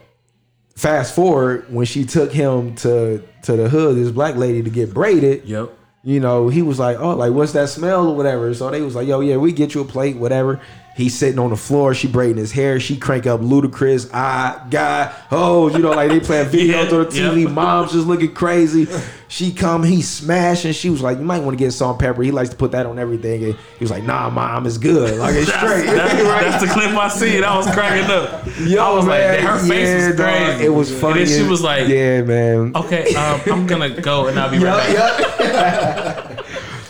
fast 0.77 1.15
forward 1.15 1.67
when 1.73 1.87
she 1.87 2.05
took 2.05 2.31
him 2.33 2.75
to 2.77 3.23
to 3.43 3.57
the 3.57 3.69
hood, 3.69 3.97
this 3.97 4.11
black 4.13 4.37
lady 4.37 4.63
to 4.63 4.71
get 4.71 4.93
braided 4.95 5.45
Yep. 5.45 5.71
you 6.03 6.21
know, 6.21 6.49
he 6.49 6.63
was 6.63 6.79
like, 6.79 6.99
oh, 7.01 7.15
like 7.15 7.33
what's 7.33 7.53
that 7.53 7.69
smell 7.69 8.09
or 8.09 8.17
whatever. 8.17 8.53
So 8.55 8.71
they 8.71 8.81
was 8.83 8.95
like, 8.95 9.09
yo, 9.09 9.21
yeah, 9.21 9.37
we 9.37 9.53
get 9.53 9.75
you 9.75 9.81
a 9.81 9.85
plate, 9.85 10.17
whatever. 10.17 10.61
He's 10.97 11.15
sitting 11.15 11.39
on 11.39 11.51
the 11.51 11.57
floor. 11.57 11.93
She 11.95 12.09
braiding 12.09 12.39
his 12.39 12.53
hair. 12.53 12.81
She 12.81 12.97
crank 12.97 13.27
up 13.27 13.41
Ludacris. 13.43 14.11
I 14.15 14.67
got 14.71 15.15
oh, 15.31 15.69
you 15.69 15.79
know, 15.81 15.91
like 15.91 16.09
they 16.11 16.21
playing 16.21 16.49
videos 16.51 16.67
Yeah, 16.69 16.81
on 16.81 16.89
the 16.89 17.05
TV. 17.07 17.43
yeah. 17.45 17.49
Mom's 17.51 17.93
just 17.93 18.07
looking 18.07 18.33
crazy. 18.33 18.87
She 19.29 19.53
come, 19.53 19.83
he 19.83 20.01
smashing. 20.03 20.73
She 20.73 20.89
was 20.89 21.03
like, 21.03 21.19
"You 21.19 21.25
might 21.25 21.41
want 21.41 21.59
to 21.59 21.63
get 21.63 21.73
salt 21.73 21.97
and 21.97 22.01
pepper." 22.01 22.23
He 22.23 22.31
likes 22.31 22.49
to 22.51 22.57
put 22.57 22.71
that 22.73 22.87
on 22.87 22.99
everything. 22.99 23.45
And 23.45 23.55
he 23.55 23.85
was 23.85 23.91
like, 23.91 24.05
"Nah, 24.05 24.31
mom, 24.31 24.65
it's 24.67 24.79
good. 24.79 25.19
Like 25.19 25.35
it's 25.35 25.47
That's, 25.51 25.59
straight." 25.83 25.95
that's, 25.95 26.15
Right? 26.23 26.45
that's 26.45 26.65
the 26.65 26.71
clip 26.73 26.91
I 26.97 27.09
seen. 27.09 27.45
I 27.45 27.57
was 27.59 27.67
cracking 27.73 28.11
up. 28.11 28.47
Yo, 28.61 28.83
I 28.83 28.95
was 28.97 29.05
man, 29.05 29.45
like, 29.45 29.53
her 29.53 29.59
face 29.69 29.89
yeah, 29.89 30.07
was 30.09 30.17
dog, 30.17 30.27
crazy. 30.47 30.65
It 30.65 30.69
was 30.71 31.01
funny. 31.01 31.21
And 31.23 31.31
then 31.31 31.43
she 31.45 31.51
was 31.51 31.61
like, 31.63 31.89
"Yeah, 31.89 32.23
man." 32.23 32.73
"Okay, 32.75 33.15
um, 33.15 33.41
I'm 33.47 33.67
gonna 33.67 34.01
go 34.01 34.29
and 34.29 34.39
I'll 34.41 34.51
be 34.51 34.59
right 34.59 34.97
back." 34.97 36.33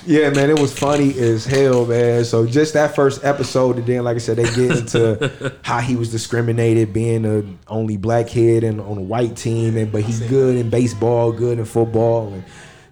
Yeah, 0.06 0.30
man, 0.30 0.50
it 0.50 0.58
was 0.58 0.72
funny 0.76 1.18
as 1.18 1.44
hell, 1.44 1.84
man. 1.84 2.24
So 2.24 2.46
just 2.46 2.74
that 2.74 2.94
first 2.94 3.24
episode, 3.24 3.76
and 3.78 3.86
then, 3.86 4.04
like 4.04 4.14
I 4.16 4.18
said, 4.18 4.36
they 4.38 4.44
get 4.44 4.78
into 4.78 5.58
how 5.62 5.78
he 5.80 5.96
was 5.96 6.10
discriminated, 6.10 6.92
being 6.92 7.22
the 7.22 7.44
only 7.66 7.96
black 7.96 8.28
kid 8.28 8.62
and 8.64 8.80
on 8.80 8.98
a 8.98 9.02
white 9.02 9.36
team, 9.36 9.76
and 9.76 9.90
but 9.90 10.02
he's 10.02 10.20
good 10.20 10.56
in 10.56 10.70
baseball, 10.70 11.32
good 11.32 11.58
in 11.58 11.64
football, 11.64 12.28
and 12.32 12.44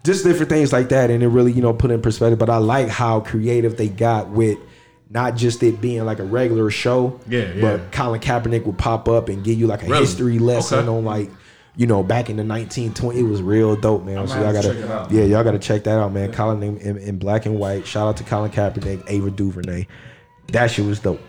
just 0.02 0.25
different 0.25 0.50
things 0.50 0.73
like 0.73 0.88
that. 0.88 1.11
And 1.11 1.23
it 1.23 1.28
really, 1.28 1.52
you 1.52 1.62
know, 1.62 1.73
put 1.73 1.90
in 1.90 2.02
perspective. 2.02 2.38
But 2.38 2.50
I 2.50 2.56
like 2.59 2.88
how 2.88 3.21
creative 3.21 3.76
they 3.76 3.88
got 3.88 4.30
with. 4.30 4.59
Not 5.11 5.37
just 5.37 5.62
it 5.62 5.80
being 5.80 6.04
like 6.04 6.18
a 6.18 6.25
regular 6.25 6.71
show, 6.71 7.21
Yeah, 7.28 7.52
yeah. 7.52 7.61
but 7.61 7.92
Colin 7.92 8.21
Kaepernick 8.21 8.64
would 8.66 8.78
pop 8.78 9.09
up 9.09 9.28
and 9.28 9.44
give 9.44 9.56
you 9.56 9.68
like 9.68 9.83
a 9.85 9.97
history 9.97 10.40
lesson 10.40 10.80
Okay. 10.80 10.88
on 10.88 11.04
like, 11.04 11.30
you 11.76 11.87
know, 11.87 12.02
back 12.02 12.31
in 12.31 12.37
the 12.37 12.43
1920s. 12.43 13.16
It 13.16 13.23
was 13.25 13.43
real 13.43 13.75
dope, 13.76 14.04
man. 14.04 14.26
so 14.28 14.35
might 14.35 14.43
y'all 14.43 14.52
gotta, 14.52 14.69
check 14.69 14.76
it 14.85 14.90
out. 14.90 15.11
yeah, 15.11 15.25
y'all 15.25 15.45
gotta 15.45 15.59
check 15.59 15.85
that 15.85 15.99
out, 15.99 16.12
man. 16.12 16.33
Colin 16.33 16.62
in, 16.62 16.76
in, 16.78 16.97
in 16.99 17.19
black 17.19 17.47
and 17.47 17.59
white. 17.59 17.87
Shout 17.87 18.07
out 18.09 18.16
to 18.19 18.25
Colin 18.25 18.50
Kaepernick, 18.50 19.04
Ava 19.09 19.31
DuVernay. 19.31 19.87
That 20.49 20.71
shit 20.71 20.85
was 20.87 21.00
dope. 21.00 21.21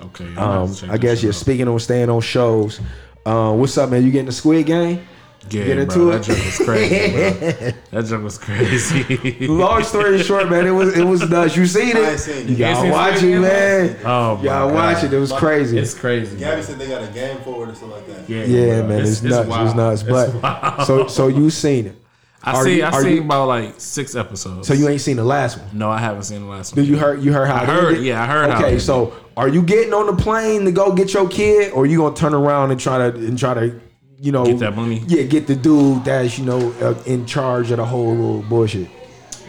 Okay, 0.00 0.24
I'm 0.28 0.38
Um, 0.38 0.68
have 0.68 0.74
to 0.76 0.80
check 0.82 0.90
I 0.90 0.96
guess 0.98 1.22
you're 1.22 1.32
out. 1.32 1.36
speaking 1.36 1.68
on 1.68 1.78
staying 1.78 2.08
on 2.08 2.20
shows. 2.22 2.80
Uh, 3.26 3.52
what's 3.54 3.76
up, 3.76 3.90
man? 3.90 4.02
You 4.02 4.10
getting 4.10 4.26
the 4.26 4.32
Squid 4.32 4.64
Game? 4.66 5.06
Yeah, 5.48 5.64
get 5.64 5.78
into 5.78 5.94
bro, 5.96 6.10
it? 6.10 6.12
That 6.12 6.24
joke 6.24 6.44
was 6.44 6.58
crazy. 6.58 7.12
bro. 7.12 7.70
That 7.90 8.04
joke 8.06 8.22
was 8.22 8.38
crazy. 8.38 9.46
Long 9.48 9.82
story 9.82 10.22
short, 10.22 10.50
man, 10.50 10.66
it 10.66 10.70
was 10.70 10.96
it 10.96 11.02
was 11.04 11.28
nuts. 11.28 11.56
You 11.56 11.66
seen 11.66 11.96
I 11.96 12.00
it? 12.10 12.18
seen 12.18 12.36
it. 12.36 12.46
You 12.50 12.56
You 12.56 12.64
ain't 12.66 12.74
gotta 12.74 12.80
seen 12.82 12.90
watch 12.92 13.16
it, 13.16 13.20
Game? 13.22 13.42
man. 13.42 13.96
oh 14.04 14.36
my 14.36 14.42
Y'all 14.42 14.68
God. 14.68 14.74
watch 14.74 15.04
it. 15.04 15.12
It 15.12 15.18
was 15.18 15.32
crazy. 15.32 15.78
It's 15.78 15.94
crazy. 15.94 16.36
Gabby 16.36 16.56
bro. 16.56 16.62
said 16.62 16.78
they 16.78 16.88
got 16.88 17.02
a 17.02 17.06
game 17.12 17.38
forward 17.40 17.70
it 17.70 17.72
or 17.72 17.74
something 17.74 17.90
like 17.96 18.06
that. 18.08 18.28
Yeah, 18.28 18.44
yeah, 18.44 18.82
man, 18.82 19.00
it's, 19.00 19.22
nuts. 19.22 19.38
It's, 19.38 19.48
wild. 19.48 19.76
nuts. 19.76 20.02
It's 20.02 20.10
But 20.10 20.34
wild. 20.42 20.86
so 20.86 21.06
so 21.06 21.28
you 21.28 21.48
seen 21.50 21.86
it? 21.86 21.96
I 22.44 22.52
are 22.56 22.64
see. 22.64 22.76
you- 22.78 22.84
I 22.84 23.02
seen 23.02 23.16
you- 23.16 23.22
about 23.22 23.48
like 23.48 23.74
six 23.80 24.14
episodes. 24.14 24.68
So 24.68 24.74
you 24.74 24.88
ain't 24.88 25.00
seen 25.00 25.16
the 25.16 25.24
last 25.24 25.58
one? 25.58 25.68
No, 25.72 25.90
I 25.90 25.98
haven't 25.98 26.24
seen 26.24 26.42
the 26.42 26.48
last 26.50 26.76
one. 26.76 26.84
Did 26.84 26.88
you 26.90 26.98
heard 26.98 27.22
you 27.22 27.32
heard 27.32 27.46
how 27.48 27.56
I 27.62 27.64
heard- 27.64 27.88
ended? 27.88 28.04
yeah, 28.04 28.22
I 28.22 28.26
heard 28.26 28.50
Okay, 28.50 28.64
ended. 28.64 28.82
so 28.82 29.14
are 29.38 29.48
you 29.48 29.62
getting 29.62 29.92
on 29.94 30.06
the 30.06 30.14
plane 30.22 30.64
to 30.66 30.72
go 30.72 30.92
get 30.92 31.12
your 31.14 31.28
kid, 31.28 31.72
or 31.72 31.86
you 31.86 31.96
gonna 31.98 32.14
turn 32.14 32.34
around 32.34 32.70
and 32.72 32.78
try 32.78 32.98
to 32.98 33.16
and 33.16 33.38
try 33.38 33.54
to, 33.54 33.80
you 34.20 34.32
know, 34.32 34.44
Get 34.44 34.58
that 34.60 34.76
money? 34.76 35.02
Yeah, 35.06 35.22
get 35.22 35.46
the 35.46 35.56
dude 35.56 36.04
that's 36.04 36.38
you 36.38 36.44
know 36.44 36.72
uh, 36.80 36.94
in 37.06 37.26
charge 37.26 37.70
of 37.70 37.78
the 37.78 37.84
whole 37.84 38.10
little 38.14 38.42
bullshit. 38.42 38.88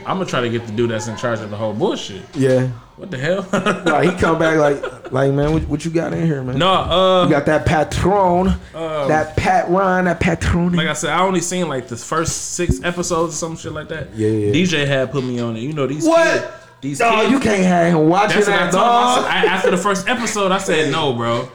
I'm 0.06 0.18
gonna 0.18 0.26
try 0.26 0.42
to 0.42 0.50
get 0.50 0.66
the 0.66 0.72
dude 0.72 0.90
that's 0.92 1.08
in 1.08 1.16
charge 1.18 1.40
of 1.42 1.50
the 1.52 1.58
whole 1.58 1.74
bullshit. 1.74 2.24
Yeah, 2.36 2.68
What 2.96 3.12
the 3.12 3.18
hell? 3.20 3.46
like 3.86 4.10
he 4.10 4.16
come 4.18 4.40
back 4.40 4.58
like 4.58 5.12
like 5.12 5.32
man, 5.32 5.54
what, 5.54 5.64
what 5.68 5.86
you 5.86 5.92
got 5.92 6.12
in 6.14 6.26
here, 6.26 6.42
man? 6.44 6.58
no, 6.58 6.70
uh, 6.72 7.24
You 7.26 7.30
got 7.30 7.46
that 7.46 7.66
patron, 7.68 8.56
that 8.74 9.38
Pat 9.38 9.70
Ryan, 9.70 10.06
that 10.06 10.20
patron. 10.20 10.74
like 10.74 10.88
I 10.88 10.94
said, 10.94 11.12
I 11.12 11.22
only 11.22 11.42
seen 11.42 11.68
like 11.70 11.88
the 11.88 11.98
first 11.98 12.54
six 12.54 12.82
episodes 12.84 13.34
or 13.36 13.38
some 13.38 13.56
shit 13.58 13.74
like 13.74 13.90
that. 13.90 14.16
Yeah, 14.16 14.30
yeah. 14.30 14.54
DJ 14.54 14.88
had 14.88 15.12
put 15.12 15.24
me 15.24 15.40
on 15.40 15.56
it. 15.56 15.60
You 15.60 15.74
know 15.74 15.86
these 15.86 16.06
What? 16.08 16.42
kids. 16.42 16.46
These 16.82 16.98
Dog, 16.98 17.20
kids. 17.20 17.32
you 17.32 17.40
can't 17.40 17.62
have 17.64 17.94
him 17.94 18.10
watching 18.10 18.38
That's 18.38 18.48
what 18.48 18.56
I 18.60 18.64
that 18.66 18.72
told. 18.72 18.84
I 18.84 19.16
dog. 19.22 19.26
I- 19.26 19.46
after 19.54 19.70
the 19.70 19.78
first 19.78 20.08
episode, 20.08 20.52
I 20.52 20.58
said 20.58 20.92
no, 20.92 21.14
bro. 21.14 21.48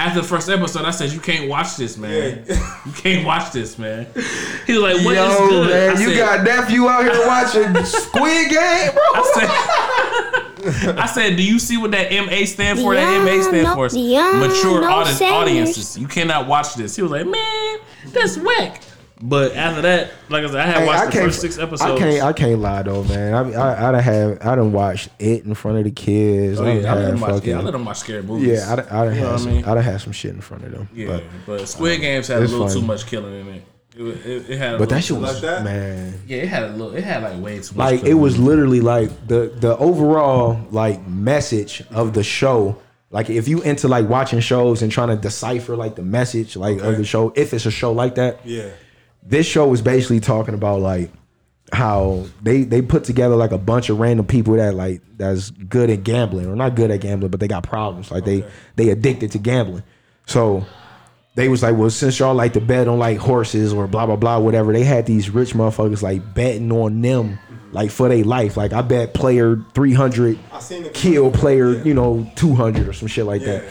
After 0.00 0.22
the 0.22 0.26
first 0.26 0.48
episode, 0.48 0.86
I 0.86 0.92
said 0.92 1.12
you 1.12 1.20
can't 1.20 1.46
watch 1.46 1.76
this, 1.76 1.98
man. 1.98 2.46
You 2.86 2.92
can't 2.92 3.26
watch 3.26 3.52
this, 3.52 3.78
man. 3.78 4.06
He 4.66 4.72
was 4.72 4.82
like, 4.82 5.04
"What 5.04 5.14
is 5.14 5.38
Yo, 5.38 5.48
good?" 5.50 5.68
man, 5.70 5.96
I 5.96 6.00
you 6.00 6.08
said, 6.08 6.16
got 6.16 6.44
nephew 6.44 6.88
out 6.88 7.02
here 7.04 7.26
watching 7.26 7.84
Squid 7.84 8.48
Game, 8.48 8.92
bro. 8.92 9.02
I 9.14 10.54
said, 10.64 10.96
I 10.98 11.06
said, 11.06 11.36
do 11.36 11.42
you 11.42 11.58
see 11.58 11.76
what 11.76 11.90
that 11.90 12.10
MA 12.10 12.46
stand 12.46 12.78
for? 12.78 12.94
That 12.94 13.22
MA 13.22 13.42
stand 13.42 13.64
no- 13.64 13.74
for 13.74 13.88
yeah, 13.94 14.32
mature 14.40 14.80
no 14.80 14.90
audi- 14.90 15.24
audiences. 15.26 15.98
You 15.98 16.08
cannot 16.08 16.46
watch 16.48 16.74
this. 16.74 16.96
He 16.96 17.02
was 17.02 17.10
like, 17.10 17.26
man, 17.26 17.78
that's 18.06 18.38
whack. 18.38 18.82
But 19.22 19.54
after 19.54 19.82
that, 19.82 20.12
like 20.30 20.44
I 20.44 20.46
said, 20.46 20.56
I 20.56 20.66
had 20.66 20.76
Hey, 20.78 20.86
watched 20.86 21.02
I 21.02 21.06
the 21.06 21.12
first 21.12 21.40
six 21.42 21.58
episodes. 21.58 21.82
I 21.82 21.98
can't. 21.98 22.22
I 22.24 22.32
can't 22.32 22.58
lie 22.58 22.82
though, 22.82 23.04
man. 23.04 23.34
I 23.34 23.52
I 23.52 23.88
I 23.88 23.92
done 23.92 24.02
have. 24.02 24.38
I 24.46 24.54
done 24.56 24.72
watched 24.72 25.10
it 25.18 25.44
in 25.44 25.52
front 25.54 25.76
of 25.78 25.84
the 25.84 25.90
kids. 25.90 26.58
Oh, 26.58 26.64
I 26.64 26.66
done 26.74 26.82
yeah, 26.82 26.92
I 26.92 26.94
let 26.96 27.10
them 27.10 27.20
watch. 27.20 27.44
Yeah, 27.44 27.58
I 27.58 27.60
let 27.62 27.70
them 27.72 27.84
watch 27.84 27.98
scary 27.98 28.22
movies. 28.22 28.48
Yeah, 28.48 28.72
I 28.72 28.76
done, 28.76 28.86
I 28.90 29.04
done 29.04 29.14
You 29.14 29.20
know 29.20 29.26
had 29.26 29.32
what 29.32 29.32
I 29.34 29.36
some. 29.44 29.52
mean? 29.52 29.64
I 29.64 29.74
done 29.74 29.84
had 29.84 30.00
some 30.00 30.12
shit 30.12 30.34
in 30.34 30.40
front 30.40 30.64
of 30.64 30.72
them. 30.72 30.88
Yeah, 30.94 31.06
but 31.08 31.24
but, 31.44 31.60
uh, 31.60 31.66
Squid 31.66 32.00
Games 32.00 32.28
had 32.28 32.38
a 32.38 32.40
little 32.40 32.66
funny. 32.66 32.80
too 32.80 32.86
much 32.86 33.06
killing 33.06 33.40
in 33.40 33.48
it. 33.54 33.62
It, 33.96 34.02
it, 34.26 34.50
it 34.50 34.58
had, 34.58 34.74
a 34.76 34.78
but 34.78 34.88
that 34.88 34.94
little- 34.94 35.00
shit 35.02 35.16
was 35.18 35.32
Like 35.34 35.42
that? 35.42 35.64
man. 35.64 36.14
Yeah, 36.26 36.38
it 36.38 36.48
had 36.48 36.62
a 36.62 36.68
little. 36.68 36.94
It 36.94 37.04
had 37.04 37.22
like 37.22 37.42
way 37.42 37.58
too 37.60 37.74
much. 37.76 37.92
Like 37.92 38.04
it 38.04 38.14
was 38.14 38.38
literally 38.38 38.80
like 38.80 39.10
the 39.28 39.52
the 39.54 39.76
overall 39.76 40.58
like 40.70 41.06
message 41.06 41.82
of 41.90 42.14
the 42.14 42.22
show. 42.22 42.78
Like 43.10 43.28
if 43.28 43.48
you 43.48 43.60
into 43.60 43.86
like 43.88 44.08
watching 44.08 44.40
shows 44.40 44.80
and 44.80 44.90
trying 44.90 45.08
to 45.08 45.16
decipher 45.16 45.76
like 45.76 45.96
the 45.96 46.02
message 46.02 46.56
like 46.56 46.78
of 46.80 46.96
the 46.96 47.04
show, 47.04 47.34
if 47.36 47.52
it's 47.52 47.66
a 47.66 47.70
show 47.70 47.92
like 47.92 48.14
that, 48.14 48.38
Yeah. 48.46 48.68
This 49.22 49.46
show 49.46 49.66
was 49.68 49.82
basically 49.82 50.20
talking 50.20 50.54
about 50.54 50.80
like 50.80 51.10
how 51.72 52.26
they 52.42 52.64
they 52.64 52.82
put 52.82 53.04
together 53.04 53.36
like 53.36 53.52
a 53.52 53.58
bunch 53.58 53.90
of 53.90 54.00
random 54.00 54.26
people 54.26 54.54
that 54.54 54.74
like 54.74 55.00
that's 55.16 55.50
good 55.50 55.88
at 55.88 56.02
gambling 56.02 56.46
or 56.46 56.56
not 56.56 56.74
good 56.74 56.90
at 56.90 57.00
gambling 57.00 57.30
but 57.30 57.38
they 57.40 57.46
got 57.48 57.62
problems. 57.62 58.10
Like 58.10 58.24
they 58.24 58.44
they 58.76 58.88
addicted 58.90 59.32
to 59.32 59.38
gambling. 59.38 59.84
So 60.26 60.64
they 61.36 61.48
was 61.48 61.62
like 61.62 61.76
well 61.76 61.90
since 61.90 62.18
y'all 62.18 62.34
like 62.34 62.54
to 62.54 62.60
bet 62.60 62.88
on 62.88 62.98
like 62.98 63.18
horses 63.18 63.72
or 63.72 63.86
blah 63.86 64.06
blah 64.06 64.16
blah 64.16 64.38
whatever 64.38 64.72
they 64.72 64.82
had 64.82 65.06
these 65.06 65.30
rich 65.30 65.54
motherfuckers 65.54 66.02
like 66.02 66.34
betting 66.34 66.72
on 66.72 67.00
them 67.02 67.38
like 67.70 67.92
for 67.92 68.08
their 68.08 68.24
life. 68.24 68.56
Like 68.56 68.72
i 68.72 68.82
bet 68.82 69.14
player 69.14 69.56
300 69.74 70.38
I 70.52 70.58
seen 70.58 70.88
kill 70.92 71.30
player 71.30 71.74
Yeah. 71.74 71.84
you 71.84 71.94
know 71.94 72.28
200 72.34 72.88
or 72.88 72.92
some 72.92 73.06
shit 73.06 73.26
like 73.26 73.42
that. 73.42 73.64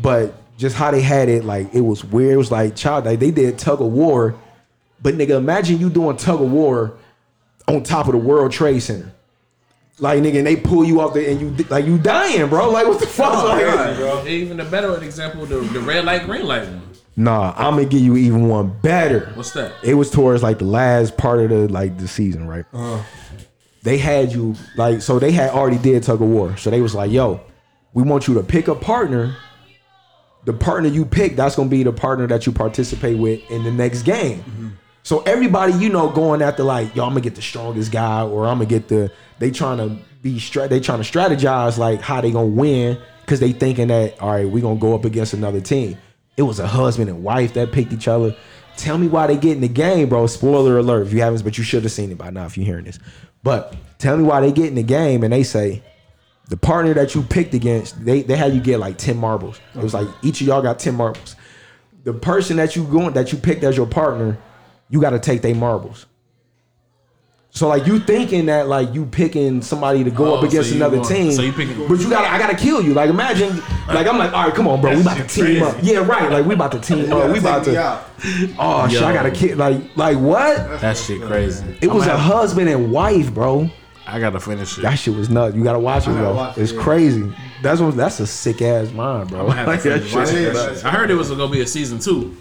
But 0.00 0.34
just 0.56 0.76
how 0.76 0.90
they 0.92 1.02
had 1.02 1.28
it 1.28 1.44
like 1.44 1.74
it 1.74 1.82
was 1.82 2.04
weird. 2.04 2.32
It 2.32 2.36
was 2.38 2.50
like 2.50 2.74
child 2.74 3.04
like 3.04 3.20
they 3.20 3.30
did 3.32 3.58
tug 3.58 3.82
of 3.82 3.88
war 3.92 4.34
but 5.04 5.16
nigga, 5.16 5.36
imagine 5.36 5.78
you 5.78 5.90
doing 5.90 6.16
tug 6.16 6.40
of 6.40 6.50
war 6.50 6.96
on 7.68 7.82
top 7.82 8.06
of 8.06 8.12
the 8.12 8.18
World 8.18 8.50
Trade 8.50 8.80
Center. 8.80 9.12
Like 9.98 10.22
nigga, 10.22 10.38
and 10.38 10.46
they 10.46 10.56
pull 10.56 10.82
you 10.82 11.02
off 11.02 11.12
there 11.12 11.30
and 11.30 11.38
you 11.38 11.50
like 11.68 11.84
you 11.84 11.98
dying, 11.98 12.48
bro. 12.48 12.70
Like 12.70 12.86
what 12.86 12.98
the 12.98 13.04
oh, 13.04 13.10
fuck? 13.10 13.44
Oh, 13.44 13.48
like, 13.48 13.64
God, 13.64 13.96
bro. 13.96 14.26
Even 14.26 14.56
the 14.56 14.64
better 14.64 15.00
example, 15.04 15.44
the, 15.44 15.56
the 15.56 15.80
red 15.80 16.06
light, 16.06 16.24
green 16.24 16.46
light 16.46 16.66
one. 16.66 16.82
Nah, 17.16 17.52
I'm 17.54 17.74
gonna 17.74 17.84
give 17.84 18.00
you 18.00 18.16
even 18.16 18.48
one 18.48 18.76
better. 18.80 19.30
What's 19.34 19.52
that? 19.52 19.72
It 19.84 19.94
was 19.94 20.10
towards 20.10 20.42
like 20.42 20.58
the 20.58 20.64
last 20.64 21.18
part 21.18 21.38
of 21.40 21.50
the 21.50 21.68
like 21.68 21.98
the 21.98 22.08
season, 22.08 22.48
right? 22.48 22.64
Uh-huh. 22.72 23.02
They 23.82 23.98
had 23.98 24.32
you 24.32 24.56
like 24.76 25.02
so 25.02 25.18
they 25.18 25.32
had 25.32 25.50
already 25.50 25.78
did 25.78 26.02
tug 26.02 26.22
of 26.22 26.28
war. 26.28 26.56
So 26.56 26.70
they 26.70 26.80
was 26.80 26.94
like, 26.94 27.12
yo, 27.12 27.42
we 27.92 28.02
want 28.02 28.26
you 28.26 28.32
to 28.34 28.42
pick 28.42 28.68
a 28.68 28.74
partner. 28.74 29.36
The 30.46 30.54
partner 30.54 30.88
you 30.88 31.04
pick, 31.04 31.36
that's 31.36 31.56
gonna 31.56 31.68
be 31.68 31.82
the 31.82 31.92
partner 31.92 32.26
that 32.26 32.46
you 32.46 32.52
participate 32.52 33.18
with 33.18 33.48
in 33.50 33.64
the 33.64 33.70
next 33.70 34.02
game. 34.02 34.38
Mm-hmm. 34.38 34.68
So 35.04 35.20
everybody, 35.20 35.74
you 35.74 35.90
know, 35.90 36.08
going 36.08 36.40
after 36.40 36.64
like, 36.64 36.96
yo, 36.96 37.04
I'm 37.04 37.10
gonna 37.10 37.20
get 37.20 37.34
the 37.34 37.42
strongest 37.42 37.92
guy, 37.92 38.22
or 38.22 38.46
I'm 38.46 38.56
gonna 38.56 38.66
get 38.66 38.88
the. 38.88 39.12
They 39.38 39.50
trying 39.50 39.78
to 39.78 40.02
be 40.22 40.38
They 40.38 40.80
trying 40.80 41.02
to 41.02 41.08
strategize 41.08 41.76
like 41.76 42.00
how 42.00 42.22
they 42.22 42.32
gonna 42.32 42.46
win 42.46 42.98
because 43.20 43.38
they 43.38 43.52
thinking 43.52 43.88
that 43.88 44.20
all 44.20 44.30
right, 44.30 44.48
we 44.48 44.62
gonna 44.62 44.80
go 44.80 44.94
up 44.94 45.04
against 45.04 45.34
another 45.34 45.60
team. 45.60 45.98
It 46.38 46.42
was 46.42 46.58
a 46.58 46.66
husband 46.66 47.10
and 47.10 47.22
wife 47.22 47.52
that 47.52 47.70
picked 47.70 47.92
each 47.92 48.08
other. 48.08 48.34
Tell 48.78 48.96
me 48.96 49.06
why 49.06 49.26
they 49.26 49.36
get 49.36 49.52
in 49.52 49.60
the 49.60 49.68
game, 49.68 50.08
bro. 50.08 50.26
Spoiler 50.26 50.78
alert 50.78 51.06
if 51.06 51.12
you 51.12 51.20
haven't, 51.20 51.44
but 51.44 51.58
you 51.58 51.64
should 51.64 51.82
have 51.82 51.92
seen 51.92 52.10
it 52.10 52.18
by 52.18 52.30
now 52.30 52.46
if 52.46 52.56
you're 52.56 52.66
hearing 52.66 52.86
this. 52.86 52.98
But 53.42 53.76
tell 53.98 54.16
me 54.16 54.24
why 54.24 54.40
they 54.40 54.52
get 54.52 54.66
in 54.66 54.74
the 54.74 54.82
game 54.82 55.22
and 55.22 55.32
they 55.32 55.42
say 55.42 55.82
the 56.48 56.56
partner 56.56 56.94
that 56.94 57.14
you 57.14 57.22
picked 57.22 57.52
against, 57.52 58.02
they 58.02 58.22
they 58.22 58.36
had 58.36 58.54
you 58.54 58.60
get 58.62 58.80
like 58.80 58.96
10 58.96 59.18
marbles. 59.18 59.60
It 59.74 59.82
was 59.82 59.92
like 59.92 60.08
each 60.22 60.40
of 60.40 60.46
y'all 60.46 60.62
got 60.62 60.78
10 60.78 60.94
marbles. 60.94 61.36
The 62.04 62.14
person 62.14 62.56
that 62.56 62.74
you 62.74 62.84
going 62.84 63.12
that 63.12 63.32
you 63.32 63.38
picked 63.38 63.64
as 63.64 63.76
your 63.76 63.86
partner, 63.86 64.38
you 64.90 65.00
got 65.00 65.10
to 65.10 65.18
take 65.18 65.42
their 65.42 65.54
marbles. 65.54 66.06
So 67.50 67.68
like 67.68 67.86
you 67.86 68.00
thinking 68.00 68.46
that 68.46 68.66
like 68.66 68.92
you 68.92 69.06
picking 69.06 69.62
somebody 69.62 70.02
to 70.02 70.10
go 70.10 70.32
Oh, 70.34 70.38
up 70.38 70.42
against 70.44 70.70
so 70.70 70.74
another 70.76 70.96
want- 70.96 71.08
team, 71.08 71.30
so 71.30 71.42
you 71.42 71.52
picking- 71.52 71.86
but 71.86 72.00
you 72.00 72.10
got 72.10 72.22
to 72.22 72.28
I 72.28 72.36
gotta 72.36 72.56
kill 72.56 72.82
you. 72.82 72.94
Like 72.94 73.08
imagine, 73.10 73.56
like 73.86 74.08
I'm 74.08 74.18
like, 74.18 74.32
all 74.32 74.46
right, 74.46 74.54
come 74.54 74.66
on, 74.66 74.80
bro, 74.80 74.92
we 74.92 75.02
about 75.02 75.18
to 75.18 75.22
team 75.22 75.44
shit 75.46 75.62
up. 75.62 75.76
Yeah, 75.80 75.98
right. 75.98 76.32
Like 76.32 76.46
we 76.46 76.54
about 76.54 76.72
to 76.72 76.80
team 76.80 77.12
up. 77.12 77.30
We 77.30 77.38
about 77.38 77.62
to. 77.66 77.80
out. 77.80 78.04
Oh 78.58 78.88
shit, 78.88 79.02
I 79.02 79.12
gotta 79.14 79.30
kill. 79.30 79.56
Like 79.56 79.96
like 79.96 80.18
what? 80.18 80.80
That 80.80 80.96
shit 80.96 81.22
crazy. 81.22 81.64
It 81.80 81.86
was 81.86 82.02
I'ma 82.02 82.14
a 82.14 82.16
have- 82.18 82.32
husband 82.32 82.68
and 82.70 82.90
wife, 82.90 83.32
bro. 83.32 83.70
I 84.04 84.18
gotta 84.18 84.40
finish 84.40 84.76
it. 84.76 84.82
That 84.82 84.96
shit 84.98 85.14
was 85.14 85.30
nuts. 85.30 85.54
You 85.54 85.62
gotta 85.62 85.78
watch 85.78 86.08
it, 86.08 86.10
bro. 86.10 86.34
watch 86.34 86.58
it's 86.58 86.72
yeah. 86.72 86.82
crazy. 86.82 87.32
That's 87.62 87.80
what. 87.80 87.94
That's 87.96 88.18
a 88.18 88.26
sick 88.26 88.62
ass 88.62 88.90
mind, 88.90 89.28
bro. 89.30 89.42
I'm 89.42 89.46
gonna 89.46 89.58
have 89.62 89.66
to 89.66 89.70
Like, 89.70 89.82
that 90.02 90.02
shit 90.08 90.14
watching 90.16 90.36
is 90.38 90.44
it. 90.48 90.52
nuts. 90.54 90.84
I 90.84 90.90
heard 90.90 91.08
it 91.08 91.14
was 91.14 91.30
gonna 91.30 91.46
be 91.48 91.60
a 91.60 91.66
season 91.68 92.00
two. 92.00 92.36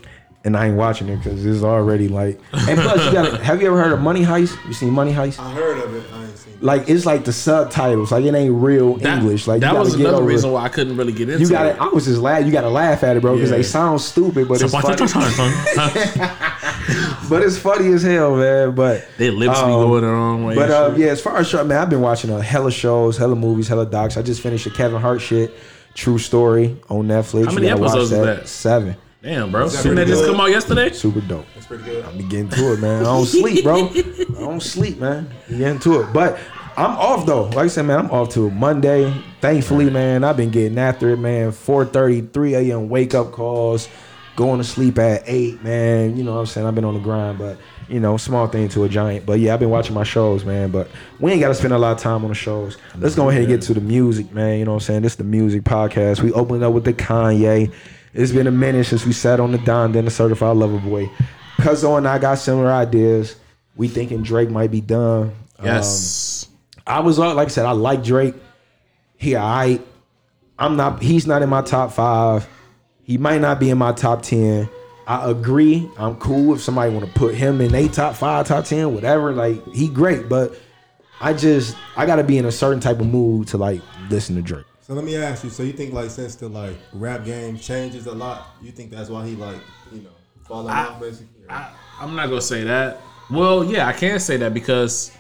And 0.45 0.55
I 0.57 0.67
ain't 0.67 0.77
watching 0.77 1.09
it 1.09 1.17
because 1.17 1.45
it's 1.45 1.63
already 1.63 2.07
like. 2.07 2.39
And 2.53 2.79
plus, 2.79 3.05
you 3.05 3.11
got. 3.11 3.29
to 3.37 3.43
Have 3.43 3.61
you 3.61 3.67
ever 3.67 3.81
heard 3.81 3.93
of 3.93 4.01
Money 4.01 4.23
Heist? 4.23 4.55
You 4.67 4.73
seen 4.73 4.91
Money 4.91 5.11
Heist? 5.13 5.39
I 5.39 5.51
heard 5.53 5.77
of 5.79 5.93
it. 5.95 6.03
I 6.13 6.23
ain't 6.25 6.37
seen 6.37 6.53
like 6.61 6.87
it's 6.89 7.05
like 7.05 7.25
the 7.25 7.33
subtitles. 7.33 8.11
Like 8.11 8.23
it 8.23 8.33
ain't 8.33 8.53
real 8.55 8.95
That, 8.97 9.19
English. 9.19 9.47
Like 9.47 9.61
that 9.61 9.73
you 9.73 9.79
was 9.79 9.95
get 9.95 10.01
another 10.01 10.17
over 10.17 10.25
reason 10.27 10.49
it. 10.49 10.53
why 10.53 10.63
I 10.63 10.69
couldn't 10.69 10.95
really 10.97 11.11
get 11.13 11.29
into 11.29 11.43
You 11.43 11.49
got 11.49 11.65
it. 11.65 11.75
to 11.75 11.81
I 11.83 11.87
was 11.87 12.05
just 12.05 12.21
laugh. 12.21 12.45
You 12.45 12.51
got 12.53 12.61
to 12.61 12.69
laugh 12.69 13.03
at 13.03 13.17
it, 13.17 13.21
bro, 13.21 13.35
because 13.35 13.49
Yeah. 13.51 13.57
they 13.57 13.63
sound 13.63 13.99
stupid, 14.01 14.47
but 14.47 14.61
it's 14.61 14.71
funny. 14.71 14.95
but 17.29 17.41
it's 17.43 17.57
funny 17.57 17.91
as 17.93 18.03
hell, 18.03 18.35
man. 18.37 18.75
But 18.75 19.05
Their 19.17 19.31
lips 19.31 19.59
be 19.59 19.63
um, 19.65 19.69
going 19.71 20.01
the 20.03 20.07
wrong 20.09 20.45
way. 20.45 20.55
But 20.55 20.69
uh, 20.71 20.93
yeah, 20.97 21.07
as 21.07 21.21
far 21.21 21.37
as 21.37 21.47
show, 21.49 21.63
man, 21.63 21.77
I've 21.79 21.89
been 21.89 22.01
watching 22.01 22.29
a 22.31 22.41
hella 22.41 22.71
shows, 22.71 23.17
hella 23.17 23.35
movies, 23.35 23.67
hella 23.67 23.85
docs. 23.85 24.17
I 24.17 24.21
just 24.21 24.41
finished 24.41 24.65
the 24.65 24.71
Kevin 24.71 25.01
Hart 25.01 25.21
shit, 25.21 25.53
True 25.95 26.17
Story 26.17 26.77
on 26.89 27.07
Netflix. 27.07 27.45
How 27.45 27.53
many 27.53 27.67
You 27.67 27.73
gotta 27.73 27.81
watch 27.81 27.91
episodes 27.91 28.11
is 28.11 28.19
that? 28.19 28.47
Seven. 28.47 28.95
Damn, 29.23 29.51
bro. 29.51 29.69
Didn't 29.69 29.95
that 29.95 30.07
just 30.07 30.25
come 30.25 30.41
out 30.41 30.49
yesterday? 30.49 30.91
Super 30.91 31.21
dope. 31.21 31.45
That's 31.55 31.65
pretty 31.65 31.85
good. 31.85 32.03
I'm 32.03 32.17
getting 32.27 32.49
to 32.49 32.73
it, 32.73 32.81
man. 32.81 32.99
I 32.99 33.05
don't 33.05 33.25
sleep, 33.25 33.63
bro. 33.63 33.87
I 33.87 34.25
don't 34.37 34.61
sleep, 34.61 34.99
man. 34.99 35.33
Be 35.47 35.59
getting 35.59 35.79
to 35.79 36.01
it. 36.01 36.11
But 36.11 36.37
I'm 36.75 36.91
off 36.97 37.25
though. 37.25 37.43
Like 37.43 37.57
I 37.57 37.67
said, 37.67 37.85
man, 37.85 37.99
I'm 37.99 38.11
off 38.11 38.33
to 38.33 38.51
Monday. 38.51 39.13
Thankfully, 39.39 39.89
man, 39.89 40.25
I've 40.25 40.35
been 40.35 40.49
getting 40.49 40.77
after 40.77 41.09
it, 41.11 41.17
man. 41.19 41.51
4:30, 41.51 42.33
3 42.33 42.55
a.m. 42.55 42.89
wake 42.89 43.15
up 43.15 43.31
calls, 43.31 43.87
going 44.35 44.57
to 44.57 44.63
sleep 44.65 44.99
at 44.99 45.23
eight, 45.25 45.63
man. 45.63 46.17
You 46.17 46.25
know 46.25 46.33
what 46.33 46.39
I'm 46.39 46.45
saying? 46.45 46.67
I've 46.67 46.75
been 46.75 46.83
on 46.83 46.95
the 46.95 46.99
grind, 46.99 47.37
but 47.37 47.57
you 47.87 48.01
know, 48.01 48.17
small 48.17 48.47
thing 48.47 48.67
to 48.69 48.83
a 48.83 48.89
giant. 48.89 49.25
But 49.25 49.39
yeah, 49.39 49.53
I've 49.53 49.59
been 49.61 49.69
watching 49.69 49.93
my 49.93 50.03
shows, 50.03 50.43
man. 50.43 50.69
But 50.69 50.89
we 51.21 51.31
ain't 51.31 51.39
gotta 51.39 51.55
spend 51.55 51.73
a 51.73 51.77
lot 51.77 51.93
of 51.93 51.99
time 51.99 52.25
on 52.25 52.29
the 52.29 52.35
shows. 52.35 52.75
Let's 52.97 53.15
go 53.15 53.29
ahead 53.29 53.43
and 53.43 53.49
get 53.49 53.61
to 53.61 53.73
the 53.73 53.81
music, 53.81 54.33
man. 54.33 54.59
You 54.59 54.65
know 54.65 54.71
what 54.71 54.83
I'm 54.83 54.85
saying? 54.85 55.01
This 55.03 55.13
is 55.13 55.17
the 55.17 55.23
music 55.23 55.63
podcast. 55.63 56.21
We 56.21 56.33
opened 56.33 56.61
up 56.61 56.73
with 56.73 56.83
the 56.83 56.93
Kanye. 56.93 57.71
It's 58.13 58.31
been 58.31 58.47
a 58.47 58.51
minute 58.51 58.85
since 58.85 59.05
we 59.05 59.13
sat 59.13 59.39
on 59.39 59.51
the 59.51 59.57
Don 59.57 59.91
then 59.91 60.05
the 60.05 60.11
certified 60.11 60.55
lover 60.57 60.79
boy. 60.79 61.09
Cuzzo 61.57 61.97
and 61.97 62.07
I 62.07 62.19
got 62.19 62.35
similar 62.35 62.71
ideas. 62.71 63.35
We 63.75 63.87
thinking 63.87 64.21
Drake 64.21 64.49
might 64.49 64.71
be 64.71 64.81
done. 64.81 65.33
Yes. 65.63 66.47
I 66.85 66.99
was 66.99 67.17
uh, 67.17 67.33
like 67.33 67.47
I 67.47 67.51
said, 67.51 67.65
I 67.65 67.71
like 67.71 68.03
Drake. 68.03 68.35
He 69.17 69.35
alright. 69.35 69.81
I'm 70.59 70.75
not. 70.75 71.01
He's 71.01 71.25
not 71.25 71.41
in 71.41 71.49
my 71.49 71.61
top 71.61 71.91
five. 71.91 72.47
He 73.03 73.17
might 73.17 73.41
not 73.41 73.59
be 73.59 73.69
in 73.69 73.77
my 73.77 73.93
top 73.93 74.21
ten. 74.21 74.69
I 75.07 75.29
agree. 75.29 75.89
I'm 75.97 76.15
cool 76.17 76.53
if 76.53 76.61
somebody 76.61 76.93
want 76.93 77.05
to 77.05 77.11
put 77.19 77.35
him 77.35 77.59
in 77.61 77.73
a 77.73 77.87
top 77.87 78.15
five, 78.15 78.47
top 78.47 78.65
ten, 78.65 78.93
whatever. 78.93 79.33
Like 79.33 79.65
he 79.73 79.87
great, 79.87 80.29
but 80.29 80.55
I 81.19 81.33
just 81.33 81.75
I 81.95 82.05
got 82.05 82.17
to 82.17 82.23
be 82.23 82.37
in 82.37 82.45
a 82.45 82.51
certain 82.51 82.79
type 82.79 82.99
of 82.99 83.07
mood 83.07 83.47
to 83.49 83.57
like 83.57 83.81
listen 84.09 84.35
to 84.35 84.41
Drake. 84.41 84.65
So 84.83 84.93
let 84.93 85.05
me 85.05 85.15
ask 85.15 85.45
you. 85.45 85.49
So 85.49 85.63
you 85.63 85.71
think 85.71 85.93
like 85.93 86.09
since 86.09 86.35
the 86.35 86.49
like 86.49 86.75
rap 86.91 87.23
game 87.23 87.57
changes 87.57 88.05
a 88.05 88.11
lot, 88.11 88.47
you 88.61 88.71
think 88.71 88.91
that's 88.91 89.09
why 89.09 89.25
he 89.25 89.33
like 89.37 89.61
you 89.93 90.01
know 90.01 90.09
falling 90.45 90.73
off 90.73 90.99
basically? 90.99 91.47
I, 91.49 91.73
I'm 92.01 92.15
not 92.15 92.27
gonna 92.27 92.41
say 92.41 92.65
that. 92.65 92.99
Well, 93.31 93.63
yeah, 93.63 93.87
I 93.87 93.93
can 93.93 94.19
say 94.19 94.35
that 94.37 94.53
because 94.53 95.15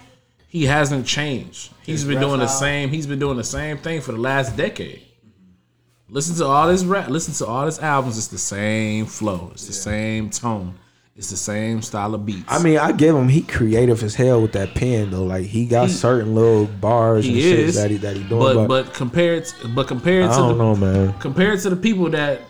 he 0.49 0.65
hasn't 0.65 1.07
changed. 1.07 1.71
He's 1.81 2.01
His 2.01 2.09
been 2.09 2.19
doing 2.19 2.41
the 2.41 2.47
same. 2.47 2.89
He's 2.89 3.07
been 3.07 3.19
doing 3.19 3.37
the 3.37 3.43
same 3.45 3.77
thing 3.77 4.01
for 4.01 4.11
the 4.11 4.17
last 4.17 4.57
decade. 4.57 5.01
Listen 6.09 6.35
to 6.35 6.45
all 6.45 6.67
his 6.67 6.85
rap. 6.85 7.09
Listen 7.09 7.33
to 7.35 7.45
all 7.45 7.65
his 7.65 7.79
albums. 7.79 8.17
It's 8.17 8.27
the 8.27 8.37
same 8.37 9.05
flow. 9.05 9.51
It's 9.53 9.65
the 9.65 9.73
same 9.73 10.29
tone. 10.29 10.77
It's 11.15 11.29
the 11.29 11.37
same 11.37 11.83
style 11.83 12.15
of 12.15 12.25
beats. 12.25 12.43
I 12.47 12.61
mean, 12.63 12.79
I 12.79 12.91
give 12.91 13.15
him 13.15 13.27
he 13.27 13.41
creative 13.43 14.01
as 14.01 14.15
hell 14.15 14.41
with 14.41 14.53
that 14.53 14.73
pen 14.73 15.11
though. 15.11 15.23
Like 15.25 15.45
he 15.45 15.65
got 15.67 15.89
He- 15.89 15.93
certain 15.93 16.33
little 16.33 16.65
bars 16.65 17.25
and 17.27 17.35
he 17.35 17.41
shit 17.41 17.75
that 17.75 17.91
he 17.91 17.97
that 17.97 18.15
he 18.17 18.23
doing. 18.23 18.39
but 18.39 18.55
But, 18.55 18.67
but 18.85 18.93
compared 18.95 19.45
to, 19.45 19.67
but 19.69 19.87
compared 19.87 20.25
I 20.31 20.35
to 20.35 20.41
the 20.41 20.53
know, 20.55 20.75
man. 20.75 21.13
compared 21.19 21.59
to 21.61 21.69
the 21.69 21.75
people 21.75 22.09
that 22.09 22.41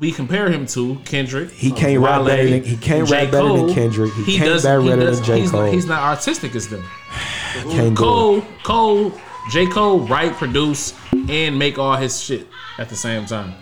we 0.00 0.10
compare 0.10 0.50
him 0.50 0.64
to, 0.68 0.96
Kendrick, 1.04 1.50
He 1.50 1.70
can't 1.70 1.98
uh, 2.02 2.06
rap 2.06 2.24
better 2.24 2.48
than- 2.48 2.64
he 2.64 2.76
can't 2.78 3.10
rap 3.10 3.30
better 3.30 3.48
than 3.56 3.74
Kendrick. 3.74 4.12
He 4.14 4.36
can't 4.38 4.48
does- 4.48 4.64
rap 4.64 4.80
he 4.82 4.88
better 4.88 5.00
does- 5.02 5.16
than 5.18 5.26
J. 5.26 5.40
he's 5.40 5.50
Cole. 5.50 5.62
Not, 5.64 5.72
he's 5.74 5.86
not 5.86 6.02
artistic 6.02 6.54
as 6.54 6.68
them. 6.68 6.84
Can't. 7.70 7.96
Cole, 7.96 8.42
Cole, 8.62 9.12
J. 9.50 9.66
Cole 9.66 10.00
write, 10.00 10.32
produce, 10.34 10.94
and 11.28 11.58
make 11.58 11.78
all 11.78 11.96
his 11.96 12.18
shit 12.20 12.46
at 12.78 12.88
the 12.88 12.96
same 12.96 13.26
time. 13.26 13.54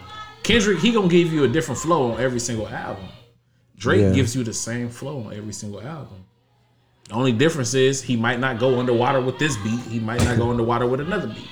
Kendrick, 0.45 0.79
he 0.81 0.93
gonna 0.93 1.09
give 1.09 1.33
you 1.33 1.45
a 1.45 1.49
different 1.49 1.81
flow 1.81 2.13
on 2.13 2.21
every 2.21 2.39
single 2.41 2.69
album. 2.69 3.05
Drake 3.79 4.01
Yeah. 4.01 4.13
gives 4.13 4.35
you 4.35 4.43
the 4.45 4.53
same 4.53 4.89
flow 4.89 5.25
on 5.25 5.35
every 5.35 5.53
single 5.53 5.81
album. 5.83 6.25
The 7.09 7.15
only 7.15 7.33
difference 7.33 7.75
is 7.75 8.03
he 8.03 8.17
might 8.17 8.41
not 8.41 8.59
go 8.59 8.79
underwater 8.81 9.21
with 9.21 9.39
this 9.39 9.57
beat. 9.59 9.81
He 9.83 10.01
might 10.01 10.25
not 10.25 10.37
go 10.39 10.51
underwater 10.51 10.87
with 10.87 11.01
another 11.01 11.29
beat. 11.29 11.49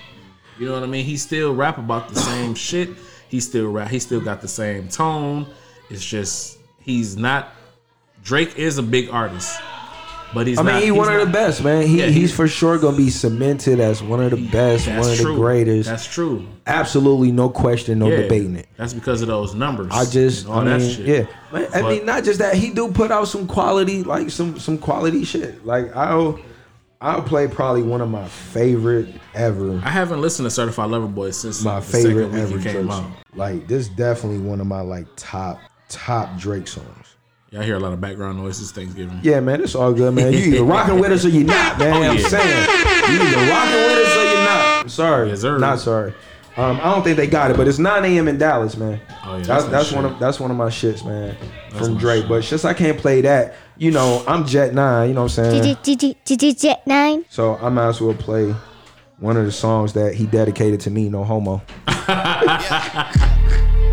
You 0.58 0.66
know 0.66 0.74
what 0.74 0.82
I 0.82 0.86
mean? 0.86 1.04
He 1.04 1.16
still 1.16 1.54
rap 1.54 1.78
about 1.78 2.08
the 2.08 2.16
same 2.18 2.54
shit. 2.54 2.90
He 3.28 3.40
still 3.40 3.70
rap. 3.70 3.88
He 3.88 3.98
still 3.98 4.20
got 4.20 4.40
the 4.40 4.48
same 4.48 4.88
tone. 4.88 5.46
It's 5.90 6.04
just 6.04 6.58
he's 6.80 7.16
not. 7.16 7.52
Drake 8.22 8.56
is 8.56 8.78
a 8.78 8.82
big 8.82 9.10
artist, 9.10 9.60
but 10.34 10.46
he's. 10.46 10.58
I 10.58 10.62
mean, 10.62 10.74
not, 10.74 10.82
he's 10.82 10.92
one 10.92 11.12
of 11.12 11.26
the 11.26 11.32
best, 11.32 11.62
man. 11.64 11.86
He 11.86 12.00
Yeah, 12.00 12.06
he's 12.06 12.14
he's- 12.16 12.32
for 12.32 12.46
sure 12.48 12.78
gonna 12.78 12.96
be 12.96 13.08
cemented 13.10 13.80
as 13.80 14.02
one 14.02 14.20
of 14.22 14.32
the 14.32 14.46
best, 14.48 14.86
one 14.88 14.98
of 14.98 15.16
the 15.18 15.32
greatest. 15.34 15.88
That's 15.88 16.06
true. 16.06 16.46
Absolutely 16.66 17.30
no 17.32 17.48
question, 17.48 17.98
no 18.00 18.08
Yeah. 18.08 18.16
debating 18.22 18.56
it. 18.56 18.66
That's 18.76 18.92
because 18.94 19.22
of 19.22 19.28
those 19.28 19.54
numbers. 19.54 19.88
I 19.92 20.04
just, 20.04 20.48
I 20.48 20.64
that 20.64 20.80
mean, 20.80 20.90
shit. 20.90 21.06
yeah. 21.06 21.26
Man, 21.52 21.66
I 21.74 21.82
But- 21.82 21.88
mean, 21.90 22.06
not 22.06 22.24
just 22.24 22.40
that. 22.40 22.54
He 22.54 22.70
do 22.70 22.88
put 22.88 23.10
out 23.10 23.28
some 23.28 23.46
quality, 23.46 24.02
like 24.02 24.30
some 24.30 24.58
some 24.58 24.78
quality 24.78 25.24
shit. 25.24 25.64
Like 25.64 25.94
I'll 25.96 26.38
I'll 27.00 27.22
play 27.22 27.46
probably 27.48 27.82
one 27.82 28.00
of 28.00 28.08
my 28.10 28.26
favorite 28.28 29.08
ever. 29.34 29.80
I 29.84 29.90
haven't 29.90 30.22
listened 30.22 30.46
to 30.46 30.50
Certified 30.50 30.90
Lover 30.90 31.06
Boy 31.06 31.32
since 31.32 31.62
My 31.62 31.80
favorite 31.80 32.32
ever 32.34 32.56
Drake 32.58 32.74
came 32.76 32.90
out. 32.90 33.04
Like 33.34 33.66
this, 33.68 33.88
definitely 33.88 34.38
one 34.38 34.60
of 34.60 34.66
my 34.66 34.80
like 34.80 35.06
top 35.16 35.60
top 35.90 36.38
Drake 36.38 36.66
songs. 36.66 37.03
Y'all 37.54 37.62
hear 37.62 37.76
a 37.76 37.78
lot 37.78 37.92
of 37.92 38.00
background 38.00 38.36
noises. 38.36 38.72
Thanksgiving. 38.72 39.20
Yeah, 39.22 39.38
man, 39.38 39.60
it's 39.62 39.76
all 39.76 39.92
good, 39.92 40.12
man. 40.12 40.32
You 40.32 40.38
either 40.40 40.64
rocking 40.64 40.98
with 40.98 41.12
us 41.12 41.24
or 41.24 41.28
you're 41.28 41.44
not, 41.44 41.78
man. 41.78 41.92
I'm 42.02 42.10
Oh, 42.10 42.12
yeah. 42.14 42.26
saying 42.26 42.68
you 43.12 43.22
either 43.22 43.48
rocking 43.48 43.76
with 43.76 44.08
us 44.08 44.16
or 44.16 44.24
you're 44.24 44.44
not. 44.44 44.80
I'm 44.82 44.88
sorry, 44.88 45.28
Yes, 45.28 45.40
sir. 45.42 45.56
not 45.58 45.78
sorry. 45.78 46.12
Um, 46.56 46.80
I 46.82 46.92
don't 46.92 47.04
think 47.04 47.16
they 47.16 47.28
got 47.28 47.52
it, 47.52 47.56
but 47.56 47.68
it's 47.68 47.78
9 47.78 48.04
a.m. 48.06 48.26
in 48.26 48.38
Dallas, 48.38 48.76
man. 48.76 49.00
Oh, 49.24 49.36
yeah, 49.36 49.44
that's 49.44 49.64
that's 49.66 49.66
that's, 49.70 49.92
one 49.92 50.04
of 50.04 50.18
that's 50.18 50.40
one 50.40 50.50
of 50.50 50.56
my 50.56 50.66
shits, 50.66 51.04
man, 51.06 51.36
from 51.70 51.96
Drake. 51.96 52.22
shit. 52.22 52.28
But 52.28 52.42
since 52.42 52.64
I 52.64 52.74
can't 52.74 52.98
play 52.98 53.20
that, 53.20 53.54
you 53.76 53.92
know, 53.92 54.24
I'm 54.26 54.44
Jet 54.46 54.74
Nine. 54.74 55.10
You 55.10 55.14
know 55.14 55.22
what 55.22 55.38
I'm 55.38 55.52
saying? 55.52 56.54
Jet 56.56 56.82
9. 56.88 57.24
So 57.28 57.54
I 57.58 57.68
might 57.68 57.86
as 57.86 58.00
well 58.00 58.14
play 58.14 58.52
one 59.20 59.36
of 59.36 59.44
the 59.44 59.52
songs 59.52 59.92
that 59.92 60.14
he 60.14 60.26
dedicated 60.26 60.80
to 60.80 60.90
me, 60.90 61.08
No 61.08 61.22
Homo. 61.22 61.62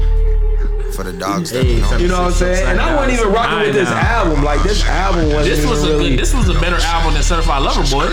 For 0.95 1.03
the 1.03 1.13
dogs 1.13 1.51
that 1.51 1.63
Hey, 1.65 1.79
know. 1.79 1.97
You 1.97 2.07
know 2.09 2.21
what 2.23 2.33
I'm 2.33 2.37
saying? 2.37 2.67
And 2.67 2.79
I 2.81 2.95
wasn't 2.95 3.13
even 3.19 3.31
rocking 3.31 3.59
with 3.59 3.73
this 3.73 3.89
Nah. 3.89 3.99
album. 3.99 4.43
Like 4.43 4.61
this 4.63 4.83
album 4.85 5.31
wasn't 5.31 5.55
This 5.55 5.65
was 5.65 5.83
a 5.83 5.87
really. 5.87 6.09
good. 6.11 6.19
This 6.19 6.33
was 6.33 6.49
a 6.49 6.53
better 6.59 6.77
album 6.77 7.13
than 7.13 7.23
Certified 7.23 7.61
Lover 7.63 7.83
Boy. 7.89 8.07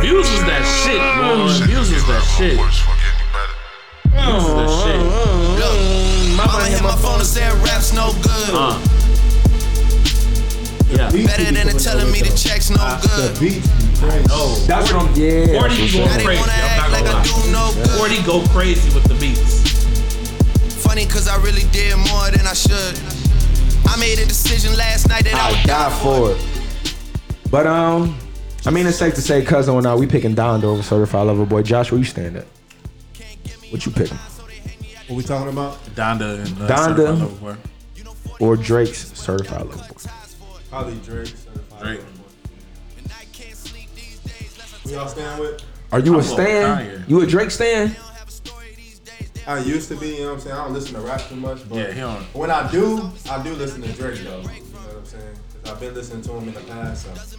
Views 0.00 0.30
was 0.30 0.44
that 0.46 0.62
shit, 0.84 1.00
boy. 1.18 1.66
Views 1.66 1.90
was 1.92 2.04
that 2.06 2.22
shit. 2.38 2.54
Views 2.54 2.84
was 4.14 4.54
that 4.54 4.70
shit. 4.84 5.00
Look, 5.58 6.36
mama 6.36 6.64
hit 6.66 6.82
my 6.82 6.94
phone 6.96 7.18
and 7.18 7.26
said 7.26 7.52
rap's 7.64 7.92
no 7.92 8.12
good. 8.22 8.54
Uh. 8.54 8.78
Yeah. 10.90 11.10
Better 11.10 11.50
than 11.50 11.68
it 11.68 11.78
telling 11.80 12.12
me 12.12 12.20
the 12.22 12.30
check's 12.36 12.70
no 12.70 12.76
The 12.76 13.08
good. 13.08 13.40
beats 13.40 13.66
be 13.66 13.98
crazy. 13.98 14.26
Oh, 14.30 14.54
that's 14.68 14.92
what 14.92 15.02
I'm. 15.10 15.14
Yeah. 15.16 15.58
Forty 15.58 15.88
for 15.88 15.98
go 15.98 16.22
crazy. 16.22 16.40
I'm 16.40 16.46
not 16.46 16.54
act 16.54 16.92
like 16.92 17.04
gonna 17.04 17.18
I 17.18 17.24
do 17.24 17.50
no 17.50 17.58
lie. 17.58 17.74
good. 17.74 17.90
Forty 17.98 18.22
go 18.22 18.46
crazy 18.54 18.94
with 18.94 19.04
the 19.04 19.14
beats. 19.14 19.73
Funny 20.94 21.06
cause 21.06 21.26
I 21.26 21.42
really 21.42 21.68
did 21.72 21.96
more 21.96 22.30
than 22.30 22.46
I 22.46 22.52
should. 22.52 22.96
I 23.88 23.96
made 23.98 24.20
a 24.20 24.26
decision 24.26 24.76
last 24.76 25.08
night 25.08 25.24
that 25.24 25.34
I, 25.34 25.48
I 25.48 25.50
would 25.50 25.66
die 25.66 25.98
for 25.98 26.30
it. 26.30 27.50
But 27.50 27.66
um, 27.66 28.16
I 28.64 28.70
mean, 28.70 28.86
it's 28.86 28.98
safe 28.98 29.12
to 29.16 29.20
say, 29.20 29.44
cousin, 29.44 29.76
and 29.76 29.88
I 29.88 29.96
we 29.96 30.06
picking 30.06 30.36
Donda 30.36 30.62
over 30.62 30.84
Certified 30.84 31.26
Lover 31.26 31.46
Boy. 31.46 31.62
Josh, 31.62 31.90
where 31.90 31.98
you 31.98 32.04
stand 32.04 32.36
at? 32.36 32.46
What 33.70 33.84
you 33.84 33.90
picking? 33.90 34.16
What 35.08 35.16
we 35.16 35.24
talking 35.24 35.48
about? 35.48 35.84
Donda 35.96 36.44
and 36.46 36.62
uh, 36.62 36.68
Donda. 36.68 37.18
Certified 37.18 37.40
Boy. 37.40 38.36
Or 38.38 38.56
Drake's 38.56 39.18
Certified 39.18 39.66
Lover 39.66 39.78
Boy? 39.78 40.10
Probably 40.70 40.94
Drake. 41.00 41.26
certified 41.26 41.82
Drake. 41.82 41.98
lover 41.98 42.10
boy. 42.12 42.24
Who 44.84 44.90
y'all 44.90 45.08
stand 45.08 45.40
with? 45.40 45.60
Are 45.90 45.98
you 45.98 45.98
a 45.98 45.98
I'm 45.98 46.04
going 46.04 46.16
with 46.18 46.26
stan? 46.26 46.78
Kanye. 46.78 47.08
You 47.08 47.20
a 47.20 47.26
Drake 47.26 47.50
stan? 47.50 47.96
I 49.46 49.58
used 49.58 49.88
to 49.88 49.96
be, 49.96 50.08
you 50.08 50.20
know 50.20 50.26
what 50.28 50.32
I'm 50.34 50.40
saying? 50.40 50.56
I 50.56 50.64
don't 50.64 50.72
listen 50.74 50.94
to 50.94 51.00
rap 51.00 51.20
too 51.28 51.36
much, 51.36 51.68
but 51.68 51.76
Yeah, 51.76 51.92
he 51.92 52.00
don't. 52.00 52.22
when 52.34 52.50
I 52.50 52.70
do, 52.70 53.10
I 53.30 53.42
do 53.42 53.52
listen 53.54 53.82
to 53.82 53.92
Drake 53.92 54.20
though. 54.20 54.38
You 54.38 54.44
know 54.44 54.48
what 54.48 54.96
I'm 54.96 55.04
saying? 55.04 55.34
Because 55.52 55.70
I've 55.72 55.80
been 55.80 55.94
listening 55.94 56.22
to 56.22 56.32
him 56.32 56.48
in 56.48 56.54
the 56.54 56.60
past. 56.60 57.06
So. 57.06 57.38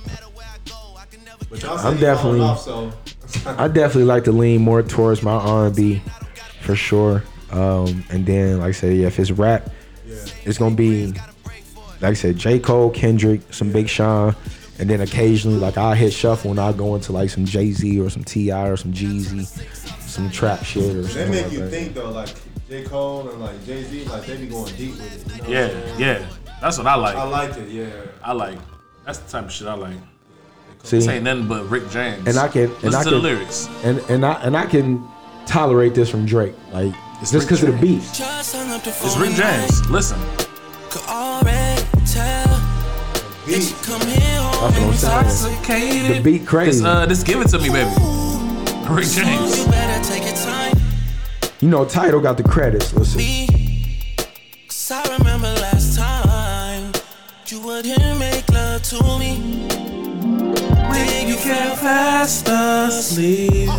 But 1.49 1.61
y'all 1.63 1.77
I'm 1.77 1.97
definitely- 1.99 2.41
off, 2.41 2.61
so 2.61 2.91
I 3.45 3.67
definitely 3.67 4.05
like 4.05 4.23
to 4.25 4.31
lean 4.31 4.61
more 4.61 4.81
towards 4.83 5.21
my 5.23 5.33
R&B, 5.33 6.01
for 6.61 6.75
sure. 6.75 7.23
Um, 7.51 8.03
and 8.09 8.25
then, 8.25 8.59
like 8.59 8.69
I 8.69 8.71
said, 8.71 8.95
yeah, 8.97 9.07
if 9.07 9.19
it's 9.19 9.31
rap, 9.31 9.69
yeah. 10.05 10.15
it's 10.43 10.57
gonna 10.57 10.75
be, 10.75 11.07
like 12.01 12.03
I 12.03 12.13
said, 12.13 12.37
J. 12.37 12.59
Cole, 12.59 12.89
Kendrick, 12.89 13.41
some 13.53 13.71
Big 13.71 13.87
Sean, 13.87 14.35
and 14.79 14.89
then 14.89 15.01
occasionally, 15.01 15.57
like 15.59 15.77
I 15.77 15.95
hit 15.95 16.11
shuffle 16.13 16.51
and 16.51 16.59
I 16.59 16.73
go 16.73 16.95
into 16.95 17.11
like 17.13 17.29
some 17.29 17.45
Jay 17.45 17.71
Z 17.71 17.99
or 17.99 18.09
some 18.09 18.23
T.I. 18.23 18.67
or 18.67 18.75
some 18.77 18.91
Jeezy, 18.91 19.47
some 20.15 20.29
trap 20.31 20.63
shit 20.63 20.83
or 20.95 21.01
They 21.01 21.07
something 21.09 21.31
make 21.31 21.43
like 21.43 21.51
you 21.53 21.59
that. 21.59 21.69
think 21.69 21.93
though, 21.93 22.09
like 22.11 22.29
J. 22.69 22.83
Cole 22.83 23.29
and 23.29 23.41
like 23.41 23.65
Jay 23.65 23.83
Z, 23.83 24.05
like 24.05 24.25
they 24.25 24.37
be 24.37 24.47
going 24.47 24.73
deep 24.75 24.91
with 24.91 25.27
it. 25.29 25.35
You 25.35 25.43
know 25.43 25.49
Yeah, 25.49 25.93
I'm 25.93 25.99
yeah. 25.99 26.27
That's 26.61 26.77
what 26.77 26.87
I 26.87 26.95
like. 26.95 27.15
I 27.15 27.23
like 27.25 27.57
it, 27.57 27.69
yeah. 27.69 27.87
I 28.23 28.31
like. 28.31 28.57
That's 29.05 29.19
the 29.19 29.29
type 29.29 29.45
of 29.45 29.51
shit 29.51 29.67
I 29.67 29.73
like. 29.75 29.97
See, 30.83 30.97
This 30.97 31.07
ain't 31.07 31.23
nothing 31.25 31.47
but 31.47 31.69
Rick 31.69 31.89
James. 31.89 32.27
and 32.27 32.37
I 32.37 32.47
can 32.47 32.63
and 32.63 32.83
Listen 32.83 32.95
I 32.95 33.03
to 33.03 33.09
can 33.09 33.13
the 33.13 33.19
lyrics. 33.29 33.69
and 33.83 33.99
and 34.09 34.25
I 34.25 34.33
and 34.43 34.55
I 34.57 34.65
can 34.65 35.05
tolerate 35.45 35.93
this 35.93 36.09
from 36.09 36.25
Drake, 36.25 36.55
like 36.71 36.93
It's 37.21 37.31
just 37.31 37.45
because 37.47 37.61
of 37.63 37.73
the 37.73 37.77
beat. 37.81 38.01
Just 38.13 38.55
hung 38.55 38.69
up 38.71 38.83
the 38.83 38.91
phone 38.91 39.07
It's 39.07 39.17
Rick. 39.17 39.35
James. 39.35 39.89
Listen. 39.89 40.19
Could 40.89 41.01
already 41.09 41.81
tell 42.05 42.47
that 42.47 43.45
you 43.47 43.75
come 43.83 44.01
here 44.07 44.41
home 44.41 44.91
That's 44.91 45.03
what 45.03 45.13
I'm 45.13 45.63
saying. 45.65 46.13
The 46.13 46.19
beat 46.21 46.47
crazy. 46.47 46.79
This, 46.79 46.83
uh, 46.83 47.05
this 47.05 47.21
give 47.23 47.41
it 47.41 47.49
to 47.49 47.59
me, 47.59 47.69
baby. 47.69 47.89
Rick 48.89 49.05
James. 49.07 49.65
You 51.61 51.69
know, 51.69 51.85
Title 51.85 52.19
got 52.19 52.35
the 52.35 52.43
credits. 52.43 52.93
Listen, 52.93 53.17
me. 53.17 53.47
Cause 54.67 54.91
I 54.91 55.17
remember 55.17 55.47
last 55.47 55.97
time 55.97 56.91
you 57.47 57.61
wouldn't 57.61 58.19
make 58.19 58.49
love 58.49 58.83
to 58.83 59.01
me. 59.17 59.67
Then 60.91 61.27
you 61.29 61.35
fell 61.35 61.75
fast 61.77 62.47
asleep. 62.49 63.69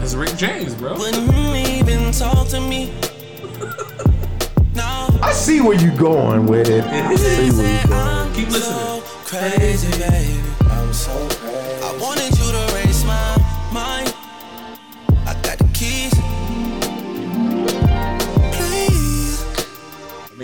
That's 0.00 0.14
Rick 0.14 0.36
James, 0.36 0.74
bro. 0.74 0.98
Wouldn't 0.98 1.56
even 1.56 2.12
talk 2.12 2.48
to 2.48 2.60
me. 2.60 2.92
No, 4.72 5.08
I 5.20 5.32
see 5.32 5.60
where 5.60 5.76
you 5.76 5.90
going 5.96 6.46
with 6.46 6.68
it. 6.68 6.84
I 6.84 7.14
see 7.16 7.50
where 7.50 7.82
you 7.82 7.88
going. 7.88 8.32
Keep 8.34 8.48
listening. 8.50 8.78
so 8.78 9.02
crazy, 9.26 9.90
baby. 9.98 10.39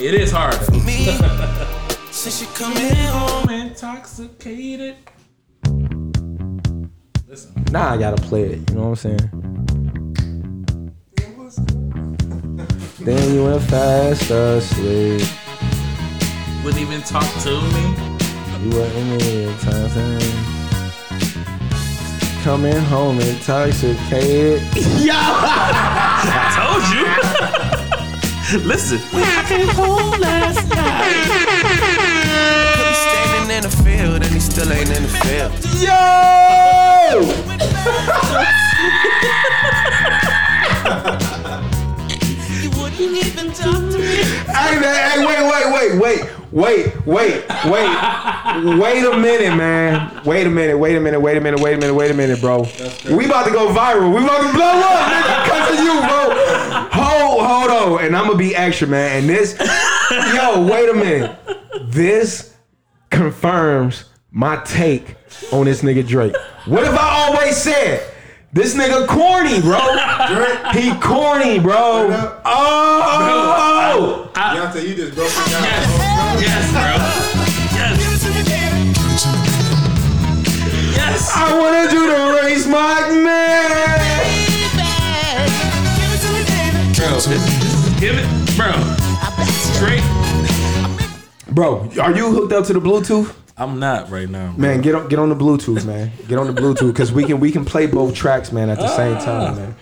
It 0.06 0.14
is 0.14 0.30
hard. 0.30 0.54
though. 0.54 0.78
me. 0.80 1.06
Since 2.12 2.40
you 2.40 2.46
coming 2.54 2.94
home. 2.94 3.48
I'm 3.48 3.68
intoxicated. 3.68 4.96
Listen. 7.26 7.64
Now 7.72 7.92
I 7.92 7.96
gotta 7.98 8.22
play 8.22 8.44
it. 8.44 8.70
You 8.70 8.76
know 8.76 8.88
what 8.90 9.04
I'm 9.04 9.18
saying? 9.18 9.30
Then 13.00 13.34
you 13.34 13.44
went 13.44 13.62
fast 13.62 14.30
asleep. 14.30 15.22
Wouldn't 16.64 16.82
even 16.82 17.02
talk 17.02 17.26
to 17.42 17.60
me. 17.74 17.94
You 18.62 18.70
weren't 18.70 19.22
in 19.22 19.58
time. 19.58 20.30
Coming 22.42 22.76
home 22.76 23.20
intoxicated. 23.20 24.62
Yeah, 24.98 25.14
I 26.28 26.52
told 26.56 27.70
you. 27.70 27.75
Listen. 28.62 28.98
When 29.10 29.24
I 29.24 29.42
came 29.48 29.66
home 29.66 30.20
last 30.20 30.68
night. 30.68 31.26
Could 32.76 32.86
be 32.86 32.94
standing 32.94 33.56
in 33.56 33.62
the 33.64 33.70
field 33.82 34.22
and 34.22 34.32
he 34.32 34.38
still 34.38 34.72
ain't 34.72 34.88
in 34.88 35.02
the 35.02 35.08
field. 35.08 35.50
Yo! 35.82 35.90
Hey, 44.46 44.80
man, 44.80 44.94
hey, 45.10 45.26
wait, 45.26 45.42
wait, 45.50 45.72
wait, 45.72 45.98
wait 45.98 46.36
wait, 46.56 47.06
wait, 47.06 47.44
wait, 47.66 48.78
wait 48.78 49.04
a 49.04 49.18
minute, 49.18 49.54
man. 49.56 50.22
Wait 50.24 50.46
a 50.46 50.50
minute, 50.50 50.78
wait 50.78 50.96
a 50.96 51.00
minute, 51.00 51.20
wait 51.20 51.36
a 51.36 51.40
minute, 51.40 51.60
wait 51.60 51.74
a 51.74 51.78
minute, 51.78 51.94
wait 51.94 52.10
a 52.10 52.14
minute, 52.14 52.40
bro. 52.40 52.62
We 53.10 53.26
about 53.26 53.44
to 53.44 53.50
go 53.52 53.68
viral. 53.68 54.14
We 54.14 54.24
about 54.24 54.46
to 54.46 54.52
blow 54.52 54.64
up, 54.64 55.10
nigga, 55.12 55.44
because 55.44 55.78
of 55.78 55.84
you, 55.84 56.00
bro. 56.00 56.55
Hold, 57.42 57.70
hold 57.70 57.98
on, 58.00 58.04
and 58.06 58.16
I'm 58.16 58.26
gonna 58.26 58.38
be 58.38 58.56
extra, 58.56 58.88
man. 58.88 59.18
And 59.18 59.28
this, 59.28 59.54
yo, 60.10 60.66
wait 60.66 60.88
a 60.88 60.94
minute. 60.94 61.36
This 61.84 62.54
confirms 63.10 64.04
my 64.30 64.56
take 64.64 65.16
on 65.52 65.66
this 65.66 65.82
nigga 65.82 66.06
Drake. 66.06 66.34
What 66.64 66.84
have 66.84 66.94
I 66.94 67.26
always 67.26 67.56
said? 67.56 68.12
This 68.52 68.74
nigga 68.74 69.06
corny, 69.06 69.60
bro. 69.60 69.78
He 70.72 70.94
corny, 71.00 71.58
bro. 71.58 72.08
Oh. 72.44 74.30
Beyonce, 74.34 74.88
you 74.88 74.94
just 74.94 75.14
broke 75.14 75.28
it 75.28 75.50
down. 75.50 75.62
Yes, 76.40 76.70
bro. 76.72 76.96
Yes. 77.76 78.00
Yes. 80.96 81.32
I 81.34 81.58
wanted 81.58 81.92
you 81.92 82.06
to 82.06 82.42
raise 82.42 82.66
my 82.66 83.10
man. 83.10 84.15
Bro, 87.06 87.14
this, 87.14 87.26
this 87.26 87.86
is 87.86 88.00
give 88.00 88.16
it, 88.18 88.26
bro. 88.56 88.72
Straight. 89.76 90.02
Bro, 91.54 91.90
are 92.00 92.14
you 92.16 92.32
hooked 92.32 92.52
up 92.52 92.66
to 92.66 92.72
the 92.72 92.80
Bluetooth? 92.80 93.34
I'm 93.56 93.78
not 93.78 94.10
right 94.10 94.28
now. 94.28 94.48
bro. 94.52 94.58
Man, 94.58 94.80
get 94.82 94.94
on 94.96 95.08
get 95.08 95.18
on 95.20 95.28
the 95.28 95.36
Bluetooth, 95.36 95.84
man. 95.86 96.10
Get 96.28 96.36
on 96.38 96.52
the 96.52 96.60
Bluetooth 96.60 96.88
because 96.92 97.12
we 97.12 97.24
can 97.24 97.38
we 97.38 97.52
can 97.52 97.64
play 97.64 97.86
both 97.86 98.14
tracks, 98.14 98.50
man, 98.52 98.68
at 98.70 98.78
the 98.78 98.88
same 98.88 99.16
time, 99.18 99.54
man. 99.56 99.74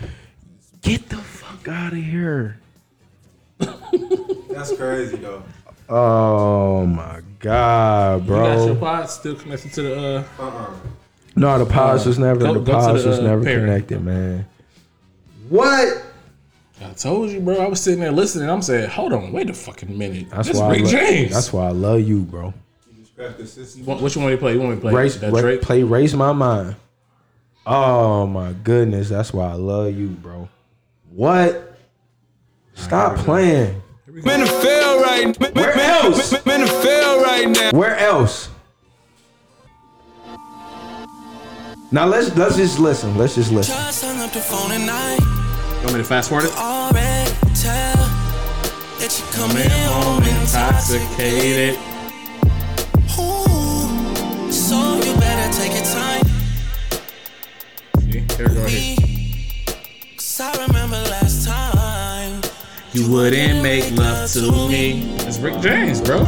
Get 0.82 1.08
the 1.08 1.16
fuck 1.16 1.66
out 1.68 1.92
of 1.92 1.98
here. 1.98 2.58
That's 3.58 4.76
crazy 4.76 5.16
though. 5.16 5.42
Oh 5.88 6.84
my 6.86 7.20
god, 7.40 8.26
bro. 8.26 8.36
You 8.36 8.44
got 8.58 8.66
your 8.66 8.74
bro. 8.74 8.80
pod 8.80 9.10
still 9.10 9.34
connected 9.34 9.72
to 9.72 9.82
the 9.82 9.96
uh 10.38 10.42
Uh-uh. 10.42 10.70
No, 11.36 11.58
the 11.58 11.66
pods 11.66 12.04
was 12.06 12.18
never 12.18 12.38
Go- 12.40 12.52
the 12.54 12.60
go 12.60 12.64
to 12.66 12.72
pods 12.72 13.02
the, 13.02 13.08
was 13.08 13.18
uh, 13.18 13.22
never 13.22 13.42
parent. 13.42 13.64
connected, 13.64 14.04
man. 14.04 14.46
What? 15.48 16.02
I 16.82 16.92
told 16.92 17.30
you, 17.30 17.40
bro. 17.40 17.56
I 17.56 17.68
was 17.68 17.80
sitting 17.80 18.00
there 18.00 18.10
listening. 18.12 18.50
I'm 18.50 18.62
saying, 18.62 18.90
hold 18.90 19.12
on, 19.12 19.32
wait 19.32 19.48
a 19.48 19.54
fucking 19.54 19.96
minute. 19.96 20.28
That's 20.30 20.48
That's 20.48 20.58
why 20.60 20.70
Rick 20.70 20.80
I 20.80 20.84
lo- 20.84 20.90
James. 20.90 21.32
That's 21.32 21.52
why 21.52 21.66
I 21.66 21.70
love 21.70 22.00
you, 22.00 22.20
bro. 22.22 22.52
Scratch 23.06 23.36
the 23.36 23.46
system. 23.46 23.86
What- 23.86 24.00
Which 24.02 24.16
one 24.16 24.30
you 24.30 24.36
play? 24.38 24.54
You 24.54 24.58
want 24.60 24.70
me 24.70 24.76
to 24.76 24.80
play 24.80 24.92
Raise, 24.92 25.20
that 25.20 25.32
Drake? 25.32 25.62
play 25.62 25.82
raise 25.84 26.14
my 26.14 26.32
mind. 26.32 26.76
Oh 27.66 28.26
my 28.26 28.52
goodness, 28.52 29.08
that's 29.08 29.32
why 29.32 29.48
I 29.50 29.54
love 29.54 29.96
you, 29.96 30.08
bro. 30.08 30.48
What? 31.10 31.76
Stop 32.74 33.16
playing. 33.18 33.80
I'm 34.08 34.16
in 34.18 34.40
right 35.02 35.40
now. 35.40 35.50
Where 35.52 35.78
else? 35.78 36.32
I'm 36.46 36.50
in 36.50 36.60
right 37.22 37.48
now. 37.48 37.70
Where 37.78 37.96
else? 37.96 38.48
Now 41.90 42.06
let's 42.06 42.36
let's 42.36 42.56
just 42.56 42.78
listen. 42.80 43.16
Let's 43.16 43.36
just 43.36 43.52
listen. 43.52 43.74
Just 43.74 44.04
hung 44.04 44.18
up 44.20 44.32
the 44.32 44.40
phone 44.40 44.72
and 44.72 44.90
I 44.90 45.43
You 45.84 45.88
want 45.88 45.98
me 45.98 46.02
to 46.02 46.08
fast 46.08 46.30
forward 46.30 46.46
it? 46.46 46.56
already 46.56 47.30
tell 47.54 47.94
that 48.96 49.12
you 49.18 49.24
coming 49.36 49.68
home 49.84 50.22
intoxicated. 50.22 51.78
Ooh, 53.20 54.50
so 54.50 54.96
you 55.04 55.14
better 55.20 55.52
take 55.52 55.74
your 55.74 55.84
time. 55.84 56.24
See, 58.00 58.24
here 58.34 58.48
we 58.48 58.54
go. 58.54 58.64
Here. 58.64 58.96
Cause 60.16 60.40
I 60.40 60.66
remember 60.66 60.96
last 60.96 61.46
time 61.46 62.40
You 62.94 63.12
wouldn't 63.12 63.62
make 63.62 63.94
love 63.94 64.32
to 64.32 64.40
me. 64.66 65.14
It's 65.26 65.36
Rick 65.36 65.60
James, 65.60 66.00
bro. 66.00 66.24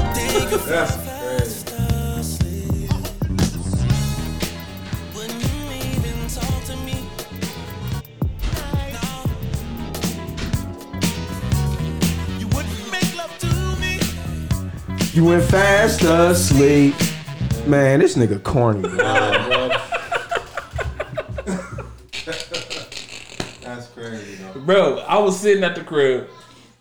You 15.16 15.24
went 15.24 15.44
fast 15.44 16.02
asleep. 16.02 16.94
Man, 17.66 18.00
this 18.00 18.16
nigga 18.18 18.42
corny. 18.42 18.82
Bro. 18.90 18.98
That's 23.62 23.86
crazy 23.94 24.34
though. 24.34 24.60
Bro, 24.60 24.98
I 25.08 25.18
was 25.18 25.40
sitting 25.40 25.64
at 25.64 25.74
the 25.74 25.82
crib 25.82 26.28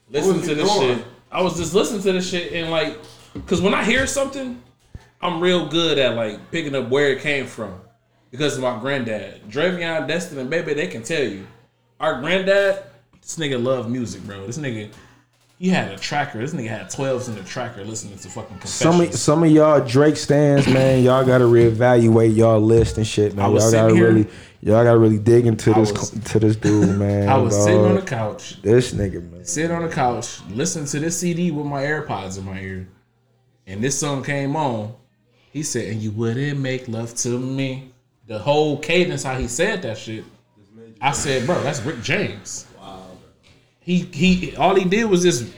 listening 0.09 0.41
to 0.41 0.53
this 0.53 0.69
doing? 0.69 0.97
shit. 0.97 1.07
I 1.31 1.41
was 1.41 1.55
just 1.55 1.73
listening 1.73 2.01
to 2.01 2.11
this 2.11 2.29
shit 2.29 2.51
and 2.51 2.71
like, 2.71 2.99
cause 3.45 3.61
when 3.61 3.73
I 3.73 3.85
hear 3.85 4.05
something, 4.05 4.61
I'm 5.21 5.39
real 5.39 5.69
good 5.69 5.97
at 5.97 6.17
like 6.17 6.51
picking 6.51 6.75
up 6.75 6.89
where 6.89 7.13
it 7.13 7.21
came 7.21 7.45
from. 7.45 7.79
Because 8.31 8.57
of 8.57 8.63
my 8.63 8.77
granddad. 8.81 9.49
Dravion, 9.49 10.09
Destin, 10.09 10.39
and 10.39 10.49
Baby, 10.49 10.73
they 10.73 10.87
can 10.87 11.03
tell 11.03 11.23
you. 11.23 11.47
Our 12.01 12.19
granddad, 12.19 12.83
this 13.21 13.37
nigga 13.37 13.63
love 13.63 13.89
music, 13.89 14.23
bro. 14.23 14.45
This 14.45 14.57
nigga, 14.57 14.91
he 15.57 15.69
had 15.69 15.91
a 15.91 15.97
tracker. 15.97 16.39
This 16.39 16.53
nigga 16.53 16.67
had 16.67 16.87
12s 16.87 17.29
in 17.29 17.35
the 17.35 17.43
tracker 17.43 17.83
listening 17.83 18.17
to 18.19 18.29
fucking 18.29 18.59
Some 18.65 19.01
of, 19.01 19.13
some 19.13 19.43
of 19.43 19.49
y'all 19.51 19.79
Drake 19.85 20.17
stands, 20.17 20.67
man. 20.67 21.03
Y'all 21.03 21.25
gotta 21.25 21.45
reevaluate 21.45 22.35
y'all 22.35 22.59
list 22.61 22.97
and 22.97 23.07
shit, 23.07 23.33
I 23.33 23.35
man. 23.35 23.51
was 23.53 23.63
Y'all 23.73 23.83
gotta 23.83 23.95
here- 23.95 24.07
really, 24.07 24.27
y'all 24.61 24.83
gotta 24.83 24.97
really 24.97 25.17
dig 25.17 25.45
into 25.47 25.73
this 25.73 25.91
was- 25.91 26.09
to 26.11 26.39
this 26.39 26.55
dude, 26.55 26.97
man. 26.99 27.29
I 27.29 27.37
was 27.37 27.55
dog. 27.55 27.63
sitting 27.65 27.85
on 27.85 27.95
the 27.95 28.01
couch, 28.01 28.61
This 28.61 28.93
nigga, 28.93 29.31
man. 29.31 29.45
sitting 29.45 29.71
on 29.71 29.83
the 29.83 29.89
couch, 29.89 30.39
listening 30.49 30.85
to 30.87 30.99
this 30.99 31.17
CD 31.19 31.51
with 31.51 31.65
my 31.65 31.83
AirPods 31.83 32.37
in 32.37 32.45
my 32.45 32.59
ear, 32.59 32.87
and 33.67 33.81
this 33.83 33.97
song 33.97 34.23
came 34.23 34.55
on. 34.55 34.93
He 35.51 35.63
said, 35.63 35.87
"And 35.93 36.01
you 36.01 36.11
wouldn't 36.11 36.59
make 36.59 36.87
love 36.89 37.15
to 37.15 37.39
me." 37.39 37.91
The 38.27 38.39
whole 38.39 38.77
cadence, 38.77 39.23
how 39.23 39.35
he 39.37 39.47
said 39.47 39.83
that 39.83 39.97
shit. 39.97 40.25
I 40.99 41.11
said, 41.13 41.45
"Bro, 41.45 41.63
that's 41.63 41.81
Rick 41.83 42.01
James." 42.01 42.65
Wow. 43.87 43.93
He 43.93 43.99
he. 44.11 44.55
All 44.55 44.75
he 44.75 44.83
did 44.85 45.05
was 45.05 45.21
just 45.23 45.51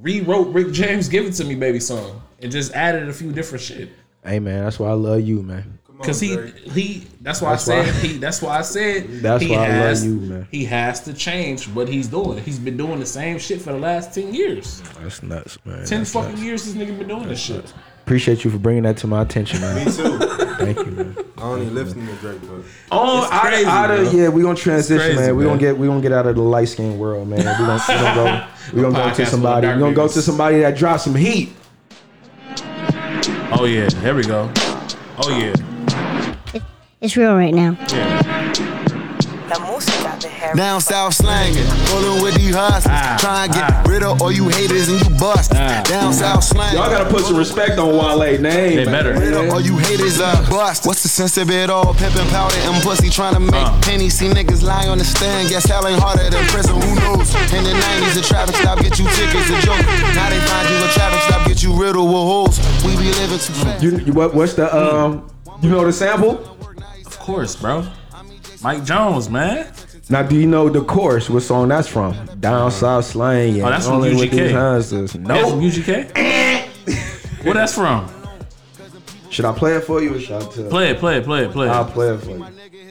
rewrote 0.00 0.48
Rick 0.54 0.72
James 0.72 1.08
"Give 1.08 1.26
It 1.26 1.32
to 1.34 1.44
Me, 1.44 1.54
Baby" 1.54 1.80
song 1.80 2.22
and 2.42 2.50
just 2.50 2.72
added 2.72 3.08
a 3.08 3.12
few 3.12 3.32
different 3.32 3.62
shit. 3.62 3.90
Hey, 4.24 4.38
man, 4.38 4.64
that's 4.64 4.78
why 4.78 4.88
I 4.88 4.92
love 4.94 5.20
you, 5.20 5.42
man. 5.42 5.78
Cause 6.02 6.18
he 6.18 6.34
he 6.70 7.06
that's 7.20 7.42
why 7.42 7.50
That's 7.50 7.68
I 7.68 7.78
why- 7.80 7.84
said 7.84 7.94
he 8.06 8.16
that's 8.16 8.40
why 8.40 8.58
I 8.58 8.62
said 8.62 9.06
That's 9.20 9.42
he 9.42 9.50
why 9.50 9.56
I 9.56 9.58
love 9.68 9.68
has, 9.68 10.06
you, 10.06 10.14
man. 10.14 10.48
He 10.50 10.64
has 10.64 11.00
to 11.02 11.12
change 11.12 11.68
what 11.68 11.88
he's 11.90 12.08
doing. 12.08 12.42
He's 12.42 12.58
been 12.58 12.78
doing 12.78 13.00
the 13.00 13.04
same 13.06 13.38
shit 13.38 13.60
for 13.60 13.72
the 13.72 13.78
last 13.78 14.14
ten 14.14 14.32
years. 14.32 14.80
That's 14.98 15.22
nuts, 15.22 15.58
man. 15.66 15.84
Ten 15.84 15.98
That's 16.00 16.12
fucking 16.12 16.30
nuts. 16.30 16.42
years 16.42 16.64
this 16.64 16.74
nigga 16.74 16.96
been 16.98 17.08
doing 17.08 17.28
this 17.28 17.38
shit. 17.40 17.70
Appreciate 18.04 18.44
you 18.44 18.50
for 18.50 18.56
bringing 18.56 18.84
that 18.84 18.96
to 18.98 19.06
my 19.08 19.20
attention, 19.20 19.60
man. 19.60 19.84
Me 19.84 19.92
too. 19.92 20.39
Thank 20.60 20.78
you, 20.86 20.92
man. 20.92 21.16
I 21.38 21.40
don't 21.40 21.62
even 21.62 21.74
listen 21.74 22.06
to 22.06 22.12
Drake, 22.16 22.40
but 22.42 22.60
Oh, 22.92 23.22
It's 23.24 23.32
out, 23.32 23.40
crazy, 23.42 23.66
out 23.66 23.90
of, 23.90 24.12
yeah, 24.12 24.28
we 24.28 24.42
gonna 24.42 24.54
transition, 24.54 24.98
crazy, 24.98 25.16
man. 25.18 25.36
We 25.36 25.44
man. 25.44 25.52
gonna 25.52 25.60
get 25.60 25.78
we 25.78 25.86
gonna 25.86 26.00
get 26.02 26.12
out 26.12 26.26
of 26.26 26.36
the 26.36 26.42
light 26.42 26.68
skinned 26.68 26.98
world, 27.00 27.28
man. 27.28 27.38
We 27.38 27.44
gonna, 27.44 27.82
we 27.88 27.94
gonna 27.94 28.14
go 28.14 28.46
we 28.76 28.82
gonna 28.82 29.10
go 29.10 29.14
to 29.14 29.26
somebody. 29.26 29.66
We 29.66 29.70
dark 29.70 29.80
gonna 29.80 29.94
go 29.94 30.08
to 30.08 30.22
somebody 30.22 30.60
that 30.60 30.76
dropped 30.76 31.02
some 31.02 31.14
heat. 31.14 31.52
Oh 33.52 33.64
yeah, 33.64 33.88
here 34.00 34.14
we 34.14 34.22
go. 34.22 34.50
Oh 35.22 35.30
yeah, 35.38 35.54
It's 37.00 37.16
real 37.16 37.34
right 37.34 37.54
now. 37.54 37.76
Down 39.50 40.80
south 40.80 41.14
slanging, 41.14 41.66
rolling 41.90 42.22
with 42.22 42.34
these 42.36 42.54
hustlers. 42.54 42.86
Ah, 42.94 43.16
Try 43.18 43.44
and 43.44 43.52
get 43.52 43.64
ah. 43.66 43.82
rid 43.88 44.02
of 44.04 44.22
all 44.22 44.30
you 44.30 44.48
haters 44.48 44.88
and 44.88 45.00
you 45.02 45.10
bust. 45.18 45.50
Ah, 45.54 45.82
Down 45.86 46.12
south 46.12 46.44
slanging. 46.44 46.78
Y'all 46.78 46.88
gotta 46.90 47.10
put 47.10 47.24
some 47.24 47.36
respect 47.36 47.76
on 47.78 47.88
Wale 47.96 48.38
name. 48.40 48.76
they 48.76 48.84
man. 48.84 48.86
better. 48.86 49.12
Rid 49.18 49.34
of 49.34 49.50
all 49.52 49.60
you 49.60 49.76
haters 49.78 50.20
uh, 50.20 50.46
bust. 50.48 50.86
What's 50.86 51.02
the 51.02 51.08
sense 51.08 51.36
of 51.36 51.50
it 51.50 51.68
all? 51.68 51.94
Pimpin' 51.94 52.30
powder 52.30 52.54
and 52.62 52.80
pussy 52.84 53.10
trying 53.10 53.34
to 53.34 53.40
make 53.40 53.54
Uh. 53.54 53.80
pennies. 53.82 54.14
See 54.14 54.28
niggas 54.28 54.62
lie 54.62 54.86
on 54.86 54.98
the 54.98 55.04
stand. 55.04 55.48
Guess 55.48 55.66
hell 55.66 55.86
ain't 55.86 56.00
harder 56.00 56.30
than 56.30 56.44
prison. 56.46 56.74
Who 56.80 56.94
knows? 57.02 57.34
In 57.52 57.64
the 57.64 57.74
90s, 57.74 58.14
the 58.14 58.22
traffic 58.22 58.54
stop 58.54 58.78
get 58.78 58.98
you 59.00 59.06
tickets. 59.18 59.50
A 59.50 59.58
joke. 59.66 59.82
Now 60.14 60.30
they 60.30 60.38
find 60.46 60.68
you 60.70 60.76
a 60.78 60.88
traffic 60.94 61.20
stop 61.26 61.46
get 61.46 61.60
you 61.62 61.72
riddled 61.74 62.06
with 62.06 62.14
holes. 62.22 62.58
We 62.84 62.96
be 62.96 63.10
living 63.18 63.38
too 63.38 63.52
fast. 63.54 63.82
You, 63.82 63.98
you 63.98 64.12
what? 64.12 64.32
What's 64.34 64.54
the 64.54 64.70
um? 64.70 65.26
You 65.60 65.70
know 65.70 65.84
the 65.84 65.92
sample? 65.92 66.38
Of 67.04 67.18
course, 67.18 67.56
bro. 67.56 67.84
Mike 68.62 68.84
Jones, 68.84 69.30
man. 69.30 69.72
Now, 70.08 70.22
do 70.22 70.36
you 70.36 70.46
know 70.46 70.68
the 70.68 70.82
chorus? 70.84 71.30
What 71.30 71.42
song 71.42 71.68
that's 71.68 71.88
from? 71.88 72.14
Down 72.40 72.70
South 72.70 73.04
Slang. 73.04 73.54
Yeah, 73.54 73.66
Oh, 73.66 73.70
that's 73.70 73.86
from 73.86 73.94
only 73.96 74.14
with 74.14 74.30
UGK. 74.32 74.52
That's 74.52 75.50
from 75.50 75.60
UGK. 75.60 77.44
Where 77.44 77.54
that's 77.54 77.74
from? 77.74 78.10
Should 79.30 79.44
I 79.44 79.52
play 79.52 79.76
it 79.76 79.84
for 79.84 80.02
you 80.02 80.16
or 80.16 80.18
should 80.20 80.42
I 80.42 80.46
tell? 80.46 80.68
Play 80.68 80.90
it, 80.90 80.98
play 80.98 81.18
it, 81.18 81.24
play 81.24 81.44
it, 81.44 81.52
play 81.52 81.66
it. 81.68 81.70
I'll 81.70 81.84
play 81.84 82.08
it 82.12 82.18
for 82.18 82.30
you. 82.30 82.44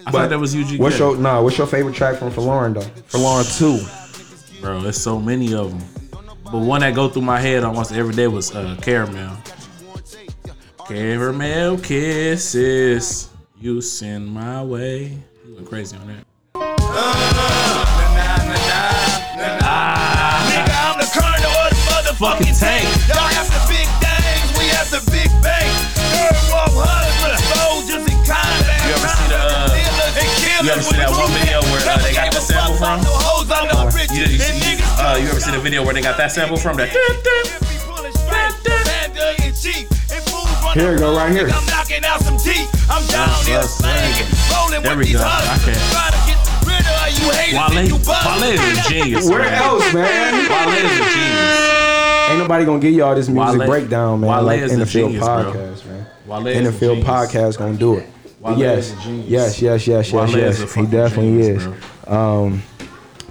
I 0.08 0.12
thought 0.12 0.30
that 0.30 0.40
was 0.40 0.56
UGK. 0.56 0.80
What's 0.80 0.98
your 0.98 1.18
nah? 1.18 1.42
What's 1.44 1.58
your 1.58 1.68
favorite 1.68 1.96
track 1.96 2.18
from 2.18 2.32
Folarin 2.32 2.74
though? 2.74 2.82
Folarin 3.18 3.58
two. 3.60 4.62
Bro, 4.62 4.82
there's 4.82 5.00
so 5.00 5.20
many 5.20 5.54
of 5.54 5.70
them. 5.70 5.88
But 6.46 6.60
one 6.60 6.80
that 6.82 6.96
go 6.96 7.10
through 7.10 7.22
my 7.24 7.40
head 7.40 7.64
almost 7.64 7.92
every 7.92 8.16
day 8.16 8.28
was 8.28 8.56
uh, 8.56 8.78
Caramel. 8.82 9.38
Caramel 10.88 11.78
kisses 11.80 13.30
you 13.60 13.82
send 13.82 14.28
my 14.28 14.64
way. 14.64 15.18
He 15.60 15.64
went 15.64 15.70
crazy 15.76 15.98
on 15.98 16.08
that. 16.08 16.24
Nigga, 19.36 20.72
I'm 20.72 20.96
the 21.04 21.10
colonel 21.12 21.52
of 21.52 21.76
the 21.76 21.84
motherfucking 21.84 22.16
Fucking 22.16 22.56
tank. 22.56 22.88
Y'all 23.12 23.28
have 23.28 23.52
the 23.52 23.60
big 23.68 23.84
things, 24.00 24.48
we 24.56 24.72
have 24.72 24.88
the 24.88 25.04
big 25.12 25.28
bank. 25.44 25.68
Third 26.16 26.40
world 26.48 26.80
hustlers, 26.80 27.44
soldiers 27.60 28.08
and 28.08 28.24
combat. 28.24 28.88
You 28.88 28.96
ever 28.96 29.12
see 29.12 29.28
the, 29.28 29.36
uh, 29.36 29.68
you 30.64 30.72
ever 30.72 30.80
see 30.82 30.96
that 30.96 31.12
one 31.12 31.28
video 31.36 31.60
where, 31.76 31.84
uh, 31.92 32.00
they 32.08 32.14
got 32.16 32.32
the 32.32 32.40
sample 32.40 32.80
from? 32.80 33.04
You, 34.16 34.32
you, 34.32 34.40
see- 34.40 34.80
uh, 34.96 35.18
you 35.20 35.28
ever 35.28 35.42
see 35.44 35.52
the 35.52 35.60
video 35.60 35.84
where 35.84 35.94
they 35.94 36.02
got 36.02 36.16
that 36.16 36.32
sample 36.32 36.56
from? 36.56 36.78
That. 36.78 36.96
Here 40.80 40.94
we 40.94 40.98
go, 40.98 41.14
right 41.16 41.32
here. 41.32 41.50
I'm 41.52 41.66
knocking 41.66 42.06
out 42.06 42.22
some 42.22 42.38
teeth. 42.38 42.72
I'm 42.90 43.06
down 43.08 43.28
That's 43.28 43.48
here 43.48 43.60
us 43.60 43.78
slanging. 43.78 44.28
Rolling 44.48 44.82
There 44.84 44.96
with 44.96 45.08
we 45.08 45.12
these 45.12 45.20
go. 45.20 45.28
I 45.28 45.44
hustlers. 45.44 45.76
can't- 45.76 45.92
Trying 45.92 46.16
to 46.16 46.22
get 46.24 46.40
rid 46.64 46.80
of 46.80 46.96
all 46.96 47.10
you 47.12 47.28
haters 47.36 47.60
Wale, 47.60 47.78
and 47.80 47.88
you 47.90 47.98
bust. 48.00 48.26
Wale 48.26 48.44
is 48.54 48.60
a 48.62 48.90
genius. 48.90 49.30
Where 49.30 49.40
man. 49.40 49.54
else, 49.62 49.94
man? 49.94 50.34
Wale 50.50 50.76
is 50.80 50.92
a 50.92 51.04
genius. 51.12 52.30
Ain't 52.30 52.40
nobody 52.40 52.66
gonna 52.66 52.80
give 52.80 52.94
y'all 52.94 53.16
this 53.16 53.28
music 53.28 53.60
Wale- 53.60 53.68
breakdown, 53.68 54.22
man. 54.22 54.30
Wale 54.30 54.44
like 54.44 54.62
is 54.62 54.72
in 54.72 54.82
a 54.82 54.86
the 54.86 54.90
field 54.90 55.12
genius, 55.12 55.26
bro. 55.28 55.44
podcast, 55.52 55.86
man. 55.86 56.06
Wale 56.28 56.48
In 56.48 56.64
the 56.64 56.70
is 56.70 56.76
a 56.76 56.80
field 56.80 56.98
genius. 57.00 57.10
podcast 57.10 57.58
gonna 57.58 57.74
do 57.78 57.96
it. 57.98 58.10
But 58.42 58.52
Wale 58.52 58.60
yes, 58.60 58.78
is 58.88 58.92
a 58.94 59.02
genius. 59.02 59.28
yes, 59.30 59.62
yes, 59.62 59.88
yes, 59.88 60.14
Wale 60.14 60.28
yes, 60.30 60.36
is 60.38 60.40
yes. 60.40 60.60
a 60.60 60.62
He 60.62 60.68
fucking 60.68 60.90
definitely 60.92 61.44
genius, 61.44 61.64
is. 61.66 62.08
Um, 62.08 62.64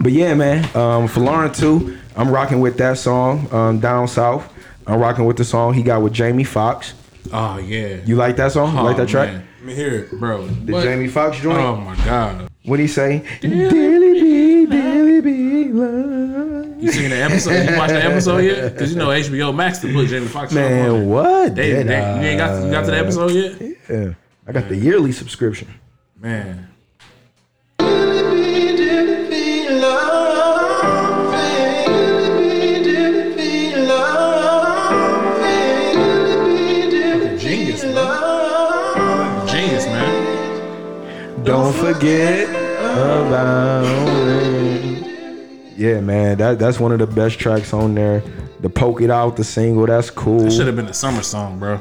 but 0.00 0.12
yeah, 0.12 0.34
man. 0.34 0.64
Um, 0.76 1.08
Folarin 1.08 1.56
too, 1.56 1.96
I'm 2.14 2.30
rocking 2.30 2.60
with 2.60 2.76
that 2.76 2.98
song. 2.98 3.48
Um, 3.52 3.80
down 3.80 4.06
south, 4.06 4.52
I'm 4.86 5.00
rocking 5.00 5.24
with 5.24 5.38
the 5.38 5.44
song 5.44 5.72
he 5.72 5.82
got 5.82 6.02
with 6.02 6.12
Jamie 6.12 6.44
Foxx. 6.44 6.92
Oh 7.32 7.58
yeah. 7.58 7.96
You 8.04 8.16
like 8.16 8.36
that 8.36 8.52
song? 8.52 8.74
You 8.74 8.80
Oh, 8.80 8.84
like 8.84 8.96
that 8.96 9.02
oh, 9.04 9.06
track? 9.06 9.32
man. 9.32 9.48
let 9.58 9.66
me 9.66 9.74
hear 9.74 9.94
it. 9.94 10.10
bro? 10.18 10.46
The 10.46 10.72
what? 10.72 10.82
Jamie 10.84 11.08
Foxx 11.08 11.38
joint. 11.40 11.58
Oh 11.58 11.76
my 11.76 11.96
god. 12.04 12.48
What 12.64 12.78
he 12.80 12.86
say? 12.86 13.24
Dilly 13.40 14.12
be, 14.20 14.66
dilly 14.66 15.20
be, 15.20 15.64
love. 15.72 16.82
You 16.82 16.92
seen 16.92 17.10
the 17.10 17.16
episode? 17.22 17.70
You 17.70 17.76
watched 17.76 17.92
the 17.94 18.04
episode 18.04 18.38
yet? 18.38 18.72
Because 18.72 18.92
you 18.92 18.98
know 18.98 19.08
HBO 19.08 19.54
Max 19.54 19.78
to 19.80 19.92
put 19.92 20.08
Jamie 20.08 20.26
Foxx 20.26 20.52
on 20.52 20.58
Man, 20.60 20.92
there. 20.92 21.04
what? 21.04 21.54
They, 21.54 21.82
they, 21.82 21.96
you 21.98 22.26
ain't 22.28 22.38
got 22.38 22.64
you 22.64 22.70
got 22.70 22.84
to 22.84 22.90
the 22.90 22.98
episode 22.98 23.30
yet? 23.32 23.76
Yeah, 23.90 24.14
I 24.46 24.52
got 24.52 24.68
the 24.68 24.76
yearly 24.76 25.12
subscription. 25.12 25.68
Man. 26.20 26.67
Forget 41.78 42.48
about 42.50 43.84
it. 43.84 45.06
Yeah, 45.76 46.00
man, 46.00 46.38
that 46.38 46.58
that's 46.58 46.80
one 46.80 46.92
of 46.92 46.98
the 46.98 47.06
best 47.06 47.38
tracks 47.38 47.72
on 47.72 47.94
there. 47.94 48.22
The 48.60 48.68
poke 48.68 49.00
it 49.00 49.10
out, 49.10 49.36
the 49.36 49.44
single, 49.44 49.86
that's 49.86 50.10
cool. 50.10 50.40
That 50.40 50.52
should 50.52 50.66
have 50.66 50.74
been 50.76 50.86
a 50.88 50.94
summer 50.94 51.22
song, 51.22 51.58
bro. 51.60 51.78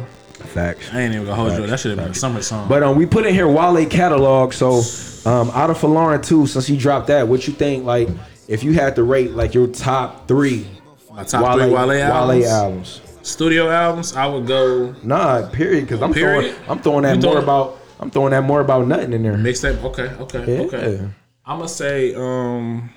Facts. 0.54 0.90
I 0.94 1.02
ain't 1.02 1.14
even 1.16 1.26
gonna 1.26 1.36
hold 1.36 1.60
you. 1.60 1.66
That 1.66 1.80
should 1.80 1.92
have 1.92 2.00
been 2.00 2.12
a 2.12 2.16
summer 2.16 2.42
song. 2.44 2.70
But 2.70 2.84
um, 2.84 2.96
we 2.96 3.06
put 3.08 3.26
in 3.26 3.34
here 3.34 3.48
Wale 3.48 3.86
catalog. 3.88 4.54
So 4.54 4.82
um, 5.30 5.50
out 5.52 5.72
of 5.72 5.84
Lauren 5.84 6.22
too, 6.22 6.46
since 6.46 6.68
he 6.68 6.78
dropped 6.78 7.08
that, 7.08 7.28
what 7.28 7.48
you 7.48 7.54
think? 7.54 7.84
Like, 7.86 8.08
if 8.48 8.64
you 8.64 8.74
had 8.74 8.96
to 8.98 9.04
rate 9.04 9.32
like 9.32 9.56
your 9.56 9.68
top 9.68 10.28
three, 10.28 10.68
My 11.12 11.24
top 11.24 11.58
three 11.60 11.70
Wale 11.72 11.92
albums? 11.92 12.46
albums. 12.46 13.02
Studio 13.24 13.70
albums, 13.70 14.16
I 14.16 14.26
would 14.28 14.46
go 14.48 14.96
Nah, 15.04 15.50
period. 15.50 15.82
Because 15.86 16.02
I'm 16.02 16.14
Period? 16.14 16.54
throwing, 16.56 16.70
I'm 16.70 16.80
throwing 16.80 17.02
that 17.04 17.16
You 17.18 17.22
more 17.30 17.40
about, 17.40 17.78
I'm 18.00 18.12
throwing 18.12 18.32
that 18.32 18.44
more 18.44 18.62
about 18.62 18.88
nothing 18.88 19.14
in 19.14 19.24
there. 19.24 19.34
mixtape. 19.34 19.84
Okay, 19.84 20.04
okay, 20.20 20.56
Yeah. 20.56 20.62
okay. 20.64 21.10
I'm 21.46 21.58
gonna 21.60 21.70
say 21.70 22.14
um 22.16 22.90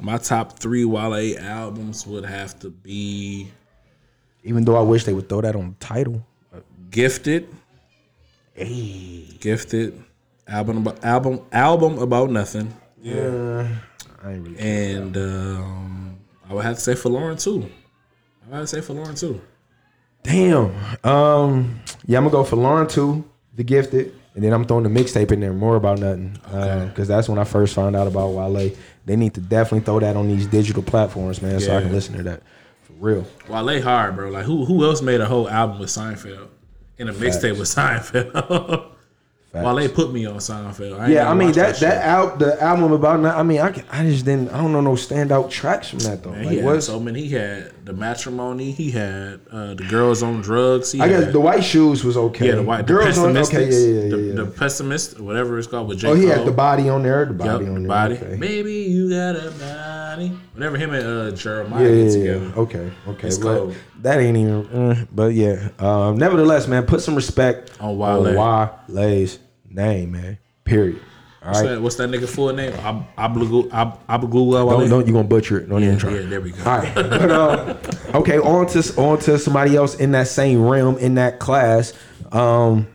my 0.00 0.18
top 0.18 0.58
three 0.58 0.84
Wale 0.84 1.38
albums 1.38 2.06
would 2.06 2.24
have 2.24 2.58
to 2.60 2.70
be 2.70 3.48
Even 4.44 4.64
though 4.64 4.76
I 4.76 4.82
wish 4.82 5.04
they 5.04 5.12
would 5.12 5.28
throw 5.28 5.40
that 5.40 5.54
on 5.56 5.70
the 5.78 5.84
title. 5.86 6.24
Gifted. 6.90 7.48
Gifted. 9.40 10.02
Album 10.46 10.78
about 10.78 11.04
album 11.04 11.40
album 11.52 11.98
about 11.98 12.30
nothing. 12.30 12.72
Yeah, 13.00 13.68
I 14.22 14.32
ain't 14.32 14.42
really. 14.46 14.58
And 14.58 15.16
um 15.16 16.18
I 16.48 16.54
would 16.54 16.64
have 16.64 16.74
to 16.76 16.80
say 16.80 16.92
Folarin 16.94 17.42
too. 17.42 17.68
I 18.44 18.50
would 18.50 18.56
have 18.58 18.68
to 18.68 18.80
say 18.80 18.80
Folarin 18.80 19.18
too. 19.18 19.40
Damn. 20.22 20.72
Um. 21.04 21.80
Yeah, 22.06 22.18
I'm 22.18 22.28
gonna 22.28 22.30
go 22.30 22.44
Folarin 22.44 22.88
too, 22.90 23.24
The 23.54 23.64
Gifted, 23.64 24.14
and 24.34 24.42
then 24.42 24.52
I'm 24.52 24.64
throwing 24.64 24.84
the 24.84 24.88
mixtape 24.90 25.30
in 25.30 25.40
there. 25.40 25.52
More 25.52 25.76
about 25.76 25.98
nothing, 25.98 26.38
uh, 26.46 26.86
because 26.86 27.08
that's 27.08 27.28
when 27.28 27.38
I 27.38 27.44
first 27.44 27.74
found 27.74 27.96
out 27.96 28.06
about 28.06 28.28
Wale. 28.28 28.70
They 29.04 29.16
need 29.16 29.34
to 29.34 29.40
definitely 29.40 29.84
throw 29.84 30.00
that 30.00 30.16
on 30.16 30.28
these 30.28 30.46
digital 30.46 30.82
platforms, 30.82 31.42
man, 31.42 31.60
so 31.60 31.76
I 31.76 31.82
can 31.82 31.92
listen 31.92 32.16
to 32.16 32.22
that 32.22 32.42
for 32.82 32.92
real. 32.94 33.26
Wale 33.48 33.82
hard, 33.82 34.16
bro. 34.16 34.30
Like 34.30 34.44
who 34.44 34.64
who 34.64 34.84
else 34.84 35.02
made 35.02 35.20
a 35.20 35.26
whole 35.26 35.48
album 35.48 35.78
with 35.80 35.90
Seinfeld? 35.90 36.48
In 36.98 37.08
a 37.08 37.12
mixtape 37.12 37.58
with 37.58 37.68
Seinfeld. 37.68 38.90
Wale 39.54 39.88
put 39.90 40.12
me 40.12 40.24
on 40.24 40.36
Seinfeld. 40.36 40.98
I 40.98 41.04
ain't 41.04 41.12
Yeah, 41.12 41.30
I 41.30 41.34
mean 41.34 41.48
watched 41.48 41.56
that 41.56 41.80
that 41.80 42.04
out 42.04 42.38
the 42.38 42.62
album 42.62 42.92
about. 42.92 43.22
I 43.24 43.42
mean, 43.42 43.60
I 43.60 43.70
can, 43.70 43.84
I 43.90 44.04
just 44.04 44.24
didn't. 44.24 44.48
I 44.50 44.58
don't 44.58 44.72
know 44.72 44.80
no 44.80 44.92
standout 44.92 45.50
tracks 45.50 45.90
from 45.90 45.98
that 46.00 46.22
though. 46.22 46.30
Man, 46.30 46.44
Like 46.44 46.50
he 46.52 46.56
had 46.58 46.64
what's 46.64 46.86
so 46.86 46.98
many. 46.98 47.22
He 47.24 47.34
had 47.34 47.71
the 47.84 47.92
matrimony. 47.92 48.70
He 48.70 48.90
had 48.90 49.40
uh, 49.50 49.74
the 49.74 49.84
girls 49.88 50.22
on 50.22 50.40
drugs. 50.40 50.92
He 50.92 51.00
I 51.00 51.08
had, 51.08 51.24
guess 51.24 51.32
the 51.32 51.40
white 51.40 51.64
shoes 51.64 52.04
was 52.04 52.16
okay. 52.16 52.48
yeah, 52.48 52.54
the 52.56 52.62
white 52.62 52.86
the 52.86 52.92
girls 52.92 53.18
on 53.18 53.36
okay, 53.36 53.64
yeah, 53.64 54.04
yeah, 54.04 54.10
the, 54.10 54.18
yeah. 54.18 54.34
the 54.34 54.46
pessimist, 54.46 55.20
whatever 55.20 55.58
it's 55.58 55.66
called 55.66 55.88
with 55.88 55.98
J. 55.98 56.08
oh, 56.08 56.14
he 56.14 56.26
had 56.26 56.46
the 56.46 56.52
body 56.52 56.88
on 56.88 57.02
there. 57.02 57.24
The 57.24 57.34
body 57.34 57.64
the 57.64 57.70
on 57.72 57.82
there. 57.82 57.88
body. 57.88 58.14
Okay. 58.16 58.36
Maybe 58.36 58.72
you 58.72 59.10
got 59.10 59.36
a 59.36 59.50
body. 59.50 60.28
Whenever 60.54 60.76
him 60.76 60.92
and 60.92 61.06
uh, 61.06 61.30
Jeremiah 61.36 61.88
Yeah, 61.88 62.04
get 62.04 62.12
together. 62.12 62.52
Okay, 62.56 62.92
okay. 63.08 63.28
It's 63.28 63.38
cold. 63.38 63.74
that 64.00 64.20
ain't 64.20 64.36
even. 64.36 64.66
Uh, 64.66 65.06
but 65.10 65.34
yeah. 65.34 65.70
Um, 65.78 66.18
nevertheless, 66.18 66.68
man, 66.68 66.84
put 66.84 67.00
some 67.00 67.14
respect 67.14 67.72
On 67.80 67.96
Wale. 67.98 68.34
Wale's 68.88 69.38
name, 69.68 70.12
man. 70.12 70.38
Period. 70.64 71.00
All 71.44 71.48
What's, 71.48 71.62
that, 71.62 71.82
what's 71.82 71.96
that 71.96 72.08
nigga 72.08 72.28
full 72.28 72.52
name? 72.52 72.72
Ab- 72.72 73.16
Ablugu 73.16 73.68
Ab- 73.72 74.06
Ablugu? 74.06 74.88
Don't, 74.88 75.06
you 75.08 75.12
gonna 75.12 75.26
butcher 75.26 75.58
it? 75.58 75.68
Don't 75.68 75.82
yeah, 75.82 75.88
even 75.88 75.98
try. 75.98 76.14
yeah, 76.14 76.26
there 76.26 76.40
we 76.40 76.52
go. 76.52 76.62
All 76.62 76.78
right. 76.78 76.94
But, 76.94 77.30
uh, 77.30 77.76
okay, 78.14 78.38
on 78.38 78.68
to 78.68 78.94
on 78.96 79.18
to 79.20 79.36
somebody 79.38 79.74
else 79.74 79.96
in 79.96 80.12
that 80.12 80.28
same 80.28 80.62
realm 80.62 80.98
in 80.98 81.16
that 81.16 81.40
class. 81.40 81.94
Um, 82.30 82.86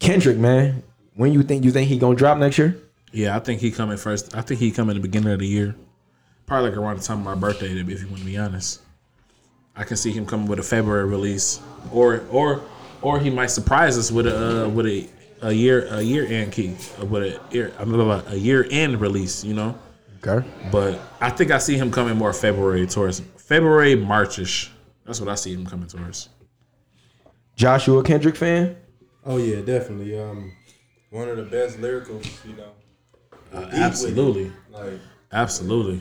Kendrick, 0.00 0.36
man, 0.36 0.82
when 1.14 1.32
you 1.32 1.44
think 1.44 1.64
you 1.64 1.70
think 1.70 1.88
he 1.88 1.96
gonna 1.96 2.16
drop 2.16 2.38
next 2.38 2.58
year? 2.58 2.76
Yeah, 3.12 3.36
I 3.36 3.38
think 3.38 3.60
he 3.60 3.70
coming 3.70 3.96
first. 3.96 4.36
I 4.36 4.40
think 4.40 4.58
he 4.58 4.72
coming 4.72 4.96
at 4.96 5.00
the 5.00 5.08
beginning 5.08 5.32
of 5.32 5.38
the 5.38 5.46
year, 5.46 5.76
probably 6.46 6.70
like 6.70 6.78
around 6.78 6.98
the 6.98 7.04
time 7.04 7.18
of 7.18 7.24
my 7.24 7.36
birthday. 7.36 7.68
If 7.68 7.88
you 7.88 8.08
want 8.08 8.18
to 8.18 8.26
be 8.26 8.36
honest, 8.36 8.80
I 9.76 9.84
can 9.84 9.96
see 9.96 10.10
him 10.10 10.26
coming 10.26 10.48
with 10.48 10.58
a 10.58 10.64
February 10.64 11.04
release, 11.04 11.60
or 11.92 12.24
or 12.32 12.62
or 13.00 13.20
he 13.20 13.30
might 13.30 13.50
surprise 13.50 13.96
us 13.96 14.10
with 14.10 14.26
a 14.26 14.64
uh, 14.64 14.68
with 14.70 14.86
a 14.86 15.08
a 15.42 15.52
year 15.52 15.86
a 15.90 16.00
year 16.00 16.24
end 16.26 16.52
key 16.52 16.76
but 17.10 17.22
a 17.22 17.40
year 17.50 17.72
I 17.78 17.84
mean, 17.84 18.00
a 18.00 18.34
year 18.36 18.66
end 18.70 19.00
release. 19.00 19.44
You 19.44 19.54
know, 19.54 19.78
Okay. 20.24 20.46
but 20.70 20.98
I 21.20 21.30
think 21.30 21.50
I 21.50 21.58
see 21.58 21.76
him 21.76 21.90
coming 21.90 22.16
more 22.16 22.32
February 22.32 22.86
towards 22.86 23.20
February 23.36 23.94
Marchish. 23.96 24.70
That's 25.04 25.20
what 25.20 25.28
I 25.28 25.34
see 25.34 25.52
him 25.52 25.66
coming 25.66 25.88
towards. 25.88 26.28
Joshua 27.56 28.02
Kendrick 28.02 28.36
fan? 28.36 28.76
Oh 29.24 29.36
yeah, 29.36 29.60
definitely. 29.60 30.18
Um, 30.18 30.52
one 31.10 31.28
of 31.28 31.36
the 31.36 31.42
best 31.44 31.78
lyricals, 31.78 32.26
you 32.46 32.54
know. 32.56 32.70
Uh, 33.52 33.60
Deep 33.60 33.64
with 33.64 33.74
it. 33.74 33.82
absolutely, 33.82 34.52
Like 34.70 35.00
absolutely. 35.32 36.00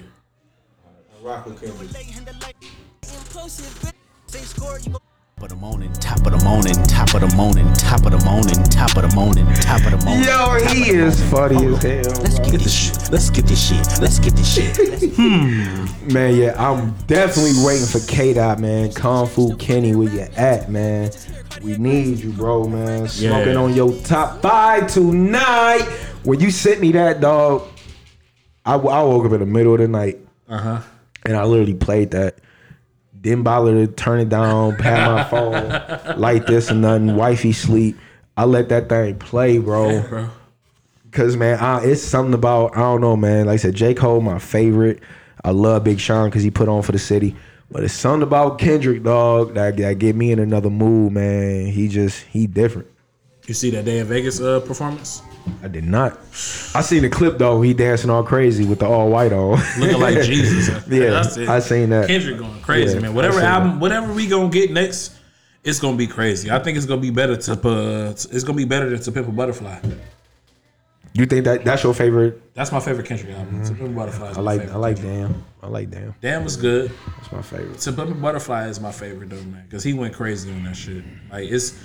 I 0.86 1.24
rock 1.26 1.46
with 1.46 1.60
Kendrick. 1.62 1.90
Top 5.42 5.52
of 5.52 5.60
the 5.60 5.66
morning, 5.66 5.92
top 5.94 6.18
of 6.28 6.40
the 6.40 6.46
morning, 6.46 6.76
top 6.84 7.16
of 7.16 7.22
the 7.22 7.36
morning, 7.36 7.74
top 7.74 8.06
of 8.06 8.12
the 8.12 8.24
morning, 8.24 8.64
top 8.66 8.96
of 8.96 9.10
the 9.10 9.16
morning, 9.16 9.48
top 9.56 9.84
of 9.92 10.00
the 10.00 10.06
morning. 10.06 10.24
Yo, 10.24 10.68
he 10.72 10.92
is 10.92 11.20
funny 11.32 11.66
as 11.66 11.82
hell. 11.82 12.22
Let's 12.22 12.38
get 12.38 12.62
this 12.62 12.72
shit. 12.72 13.12
Let's 13.12 13.30
get 13.32 13.46
this 13.48 13.68
shit. 13.68 14.00
Let's 14.00 14.20
get 14.20 14.36
this 14.36 14.54
shit. 14.54 14.78
hmm. 15.16 16.14
Man, 16.14 16.36
yeah, 16.36 16.54
I'm 16.60 16.92
definitely 17.08 17.54
waiting 17.66 17.88
for 17.88 18.00
K 18.02 18.34
Dot, 18.36 18.60
man. 18.60 18.92
Kung 18.92 19.26
Fu 19.26 19.56
Kenny, 19.58 19.96
where 19.96 20.14
you 20.14 20.20
at, 20.38 20.70
man? 20.70 21.10
We 21.64 21.76
need 21.76 22.20
you, 22.20 22.34
bro, 22.34 22.68
man. 22.68 23.08
Smoking 23.08 23.54
Yeah. 23.54 23.60
on 23.60 23.74
your 23.74 23.94
top 24.04 24.44
five 24.44 24.86
tonight. 24.94 25.82
When 26.24 26.40
you 26.40 26.52
sent 26.52 26.82
me 26.82 26.92
that, 26.92 27.20
dog, 27.20 27.64
I, 28.64 28.76
I 28.76 29.02
woke 29.02 29.26
up 29.26 29.32
in 29.32 29.40
the 29.40 29.48
middle 29.48 29.74
of 29.74 29.80
the 29.80 29.88
night 29.88 30.20
Uh 30.48 30.58
huh. 30.60 30.82
and 31.26 31.36
I 31.36 31.46
literally 31.46 31.74
played 31.74 32.12
that. 32.12 32.36
Didn't 33.22 33.44
bother 33.44 33.86
to 33.86 33.92
turn 33.92 34.20
it 34.20 34.30
down, 34.30 34.76
pat 34.78 35.12
my 35.12 35.24
phone, 35.30 36.20
like 36.20 36.48
this 36.48 36.70
and 36.72 36.82
nothing. 36.82 37.16
Wifey 37.16 37.52
sleep. 37.52 37.98
I 38.36 38.46
let 38.46 38.70
that 38.70 38.90
thing 38.90 39.20
play, 39.20 39.60
bro. 39.60 40.02
Bro. 40.02 40.30
Cause 41.12 41.36
man, 41.36 41.60
I, 41.60 41.84
it's 41.84 42.02
something 42.02 42.34
about 42.34 42.76
I 42.76 42.80
don't 42.80 43.02
know, 43.02 43.16
man. 43.16 43.46
Like 43.46 43.56
I 43.56 43.58
said, 43.58 43.76
J 43.76 43.94
Cole, 43.94 44.22
my 44.22 44.40
favorite. 44.40 45.02
I 45.44 45.52
love 45.52 45.84
Big 45.84 46.00
Sean 46.00 46.30
because 46.30 46.44
he 46.44 46.52
put 46.52 46.70
on 46.70 46.82
for 46.82 46.92
the 46.92 47.00
city. 47.00 47.36
But 47.72 47.84
it's 47.84 47.94
something 47.94 48.24
about 48.24 48.60
Kendrick, 48.60 49.02
dog, 49.02 49.54
that, 49.54 49.78
that 49.78 50.00
get 50.00 50.16
me 50.16 50.32
in 50.32 50.40
another 50.40 50.70
mood, 50.70 51.14
man. 51.14 51.68
He 51.68 51.88
just 51.88 52.24
he 52.24 52.48
different. 52.48 52.88
You 53.48 53.54
see 53.54 53.70
that 53.72 53.86
day 53.86 54.00
in 54.00 54.08
Vegas 54.08 54.42
uh, 54.42 54.60
performance? 54.60 55.22
I 55.64 55.68
did 55.68 55.84
not. 55.84 56.14
I 56.74 56.82
seen 56.82 57.02
the 57.04 57.10
clip 57.10 57.38
though. 57.38 57.62
He 57.62 57.74
dancing 57.74 58.10
all 58.10 58.24
crazy 58.24 58.66
with 58.66 58.80
the 58.80 58.88
all 58.88 59.10
white 59.10 59.34
on, 59.34 59.60
looking 59.80 60.00
like 60.00 60.22
Jesus. 60.24 60.70
Yeah, 60.88 61.10
That's. 61.12 61.38
I 61.38 61.60
seen 61.60 61.90
that. 61.90 62.08
Kendrick 62.08 62.38
going 62.38 62.62
crazy, 62.62 62.96
Yeah, 62.96 63.02
man. 63.02 63.14
Whatever 63.14 63.38
seen 63.38 63.46
album, 63.46 63.80
whatever 63.80 64.14
we 64.14 64.28
gonna 64.28 64.50
get 64.50 64.72
next, 64.72 65.16
it's 65.64 65.80
gonna 65.80 65.98
be 65.98 66.08
crazy. 66.08 66.50
I 66.52 66.60
think 66.60 66.78
it's 66.78 66.86
gonna 66.86 67.02
be 67.02 67.12
better 67.12 67.36
to 67.38 67.52
uh, 67.54 68.10
it's 68.12 68.44
gonna 68.44 68.58
be 68.58 68.66
better 68.66 68.90
than 68.90 69.00
To 69.02 69.12
Pimp 69.12 69.28
a 69.28 69.32
Butterfly. 69.32 69.80
You 71.14 71.26
think 71.26 71.44
that 71.46 71.66
that's 71.66 71.84
your 71.84 71.94
favorite? 71.94 72.54
That's 72.54 72.72
my 72.72 72.80
favorite 72.80 73.06
Kendrick 73.06 73.36
album. 73.36 73.64
To 73.66 73.74
Pimp 73.74 73.90
a 73.90 73.94
Butterfly. 73.94 74.30
Is 74.32 74.38
I 74.38 74.42
like 74.42 74.62
favorite 74.62 74.76
I 74.76 74.78
like 74.80 74.96
Kendrick. 74.98 75.30
Damn. 75.30 75.44
I 75.62 75.68
like 75.68 75.90
Damn. 75.92 76.16
Damn 76.22 76.44
was 76.44 76.56
good. 76.56 76.92
That's 77.18 77.32
my 77.32 77.42
favorite. 77.42 77.80
To 77.80 77.92
Pimp 77.92 78.12
a 78.12 78.14
Butterfly 78.14 78.68
is 78.68 78.80
my 78.80 78.92
favorite 78.92 79.30
though, 79.30 79.44
man, 79.44 79.64
because 79.66 79.84
he 79.84 79.94
went 79.94 80.14
crazy 80.14 80.52
on 80.52 80.64
that 80.64 80.76
shit. 80.76 81.04
Like 81.32 81.50
it's 81.50 81.78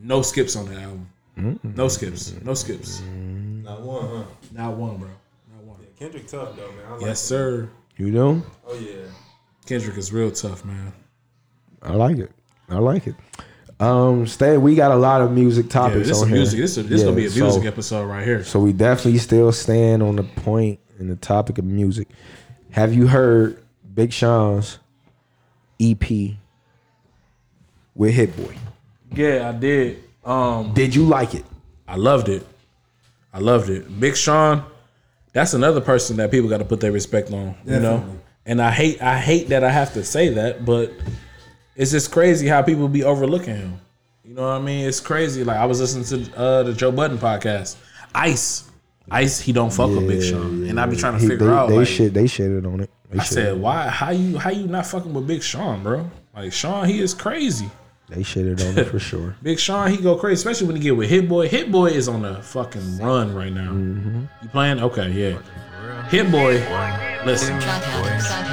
no 0.00 0.22
skips 0.22 0.56
on 0.56 0.66
the 0.66 0.80
album. 0.80 1.08
No 1.36 1.88
skips. 1.88 2.34
No 2.42 2.54
skips. 2.54 3.02
Not 3.02 3.82
one, 3.82 4.08
huh? 4.08 4.24
Not 4.52 4.76
one, 4.76 4.96
bro. 4.96 5.08
Not 5.54 5.64
one. 5.64 5.76
Yeah, 5.82 5.88
Kendrick 5.98 6.26
tough 6.26 6.56
though, 6.56 6.68
man. 6.72 6.86
I 6.88 6.92
like 6.92 7.00
Yes, 7.02 7.08
him. 7.30 7.36
sir. 7.36 7.68
You 7.98 8.10
know? 8.10 8.42
Oh 8.66 8.74
yeah. 8.78 9.02
Kendrick 9.66 9.96
is 9.98 10.12
real 10.12 10.30
tough, 10.30 10.64
man. 10.64 10.92
I 11.82 11.92
like 11.92 12.18
it. 12.18 12.30
I 12.68 12.78
like 12.78 13.06
it. 13.06 13.14
Um, 13.78 14.26
Stan, 14.26 14.62
we 14.62 14.74
got 14.74 14.90
a 14.90 14.96
lot 14.96 15.20
of 15.20 15.32
music 15.32 15.66
Yeah, 15.66 15.72
topics 15.72 16.08
this 16.08 16.16
is 16.16 16.22
on 16.22 16.28
here. 16.28 16.36
music. 16.38 16.58
This 16.60 16.78
is 16.78 16.88
this 16.88 17.00
Yeah, 17.00 17.06
gonna 17.06 17.16
be 17.16 17.26
a 17.26 17.30
music 17.30 17.62
so- 17.62 17.68
episode 17.68 18.06
right 18.06 18.24
here. 18.24 18.42
So 18.42 18.58
we 18.60 18.72
definitely 18.72 19.18
still 19.18 19.52
stand 19.52 20.02
on 20.02 20.16
the 20.16 20.22
point 20.22 20.78
and 20.98 21.10
the 21.10 21.16
topic 21.16 21.58
of 21.58 21.64
music. 21.66 22.08
Have 22.70 22.94
you 22.94 23.06
heard 23.06 23.62
Big 23.94 24.12
Sean's 24.12 24.78
EP 25.78 26.36
with 27.94 28.14
Hit 28.14 28.34
Boy? 28.36 28.56
Yeah, 29.14 29.50
I 29.50 29.52
did. 29.58 30.02
Um, 30.26 30.74
Did 30.74 30.94
you 30.94 31.04
like 31.04 31.34
it? 31.34 31.44
I 31.88 31.96
loved 31.96 32.28
it. 32.28 32.46
I 33.32 33.38
loved 33.38 33.70
it. 33.70 34.00
Big 34.00 34.16
Sean, 34.16 34.64
that's 35.32 35.54
another 35.54 35.80
person 35.80 36.16
that 36.16 36.30
people 36.30 36.48
got 36.48 36.58
to 36.58 36.64
put 36.64 36.80
their 36.80 36.92
respect 36.92 37.30
on. 37.32 37.54
You 37.64 37.78
know, 37.80 38.04
and 38.44 38.60
I 38.60 38.70
hate 38.70 39.00
I 39.00 39.18
hate 39.18 39.48
that 39.50 39.62
I 39.62 39.70
have 39.70 39.92
to 39.94 40.02
say 40.04 40.30
that, 40.30 40.64
but 40.64 40.92
it's 41.76 41.90
just 41.92 42.10
crazy 42.10 42.46
how 42.48 42.62
people 42.62 42.88
be 42.88 43.04
overlooking 43.04 43.54
him. 43.56 43.80
You 44.24 44.34
know 44.34 44.42
what 44.42 44.60
I 44.60 44.60
mean? 44.60 44.86
It's 44.88 44.98
crazy. 45.00 45.44
Like 45.44 45.58
I 45.58 45.66
was 45.66 45.80
listening 45.80 46.24
to 46.26 46.36
uh, 46.36 46.62
the 46.64 46.72
Joe 46.72 46.90
Budden 46.90 47.18
podcast. 47.18 47.76
Ice, 48.14 48.68
Ice, 49.10 49.38
he 49.38 49.52
don't 49.52 49.72
fuck 49.72 49.90
with 49.90 50.08
Big 50.08 50.22
Sean, 50.22 50.64
and 50.66 50.80
I 50.80 50.86
be 50.86 50.96
trying 50.96 51.12
to 51.14 51.20
He- 51.20 51.28
figure 51.28 51.46
they, 51.46 51.52
out. 51.52 51.68
they 51.68 51.76
like, 51.78 51.86
shit 51.86 52.14
they 52.14 52.24
shitted 52.24 52.66
on 52.66 52.80
it. 52.80 52.90
They 53.10 53.20
I 53.20 53.22
said, 53.24 53.60
why? 53.60 53.86
How 53.88 54.10
you? 54.10 54.38
How 54.38 54.50
you 54.50 54.66
not 54.66 54.86
fucking 54.86 55.12
with 55.14 55.26
Big 55.28 55.42
Sean, 55.42 55.82
bro? 55.82 56.10
Like 56.34 56.52
Sean, 56.52 56.88
he 56.88 56.98
is 57.00 57.14
crazy. 57.14 57.70
They 58.08 58.22
shitted 58.22 58.60
on 58.68 58.78
it 58.78 58.84
for 58.86 58.98
sure. 58.98 59.34
Big 59.42 59.58
Sean, 59.58 59.90
he 59.90 59.96
go 59.96 60.16
crazy, 60.16 60.34
especially 60.34 60.66
when 60.68 60.76
he 60.76 60.82
get 60.82 60.96
with 60.96 61.08
Hit 61.10 61.28
Boy. 61.28 61.48
Hit 61.48 61.72
Boy 61.72 61.86
is 61.86 62.08
on 62.08 62.24
a 62.24 62.40
fucking 62.42 62.98
run 62.98 63.34
right 63.34 63.52
now. 63.52 63.72
Mm-hmm. 63.72 64.24
You 64.42 64.48
playing? 64.50 64.80
Okay, 64.80 65.10
yeah. 65.10 65.38
Hit 66.08 66.30
Boy, 66.30 66.62
listen, 67.26 67.58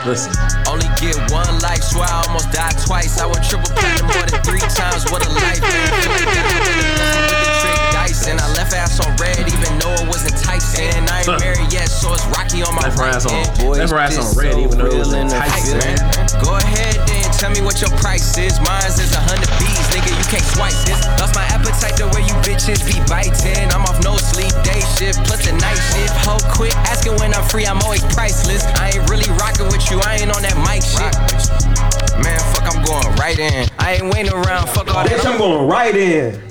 listen. 0.09 0.33
Only 0.65 0.89
get 0.97 1.13
one 1.29 1.45
life, 1.61 1.83
swear 1.85 2.05
I 2.09 2.25
almost 2.25 2.51
died 2.51 2.73
twice. 2.85 3.19
I 3.19 3.25
went 3.29 3.45
triple 3.45 3.69
platinum 3.77 4.09
more 4.09 4.25
than 4.25 4.41
three 4.41 4.63
times. 4.73 5.05
What 5.13 5.21
a 5.25 5.29
life, 5.29 5.61
man. 5.61 5.87
Feel 6.01 6.09
like 6.17 6.25
God 6.33 6.49
really 6.49 6.89
blessed 6.97 7.21
me 7.21 7.29
with 7.29 7.45
the 7.45 7.53
trick 7.61 7.81
dice. 7.93 8.27
And 8.27 8.39
I 8.41 8.47
left 8.57 8.73
ass 8.73 8.97
on 9.05 9.13
red, 9.21 9.37
even 9.45 9.69
though 9.77 9.93
it 10.01 10.07
was 10.09 10.25
enticing. 10.25 10.89
I 11.09 11.21
ain't 11.21 11.39
married 11.41 11.69
yet, 11.71 11.89
so 11.93 12.13
it's 12.13 12.25
rocky 12.33 12.63
on 12.65 12.73
my 12.73 12.89
Left 12.89 12.97
right 12.97 13.13
ass 13.15 13.25
on- 13.29 13.37
hand. 13.37 13.69
left 13.69 13.93
ass 13.93 14.17
on 14.17 14.33
red, 14.33 14.57
even 14.57 14.77
though 14.77 14.89
it 14.89 14.97
was 14.97 15.13
real 15.13 15.21
and 15.21 15.29
enticing. 15.31 15.77
enticing. 15.77 16.41
Go 16.41 16.57
ahead 16.57 16.97
then, 17.05 17.22
tell 17.39 17.51
me 17.51 17.61
what 17.61 17.81
your 17.81 17.89
price 17.97 18.37
is. 18.37 18.59
Mine's 18.61 18.99
is 18.99 19.13
a 19.13 19.21
hundred 19.21 19.49
B's, 19.59 19.85
nigga. 19.93 20.11
You 20.11 20.27
can't 20.29 20.43
swipe 20.43 20.75
this. 20.85 20.99
Lost 21.19 21.35
my 21.35 21.45
appetite 21.49 21.97
the 21.97 22.07
way 22.13 22.21
you 22.25 22.35
bitches 22.45 22.81
be 22.85 22.97
biting. 23.09 23.69
I'm 23.71 23.83
off 23.85 24.03
no 24.03 24.17
sleep, 24.17 24.53
day 24.63 24.81
shift 24.97 25.23
plus 25.25 25.45
the 25.45 25.53
night 25.57 25.79
shift. 25.93 26.13
Ho, 26.25 26.37
quit 26.53 26.75
asking 26.89 27.15
when 27.17 27.33
I'm 27.33 27.43
free. 27.49 27.65
I'm 27.65 27.81
always 27.81 28.03
priceless. 28.13 28.65
I 28.79 28.91
ain't 28.95 29.09
really 29.09 29.29
rocking 29.37 29.67
with 29.67 29.83
you. 29.89 29.99
I 30.01 30.21
ain't 30.21 30.31
on 30.33 30.41
that 30.41 30.57
mic 30.61 30.83
shit. 30.83 31.13
Man, 32.21 32.39
fuck, 32.53 32.65
I'm 32.69 32.83
going 32.83 33.15
right 33.17 33.37
in. 33.37 33.69
I 33.79 33.95
ain't 33.95 34.13
waiting 34.13 34.33
around. 34.33 34.69
Fuck 34.69 34.93
all 34.93 35.03
Bitch, 35.03 35.23
that. 35.23 35.25
I'm 35.25 35.37
going 35.37 35.67
right 35.67 35.95
in. 35.95 36.41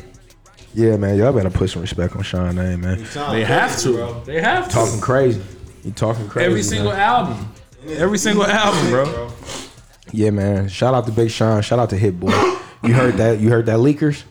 Yeah, 0.74 0.97
man, 0.97 1.16
y'all 1.18 1.33
better 1.33 1.51
put 1.51 1.70
some 1.70 1.83
respect 1.83 2.16
on 2.16 2.22
Sean 2.22 2.57
name, 2.57 2.80
man. 2.80 2.99
They 3.30 3.45
have 3.45 3.78
to. 3.80 3.93
bro. 3.93 4.20
They 4.24 4.41
have 4.41 4.68
to. 4.68 4.74
Talking 4.74 5.01
crazy. 5.01 5.43
You 5.85 5.93
talking 5.93 6.28
crazy. 6.28 6.47
Every 6.47 6.61
man. 6.61 6.64
single 6.64 6.93
album. 6.93 7.53
Every 7.89 8.18
single 8.18 8.47
album, 8.47 8.91
bro. 8.91 9.33
Yeah, 10.13 10.31
man. 10.31 10.69
Shout 10.69 10.95
out 10.95 11.07
to 11.07 11.13
Big 11.13 11.31
Sean. 11.31 11.63
Shout 11.63 11.79
out 11.79 11.91
to 11.91 11.97
Hit 11.97 12.19
Boy. 12.21 12.31
You 12.85 12.93
heard 12.95 13.15
that? 13.15 13.41
You 13.41 13.49
heard 13.51 13.67
that 13.67 13.79
leakers? 13.79 14.25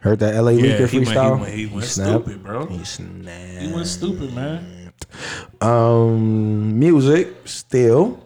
Heard 0.00 0.20
that 0.20 0.34
LA 0.40 0.50
Yeah, 0.52 0.78
leaker 0.78 0.88
he 0.88 0.98
went, 0.98 1.08
he 1.08 1.14
freestyle? 1.14 1.40
went, 1.40 1.54
he 1.54 1.66
went 1.66 1.84
snapped. 1.86 2.24
stupid, 2.24 2.42
bro. 2.44 2.66
He 2.66 2.84
snapped. 2.84 3.62
He 3.62 3.72
went 3.72 3.86
stupid, 3.86 4.32
man. 4.34 4.92
Um, 5.60 6.78
music 6.78 7.34
still. 7.44 8.24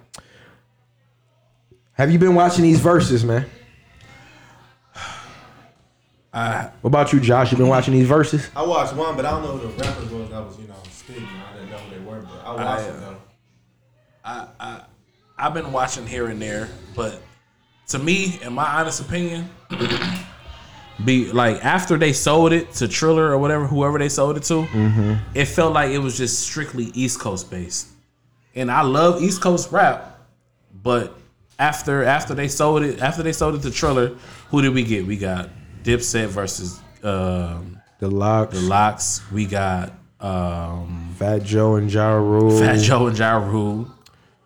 Have 1.95 2.11
you 2.11 2.19
been 2.19 2.35
watching 2.35 2.63
these 2.63 2.81
verses, 2.81 3.25
man? 3.25 3.47
I, 6.35 6.71
What 6.81 6.89
about 6.89 7.13
you, 7.13 7.21
Josh? 7.21 7.53
You 7.53 7.59
been 7.59 7.69
watching 7.69 7.93
these 7.93 8.07
verses? 8.09 8.49
I 8.57 8.63
watched 8.65 8.95
one, 8.95 9.17
but 9.17 9.27
I 9.27 9.31
don't 9.33 9.43
know 9.43 9.57
who 9.59 9.69
the 9.69 9.83
rappers 9.85 10.11
was 10.11 10.31
that 10.31 10.41
was, 10.47 10.59
you 10.59 10.67
know, 10.67 10.75
speaking. 10.91 11.27
I 11.27 11.53
didn't 11.55 11.71
know 11.71 11.77
who 11.77 11.95
they 11.95 12.01
were, 12.11 12.21
but 12.21 12.47
I 12.47 12.55
watched 12.55 12.85
I, 12.85 12.89
it 12.89 13.01
though. 13.01 13.17
I, 14.25 14.47
I, 14.61 14.81
I've 15.39 15.55
been 15.55 15.73
watching 15.73 16.07
here 16.07 16.27
and 16.29 16.41
there, 16.41 16.69
but 16.95 17.21
to 17.89 17.99
me, 17.99 18.39
in 18.43 18.53
my 18.53 18.65
honest 18.81 19.01
opinion, 19.01 19.49
be 21.05 21.33
like 21.33 21.65
after 21.65 21.97
they 21.97 22.13
sold 22.13 22.53
it 22.53 22.73
to 22.75 22.87
Triller 22.89 23.31
or 23.31 23.39
whatever, 23.39 23.67
whoever 23.67 23.99
they 23.99 24.09
sold 24.09 24.37
it 24.37 24.45
to, 24.45 24.67
it 25.35 25.47
felt 25.47 25.73
like 25.73 25.91
it 25.91 25.99
was 25.99 26.17
just 26.17 26.41
strictly 26.41 26.85
East 26.95 27.19
Coast 27.21 27.51
based. 27.51 27.89
And 28.55 28.71
I 28.71 28.83
love 28.83 29.23
East 29.23 29.41
Coast 29.41 29.73
rap, 29.73 30.21
but 30.83 31.17
after 31.59 32.05
after 32.05 32.35
they 32.35 32.49
sold 32.49 32.83
it, 32.83 33.01
after 33.01 33.23
they 33.23 33.33
sold 33.33 33.55
it 33.55 33.63
to 33.63 33.71
Triller, 33.71 34.17
who 34.51 34.63
did 34.63 34.75
we 34.75 34.83
get? 34.85 35.07
We 35.07 35.17
got 35.17 35.51
Dipset 35.83 36.29
versus 36.29 36.81
um, 37.03 37.81
The 37.99 38.09
LOX, 38.09 38.55
the 38.55 38.67
LOX. 38.67 39.33
We 39.33 39.47
got 39.47 39.93
um, 40.21 41.15
Fat 41.19 41.43
Joe 41.43 41.77
and 41.77 41.93
Ja 41.93 42.15
Rule. 42.15 42.59
Fat 42.59 42.79
Joe 42.79 43.07
and 43.09 43.19
Ja 43.19 43.37
Rule. 43.39 43.91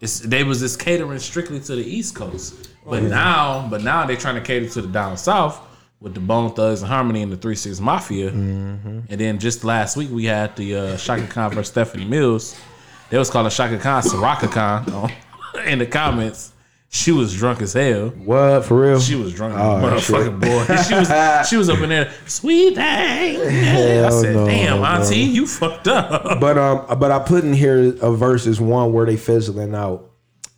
It's 0.01 0.21
they 0.21 0.45
was 0.45 0.61
just 0.61 0.79
catering 0.79 1.19
strictly 1.19 1.61
to 1.61 1.77
the 1.77 1.85
East 1.85 2.15
Coast, 2.15 2.71
but 2.85 3.03
now, 3.03 3.67
but 3.71 3.83
now 3.83 4.05
they're 4.07 4.17
trying 4.17 4.35
to 4.35 4.41
cater 4.43 4.69
to 4.69 4.83
the 4.83 4.89
down 4.89 5.17
south 5.17 5.61
with 6.01 6.13
the 6.15 6.21
Bone 6.21 6.53
Thugs-n-Harmony 6.53 7.23
and 7.23 7.33
the 7.33 7.37
Three 7.37 7.55
Six 7.57 7.81
Mafia. 7.81 8.31
Mm-hmm. 8.31 9.01
And 9.09 9.21
then 9.21 9.39
just 9.39 9.65
last 9.65 9.97
week 9.97 10.11
we 10.11 10.27
had 10.27 10.55
the 10.57 10.77
uh, 10.77 10.97
Chaka 10.99 11.27
Khan 11.27 11.51
versus 11.53 11.69
Stephanie 11.69 12.05
Mills. 12.05 12.55
They 13.09 13.17
was 13.19 13.31
calling 13.31 13.51
Chaka 13.51 13.79
Khan 13.79 14.03
Soraka 14.03 14.51
Khan 14.51 14.93
on- 15.55 15.67
in 15.67 15.79
the 15.79 15.87
comments. 15.87 16.53
She 16.97 17.13
was 17.13 17.35
drunk 17.35 17.61
as 17.61 17.75
hell. 17.75 18.09
What 18.09 18.65
for 18.65 18.81
real? 18.81 18.99
She 19.01 19.17
was 19.17 19.35
drunk, 19.35 19.55
Oh, 19.57 19.77
a 19.77 19.81
motherfucking 19.83 20.41
boy. 20.41 20.65
She 20.89 20.95
was 20.95 21.49
she 21.49 21.57
was 21.59 21.69
up 21.73 21.79
in 21.81 21.91
there, 21.91 22.11
sweet 22.27 22.75
thing. 22.75 22.85
I 24.05 24.09
said, 24.11 24.35
no, 24.35 24.47
damn, 24.47 24.79
bro. 24.79 24.87
auntie, 24.87 25.19
you 25.19 25.47
fucked 25.47 25.89
up. 25.89 26.41
But 26.41 26.57
um, 26.57 26.99
but 26.99 27.11
I 27.11 27.19
put 27.19 27.45
in 27.45 27.53
here 27.53 27.95
a 28.01 28.13
verses 28.13 28.61
one 28.61 28.93
where 28.95 29.05
they 29.05 29.17
fizzling 29.19 29.75
out, 29.75 30.11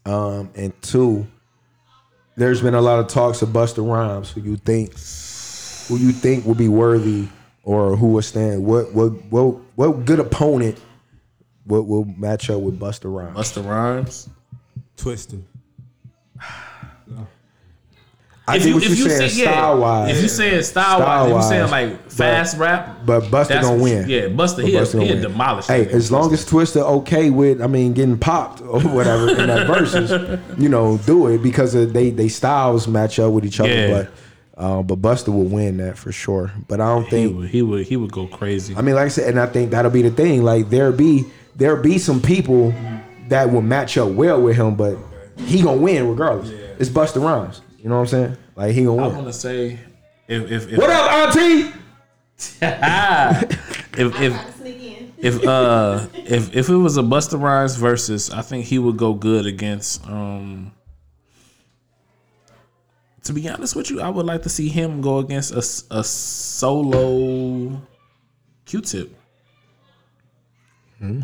um, 0.07 0.51
and 0.55 0.73
two. 0.81 1.27
There's 2.37 2.63
been 2.63 2.75
a 2.75 2.81
lot 2.81 3.01
of 3.01 3.09
talks 3.09 3.43
of 3.43 3.49
Busta 3.49 3.85
Rhymes. 3.85 4.31
Who 4.31 4.41
you 4.43 4.57
think, 4.59 4.93
who 5.89 5.97
you 5.97 6.13
think 6.13 6.45
would 6.45 6.57
be 6.57 6.69
worthy, 6.69 7.27
or 7.65 7.97
who 7.97 8.13
would 8.13 8.25
stand? 8.25 8.65
What 8.65 8.95
what 8.95 9.09
what 9.31 9.57
what 9.75 10.05
good 10.05 10.21
opponent? 10.21 10.79
What 11.65 11.89
will 11.89 12.05
match 12.05 12.49
up 12.49 12.61
with 12.61 12.79
Busta 12.79 13.13
Rhymes? 13.13 13.37
Busta 13.37 13.69
Rhymes, 13.69 14.29
Twista. 14.97 15.43
I 18.49 18.57
if 18.57 18.65
you 18.65 18.79
if 18.79 18.89
you 18.89 18.95
saying 18.95 19.31
say 19.31 19.43
yeah, 19.45 19.53
style 19.53 19.79
wise. 19.79 20.17
if 20.17 20.23
you 20.23 20.29
saying 20.29 20.63
style 20.63 21.01
wise, 21.01 21.29
if 21.31 21.37
you 21.37 21.43
saying 21.43 21.71
like 21.71 22.11
fast 22.11 22.57
rap, 22.57 23.01
But 23.05 23.31
that's 23.31 23.51
gonna 23.51 23.83
win. 23.83 24.09
Yeah, 24.09 24.21
Busta 24.29 24.57
But 24.57 24.65
he'll, 24.65 24.81
Busta 24.81 24.93
gonna 24.95 25.05
he'll 25.05 25.15
win. 25.17 25.23
demolish. 25.23 25.67
Hey, 25.67 25.87
as 25.89 26.11
long 26.11 26.33
as 26.33 26.47
Twista 26.47 26.81
okay 26.81 27.29
with, 27.29 27.61
I 27.61 27.67
mean, 27.67 27.93
getting 27.93 28.19
popped 28.19 28.63
or 28.63 28.81
whatever 28.81 29.29
in 29.29 29.49
that 29.49 29.67
verses, 29.73 30.41
you 30.59 30.71
know, 30.71 30.97
do 30.99 31.27
it 31.27 31.43
because 31.43 31.75
they 31.75 32.09
they 32.11 32.29
styles 32.29 32.89
match 32.89 33.19
up 33.19 33.33
with 33.35 33.45
each 33.45 33.61
other. 33.61 33.69
Yeah. 33.69 33.91
But 34.57 34.63
uh, 34.63 34.83
but 34.83 35.03
Busta 35.03 35.29
will 35.29 35.45
win 35.45 35.77
that 35.77 35.99
for 35.99 36.11
sure. 36.11 36.51
But 36.69 36.81
I 36.81 36.87
don't 36.95 37.05
he 37.05 37.11
think. 37.11 37.37
would, 37.37 37.49
he 37.51 37.61
would 37.61 37.87
he 37.87 37.97
would 37.99 38.13
go 38.13 38.27
crazy. 38.27 38.75
I 38.75 38.81
mean, 38.81 38.95
like 38.95 39.05
I 39.05 39.09
said, 39.09 39.29
and 39.29 39.39
I 39.39 39.47
think 39.47 39.73
that'll 39.73 39.91
be 39.91 40.03
the 40.03 40.11
thing. 40.11 40.43
Like 40.43 40.71
there 40.71 40.91
be 40.91 41.27
there 41.55 41.77
be 41.77 41.99
some 41.99 42.23
people 42.23 42.73
that 43.29 43.53
will 43.53 43.61
match 43.61 43.99
up 43.99 44.09
well 44.09 44.41
with 44.41 44.57
him, 44.57 44.75
but 44.75 44.97
he 45.47 45.63
gonna 45.63 45.81
win 45.81 46.09
regardless. 46.09 46.51
It's 46.79 46.91
Busta 46.91 47.23
Rhymes. 47.23 47.63
You 47.79 47.89
know 47.89 47.97
what 47.97 48.01
I'm 48.03 48.07
saying? 48.07 48.37
Like 48.57 48.75
he 48.75 48.85
gonna 48.85 49.03
win. 49.03 49.05
I 49.13 49.15
want 49.15 49.27
to 49.27 49.33
say 49.33 49.79
if 50.27 50.51
if, 50.51 50.69
if 50.73 50.79
What 50.79 50.91
up, 50.91 51.37
Auntie? 51.37 51.73
if 53.99 54.21
if 54.21 54.59
if 55.21 55.45
uh 55.47 56.07
if 56.15 56.55
if 56.55 56.69
it 56.69 56.77
was 56.77 56.97
a 56.97 57.03
Busta 57.03 57.41
Rhymes 57.41 57.77
versus, 57.77 58.31
I 58.31 58.43
think 58.43 58.67
he 58.67 58.79
would 58.79 58.97
go 58.97 59.15
good 59.15 59.47
against. 59.47 60.07
um 60.07 60.73
To 63.25 63.33
be 63.33 63.49
honest 63.49 63.75
with 63.75 63.91
you, 63.91 64.01
I 64.01 64.09
would 64.09 64.27
like 64.27 64.43
to 64.43 64.49
see 64.49 64.69
him 64.69 65.01
go 65.01 65.19
against 65.19 65.53
a, 65.53 65.99
a 65.99 66.05
solo 66.05 67.81
Q-Tip. 68.67 69.15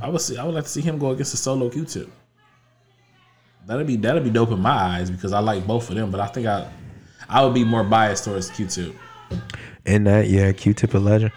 I 0.03 0.09
would 0.09 0.21
see. 0.21 0.37
I 0.37 0.45
would 0.45 0.55
like 0.55 0.65
to 0.65 0.71
see 0.71 0.81
him 0.83 0.99
go 0.99 1.11
against 1.11 1.35
a 1.35 1.37
solo 1.37 1.69
Q-Tip. 1.69 2.09
That'd 3.67 3.87
be 3.87 3.97
that'd 3.97 4.25
be 4.25 4.31
dope 4.31 4.51
in 4.51 4.61
my 4.61 4.71
eyes 4.71 5.11
because 5.11 5.33
I 5.33 5.39
like 5.41 5.67
both 5.67 5.89
of 5.89 5.97
them, 5.97 6.11
but 6.11 6.21
I 6.21 6.27
think 6.27 6.47
I 6.47 6.69
I 7.29 7.45
would 7.45 7.55
be 7.55 7.65
more 7.65 7.83
biased 7.85 8.25
towards 8.25 8.51
Q-Tip. 8.51 8.95
In 9.87 10.05
that, 10.05 10.29
yeah, 10.29 10.53
Q-Tip 10.53 10.93
a 10.95 10.99
legend. 10.99 11.33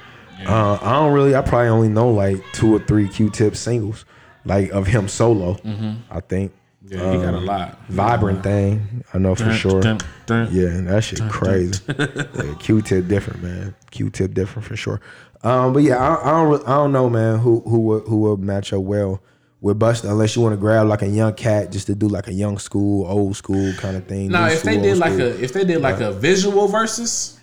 Uh, 0.45 0.77
I 0.81 0.93
don't 0.93 1.13
really. 1.13 1.35
I 1.35 1.41
probably 1.41 1.69
only 1.69 1.89
know 1.89 2.09
like 2.09 2.43
two 2.53 2.75
or 2.75 2.79
three 2.79 3.07
Q-Tip 3.07 3.55
singles, 3.55 4.05
like 4.45 4.69
of 4.71 4.87
him 4.87 5.07
solo. 5.07 5.53
Mhm. 5.55 5.97
I 6.11 6.19
think. 6.19 6.51
Yeah, 6.89 7.11
he 7.11 7.17
got 7.17 7.33
a 7.33 7.37
Um, 7.37 7.45
lot. 7.45 7.77
Vivrant 7.89 8.43
Thing, 8.43 9.03
I 9.13 9.17
know 9.17 9.35
for 9.35 9.43
Dun, 9.45 9.53
sure. 9.55 9.81
dun, 9.81 9.97
dun. 10.25 10.47
yeah, 10.53 10.67
and 10.67 10.87
that 10.87 11.03
shit 11.03 11.19
crazy. 11.29 11.81
yeah, 11.99 12.53
Q-Tip 12.59 13.07
different, 13.09 13.43
man. 13.43 13.75
Q-Tip 13.91 14.33
different 14.33 14.65
for 14.65 14.77
sure. 14.77 15.01
Um, 15.43 15.73
but 15.73 15.83
yeah, 15.83 15.97
I, 15.97 16.29
I 16.29 16.43
don't. 16.43 16.63
I 16.67 16.75
don't 16.75 16.91
know, 16.93 17.09
man. 17.09 17.39
Who 17.39 17.59
who 17.61 17.79
would 17.81 18.03
who 18.07 18.17
would 18.21 18.39
match 18.39 18.71
up 18.73 18.81
well 18.83 19.21
with 19.61 19.79
Busta 19.79 20.09
unless 20.09 20.35
you 20.35 20.41
want 20.41 20.53
to 20.53 20.57
grab 20.57 20.87
like 20.87 21.01
a 21.01 21.07
young 21.07 21.33
cat 21.33 21.71
just 21.71 21.87
to 21.87 21.95
do 21.95 22.07
like 22.07 22.27
a 22.27 22.33
young 22.33 22.57
school, 22.59 23.07
old 23.07 23.35
school 23.35 23.73
kind 23.73 23.97
of 23.97 24.05
thing. 24.05 24.29
Now, 24.29 24.47
if 24.47 24.63
they 24.63 24.79
did 24.79 24.97
like 24.97 25.13
school. 25.13 25.25
a 25.27 25.29
if 25.29 25.53
they 25.53 25.63
did 25.65 25.81
like 25.81 25.99
a 25.99 26.11
visual 26.11 26.67
versus, 26.67 27.39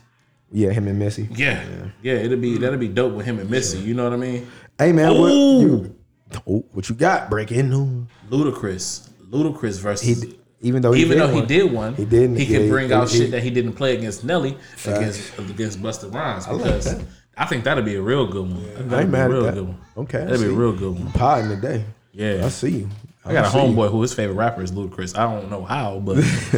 yeah, 0.53 0.71
him 0.71 0.87
and 0.87 0.99
Missy. 0.99 1.29
yeah, 1.35 1.65
yeah, 2.03 2.13
it'd 2.15 2.41
be 2.41 2.57
that'd 2.59 2.79
be 2.79 2.89
dope 2.89 3.15
with 3.15 3.27
him 3.27 3.39
and 3.39 3.51
Missy. 3.51 3.79
You 3.79 3.95
know 3.95 4.05
what 4.05 4.13
I 4.13 4.17
mean? 4.17 4.47
Hey 4.79 4.93
man, 4.93 5.19
what 5.19 5.29
you, 5.33 5.97
oh, 6.49 6.65
what 6.73 6.89
you 6.89 6.95
got? 6.95 7.31
Breaking 7.31 7.71
news. 7.71 8.07
Ludacris, 8.31 9.09
Ludacris 9.31 9.81
versus. 9.81 10.23
He, 10.23 10.39
even 10.61 10.81
though 10.83 10.93
he 10.93 11.03
even 11.03 11.19
did 11.19 11.23
though 11.29 11.33
he 11.33 11.39
one. 11.41 11.47
did 11.47 11.73
one, 11.73 11.95
he 11.95 12.05
didn't. 12.05 12.37
He 12.37 12.45
yeah, 12.45 12.59
could 12.59 12.71
bring 12.71 12.89
he- 12.89 12.95
out 12.95 13.11
he- 13.11 13.19
shit 13.19 13.31
that 13.33 13.43
he 13.43 13.51
didn't 13.51 13.75
play 13.75 13.97
against 13.97 14.25
Nelly 14.25 14.57
Facts. 14.77 14.99
against 14.99 15.39
against 15.51 15.83
Busta 15.83 16.15
Rhymes 16.15 16.47
I 16.47 16.53
like 16.53 16.65
because. 16.65 17.05
I 17.37 17.47
think 17.47 17.65
that'd 17.65 17.85
be 17.85 17.97
a 17.97 18.01
real 18.01 18.29
good 18.29 18.43
one. 18.49 18.63
Think 18.63 18.93
I 18.93 19.01
ain't 19.01 19.11
mad 19.11 19.29
real 19.29 19.45
at 19.45 19.55
good 19.55 19.65
that. 19.65 19.65
one. 19.65 19.81
Okay, 19.97 20.19
that'd 20.25 20.39
be 20.39 20.47
a 20.47 20.53
real 20.53 20.73
good 20.73 20.95
one. 20.95 21.11
Pod 21.11 21.41
in 21.43 21.49
the 21.49 21.57
day. 21.57 21.85
Yeah, 22.15 22.47
I 22.47 22.49
see 22.49 22.71
you. 22.71 22.89
I 23.27 23.33
got 23.33 23.47
a 23.47 23.51
see 23.51 23.59
you. 23.59 23.73
homeboy 23.75 23.91
who 23.91 24.03
his 24.03 24.15
favorite 24.15 24.35
rapper 24.37 24.63
is 24.63 24.71
Ludacris. 24.73 25.17
I 25.19 25.25
don't 25.33 25.51
know 25.51 25.65
how, 25.65 25.99
but 25.99 26.17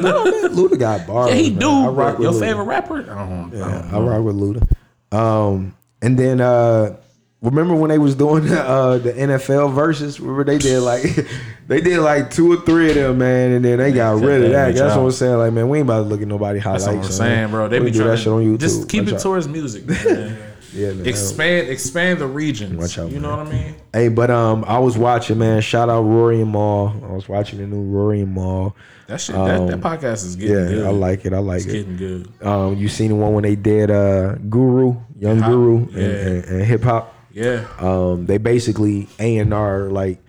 no, 0.00 0.24
man, 0.24 0.54
Luda 0.54 0.78
got 0.78 1.06
bars. 1.06 1.30
yeah, 1.30 1.36
he 1.36 1.50
man. 1.50 1.58
do. 1.58 1.70
I 1.70 1.88
rock 1.88 2.18
with 2.18 2.24
Your 2.24 2.32
Luda. 2.34 2.40
favorite 2.40 2.64
rapper? 2.64 3.00
I 3.02 3.04
don't, 3.28 3.54
I 3.54 3.80
don't 3.90 3.94
I 3.94 3.98
rock 4.16 4.24
with 4.24 4.36
Luda. 4.36 5.16
Um, 5.16 5.74
and 6.00 6.18
then 6.18 6.40
uh, 6.40 6.96
remember 7.42 7.74
when 7.74 7.90
they 7.90 7.98
was 7.98 8.14
doing 8.14 8.48
uh, 8.50 8.98
the 8.98 9.12
NFL 9.12 9.74
versus? 9.74 10.20
Remember 10.20 10.44
they 10.44 10.58
did 10.58 10.80
like 10.80 11.02
they 11.66 11.80
did 11.80 11.98
like 12.00 12.30
two 12.30 12.52
or 12.52 12.56
three 12.64 12.90
of 12.90 12.94
them, 12.94 13.18
man, 13.18 13.50
and 13.52 13.64
then 13.64 13.78
they 13.78 13.92
got 13.92 14.18
Cut 14.20 14.24
rid 14.26 14.44
of 14.44 14.50
that 14.52 14.74
That's 14.74 14.96
what. 14.96 15.02
I'm 15.04 15.10
saying. 15.10 15.36
Like, 15.36 15.52
man, 15.52 15.68
we 15.68 15.78
ain't 15.78 15.86
about 15.86 15.98
to 16.04 16.08
look 16.08 16.22
at 16.22 16.28
nobody 16.28 16.58
highlights. 16.60 16.84
That's 16.86 16.96
what 16.96 17.04
I'm 17.06 17.12
saying, 17.12 17.34
man. 17.34 17.50
bro. 17.50 17.68
They 17.68 17.80
We 17.80 17.86
be 17.86 17.90
do 17.92 17.98
trying 17.98 18.10
that 18.12 18.18
shit 18.18 18.28
on 18.28 18.42
YouTube. 18.42 18.60
just 18.60 18.88
keep 18.88 19.02
Watch 19.04 19.12
it 19.12 19.16
out. 19.16 19.22
towards 19.22 19.48
music, 19.48 19.86
man. 19.88 20.38
Yeah, 20.74 20.92
man. 20.92 21.06
expand 21.06 21.68
expand 21.68 22.20
the 22.20 22.26
regions. 22.26 22.76
Watch 22.76 22.98
out, 22.98 23.10
you 23.10 23.20
know 23.20 23.36
what 23.36 23.46
I 23.46 23.50
mean? 23.52 23.74
Hey, 23.92 24.08
but 24.08 24.30
um, 24.30 24.64
I 24.66 24.78
was 24.78 24.96
watching, 24.96 25.38
man. 25.38 25.60
Shout 25.60 25.88
out 25.88 26.02
Rory 26.02 26.40
and 26.40 26.50
Mal. 26.52 26.88
I 27.04 27.12
was 27.12 27.28
watching 27.28 27.58
the 27.58 27.66
new 27.66 27.82
Rory 27.82 28.20
and 28.22 28.34
Mal. 28.34 28.74
That 29.06 29.20
shit, 29.20 29.34
that, 29.36 29.66
that 29.66 29.74
Um, 29.74 29.80
podcast 29.82 30.24
is 30.24 30.36
getting 30.36 30.56
yeah, 30.56 30.68
good. 30.68 30.86
I 30.86 30.90
like 30.90 31.26
it. 31.26 31.32
I 31.34 31.38
like 31.38 31.58
It's 31.58 31.66
it. 31.66 31.72
getting 31.72 31.96
good. 31.96 32.28
Um, 32.42 32.76
you 32.76 32.88
seen 32.88 33.08
the 33.10 33.16
one 33.16 33.34
when 33.34 33.42
they 33.42 33.56
did 33.56 33.90
uh 33.90 34.36
Guru, 34.48 34.96
Young 35.18 35.36
Hip-hop, 35.36 35.50
Guru, 35.50 35.76
and, 35.78 35.92
yeah. 35.92 36.02
and, 36.02 36.44
and 36.44 36.64
hip 36.64 36.82
hop. 36.82 37.14
Yeah. 37.32 37.66
Um, 37.78 38.26
they 38.26 38.38
basically 38.38 39.08
A 39.18 39.38
and 39.38 39.52
R 39.52 39.88
like 39.90 40.20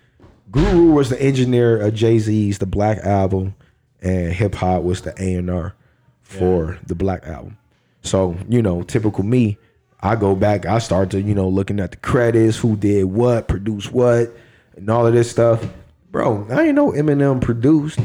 Guru 0.52 0.92
was 0.92 1.10
the 1.10 1.22
engineer 1.22 1.80
of 1.80 1.94
Jay 1.94 2.20
Z's 2.20 2.60
The 2.60 2.66
Black 2.66 2.98
album, 3.00 3.56
and 4.02 4.34
hip 4.34 4.56
hop 4.56 4.84
was 4.84 5.02
the 5.02 5.14
A 5.22 5.36
and 5.36 5.50
R 5.50 5.74
for 6.22 6.78
the 6.86 6.96
Black 6.96 7.26
album. 7.26 7.58
So 8.02 8.36
you 8.50 8.62
know, 8.62 8.84
typical 8.84 9.24
me, 9.24 9.58
I 10.04 10.18
go 10.18 10.36
back. 10.36 10.66
I 10.66 10.80
start 10.80 11.12
to 11.12 11.22
you 11.22 11.34
know 11.34 11.48
looking 11.48 11.80
at 11.80 11.92
the 11.92 11.98
credits, 11.98 12.58
who 12.58 12.76
did 12.76 13.06
what, 13.06 13.48
produced 13.48 13.94
what, 13.94 14.36
and 14.76 14.90
all 14.90 15.08
of 15.08 15.14
this 15.14 15.32
stuff. 15.32 15.66
Bro, 16.12 16.48
I 16.52 16.58
didn't 16.58 16.76
know 16.76 16.92
Eminem 16.92 17.42
produced. 17.42 18.00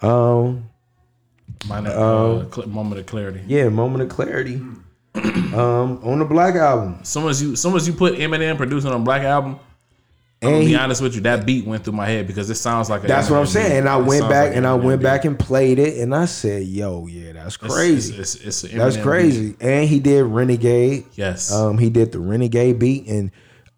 Um, 0.00 0.70
Minor, 1.68 1.90
uh, 1.90 2.60
uh, 2.62 2.66
moment 2.66 3.00
of 3.00 3.06
clarity. 3.06 3.42
yeah, 3.46 3.68
moment 3.68 4.02
of 4.02 4.08
clarity. 4.10 4.62
um, 5.14 6.00
on 6.02 6.20
the 6.20 6.24
Black 6.24 6.54
album. 6.54 7.00
Soon 7.04 7.28
as 7.28 7.42
you, 7.42 7.56
soon 7.56 7.74
as 7.74 7.86
you 7.86 7.94
put 7.94 8.14
Eminem 8.14 8.56
producing 8.56 8.90
on 8.90 9.04
Black 9.04 9.22
album, 9.22 9.58
I'm 10.46 10.52
gonna 10.52 10.64
be 10.64 10.76
honest 10.76 11.00
with 11.02 11.14
you, 11.14 11.20
that 11.22 11.44
beat 11.46 11.66
went 11.66 11.84
through 11.84 11.94
my 11.94 12.06
head 12.06 12.26
because 12.26 12.48
it 12.50 12.54
sounds 12.56 12.88
like 12.90 13.04
a 13.04 13.06
That's 13.06 13.30
what 13.30 13.38
I'm 13.38 13.46
saying. 13.46 13.70
beat. 13.70 13.78
And 13.78 13.88
I 13.88 13.98
It 13.98 14.04
went 14.04 14.28
back 14.28 14.48
like 14.48 14.56
and 14.56 14.66
I 14.66 14.74
went 14.74 15.00
beat. 15.00 15.04
back 15.04 15.24
and 15.24 15.38
played 15.38 15.78
it, 15.78 15.98
and 15.98 16.14
I 16.14 16.24
said, 16.26 16.64
"Yo, 16.64 17.06
yeah, 17.06 17.32
that's 17.32 17.56
crazy. 17.56 18.14
it's- 18.14 18.34
it's- 18.36 18.64
it's 18.64 18.74
that's 18.74 18.96
crazy." 18.96 19.54
And 19.60 19.88
he 19.88 19.98
did 20.00 20.24
Renegade. 20.24 21.04
Yes. 21.14 21.52
Um, 21.52 21.78
he 21.78 21.90
did 21.90 22.12
the 22.12 22.18
Renegade 22.20 22.78
beat, 22.78 23.06
and 23.08 23.30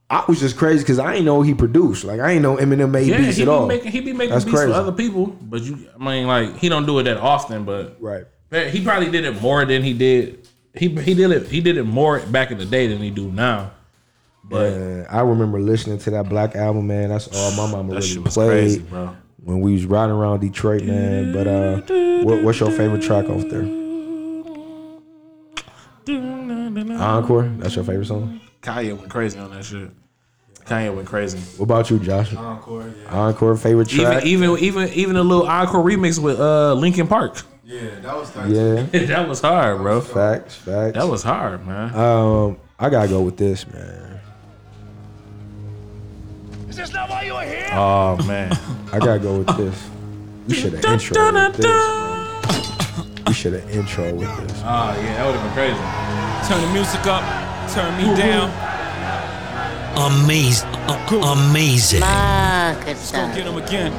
I 0.08 0.22
was 0.28 0.38
just 0.38 0.56
crazy 0.56 0.80
because 0.80 0.98
I 1.00 1.12
didn't 1.12 1.24
know 1.26 1.42
he 1.42 1.52
produced. 1.54 2.04
Like 2.04 2.20
I 2.20 2.28
didn't 2.34 2.42
know 2.42 2.56
Eminem 2.56 2.90
made 2.90 3.08
Yeah, 3.08 3.18
beats 3.18 3.36
he 3.36 3.42
at 3.42 3.46
be 3.46 3.50
all. 3.50 3.66
making 3.66 3.90
he 3.92 4.00
be 4.00 4.12
making 4.12 4.34
That's 4.34 4.44
beats 4.44 4.56
crazy. 4.56 4.72
for 4.72 4.78
other 4.78 4.92
people, 4.92 5.36
but 5.42 5.62
you, 5.62 5.78
I 5.98 6.04
mean, 6.04 6.26
like 6.28 6.56
he 6.58 6.68
don't 6.68 6.86
do 6.86 6.98
it 7.00 7.04
that 7.04 7.16
often, 7.16 7.64
but 7.64 7.96
right. 8.00 8.24
But 8.48 8.68
he 8.68 8.82
probably 8.84 9.10
did 9.10 9.24
it 9.24 9.42
more 9.42 9.64
than 9.64 9.82
he 9.82 9.92
did. 9.92 10.46
He 10.74 10.88
he 10.90 11.14
did 11.14 11.30
it 11.32 11.48
he 11.48 11.60
did 11.60 11.76
it 11.76 11.84
more 11.84 12.20
back 12.20 12.50
in 12.52 12.58
the 12.58 12.64
day 12.66 12.86
than 12.86 12.98
he 12.98 13.10
do 13.10 13.32
now. 13.32 13.72
But 14.49 14.72
Man, 14.72 15.07
I 15.11 15.20
remember 15.20 15.59
listening 15.59 15.99
to 15.99 16.11
that 16.12 16.28
Black 16.28 16.55
album, 16.55 16.86
man. 16.86 17.09
That's 17.09 17.28
all 17.36 17.51
my 17.53 17.70
mama 17.70 17.94
really 17.94 18.22
played 18.22 18.49
crazy, 18.49 18.80
bro. 18.80 19.16
when 19.42 19.61
we 19.61 19.72
was 19.72 19.86
riding 19.86 20.14
around 20.14 20.40
Detroit, 20.40 20.84
man. 20.84 21.32
But 21.32 21.47
uh, 21.49 22.22
what, 22.24 22.44
what's 22.44 22.61
your 22.61 22.70
favorite 22.70 23.03
track 23.03 23.28
off 23.28 23.42
there? 23.49 23.64
Encore. 27.01 27.49
That's 27.59 27.74
your 27.74 27.84
favorite 27.84 28.07
song. 28.07 28.40
Kanye 28.62 28.97
went 28.97 29.11
crazy 29.11 29.38
on 29.38 29.51
that 29.51 29.64
shit. 29.64 29.90
Kanye 30.64 30.94
went 30.94 31.07
crazy. 31.07 31.38
What 31.59 31.64
about 31.64 31.90
you, 31.90 31.99
Josh? 31.99 32.34
Encore, 32.34 32.92
yeah. 33.03 33.11
Encore 33.16 33.57
favorite 33.57 33.88
track. 33.88 34.24
Even 34.24 34.59
even 34.59 34.64
even 34.64 34.88
even 34.94 35.16
a 35.16 35.22
little 35.22 35.47
encore 35.47 35.82
remix 35.84 36.18
with 36.18 36.40
uh 36.40 36.74
Linkin 36.74 37.07
Park. 37.07 37.42
Yeah, 37.64 37.99
that 38.01 38.16
was 38.16 38.30
tight. 38.32 38.51
Yeah. 38.51 38.82
that 39.07 39.28
was 39.28 39.40
hard, 39.40 39.78
bro. 39.78 40.01
Facts, 40.01 40.55
facts. 40.55 40.97
That 40.97 41.09
was 41.09 41.22
hard, 41.22 41.66
man. 41.66 41.94
Um, 41.94 42.59
I 42.78 42.90
gotta 42.90 43.09
go 43.09 43.22
with 43.22 43.36
this, 43.36 43.66
man. 43.66 44.05
Is 46.76 46.80
this 46.80 46.92
not 46.92 47.08
why 47.08 47.22
you 47.22 47.32
are 47.32 47.42
here? 47.42 47.70
Oh 47.72 48.22
man. 48.26 48.52
I 48.92 48.98
gotta 48.98 49.18
go 49.18 49.38
with 49.38 49.56
this. 49.56 49.88
We 50.46 50.54
should 50.56 50.74
have 50.74 50.84
intro 50.84 51.32
with 51.32 51.56
this. 51.56 51.64
Bro. 51.64 53.04
We 53.26 53.32
should 53.32 53.52
should 53.52 53.52
have 53.54 53.70
intro 53.70 54.12
with 54.12 54.28
this. 54.36 54.60
Ah, 54.62 54.94
yeah, 54.94 55.16
that 55.16 55.24
would 55.24 55.36
have 55.36 55.44
been 55.48 55.56
crazy. 55.56 55.80
Turn 56.44 56.60
the 56.60 56.68
music 56.76 57.00
up, 57.08 57.24
turn 57.72 57.96
me 57.96 58.12
down. 58.12 58.52
Amazing. 59.96 60.68
Amazing. 61.24 62.00
Let's 62.00 63.10
go 63.10 63.24
get 63.32 63.46
him 63.46 63.56
again. 63.56 63.92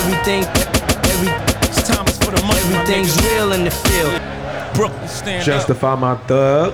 Everything, 0.00 0.44
every, 1.12 1.28
it's 1.68 1.86
time 1.86 2.06
is 2.08 2.16
for 2.16 2.30
the 2.32 2.40
money. 2.48 2.60
Everything's 2.60 3.14
real 3.28 3.52
in 3.52 3.64
the 3.64 3.70
field. 3.70 4.22
Brooklyn, 4.72 5.06
stand 5.06 5.40
up. 5.40 5.44
Justify 5.44 5.94
my 5.96 6.16
thug. 6.24 6.72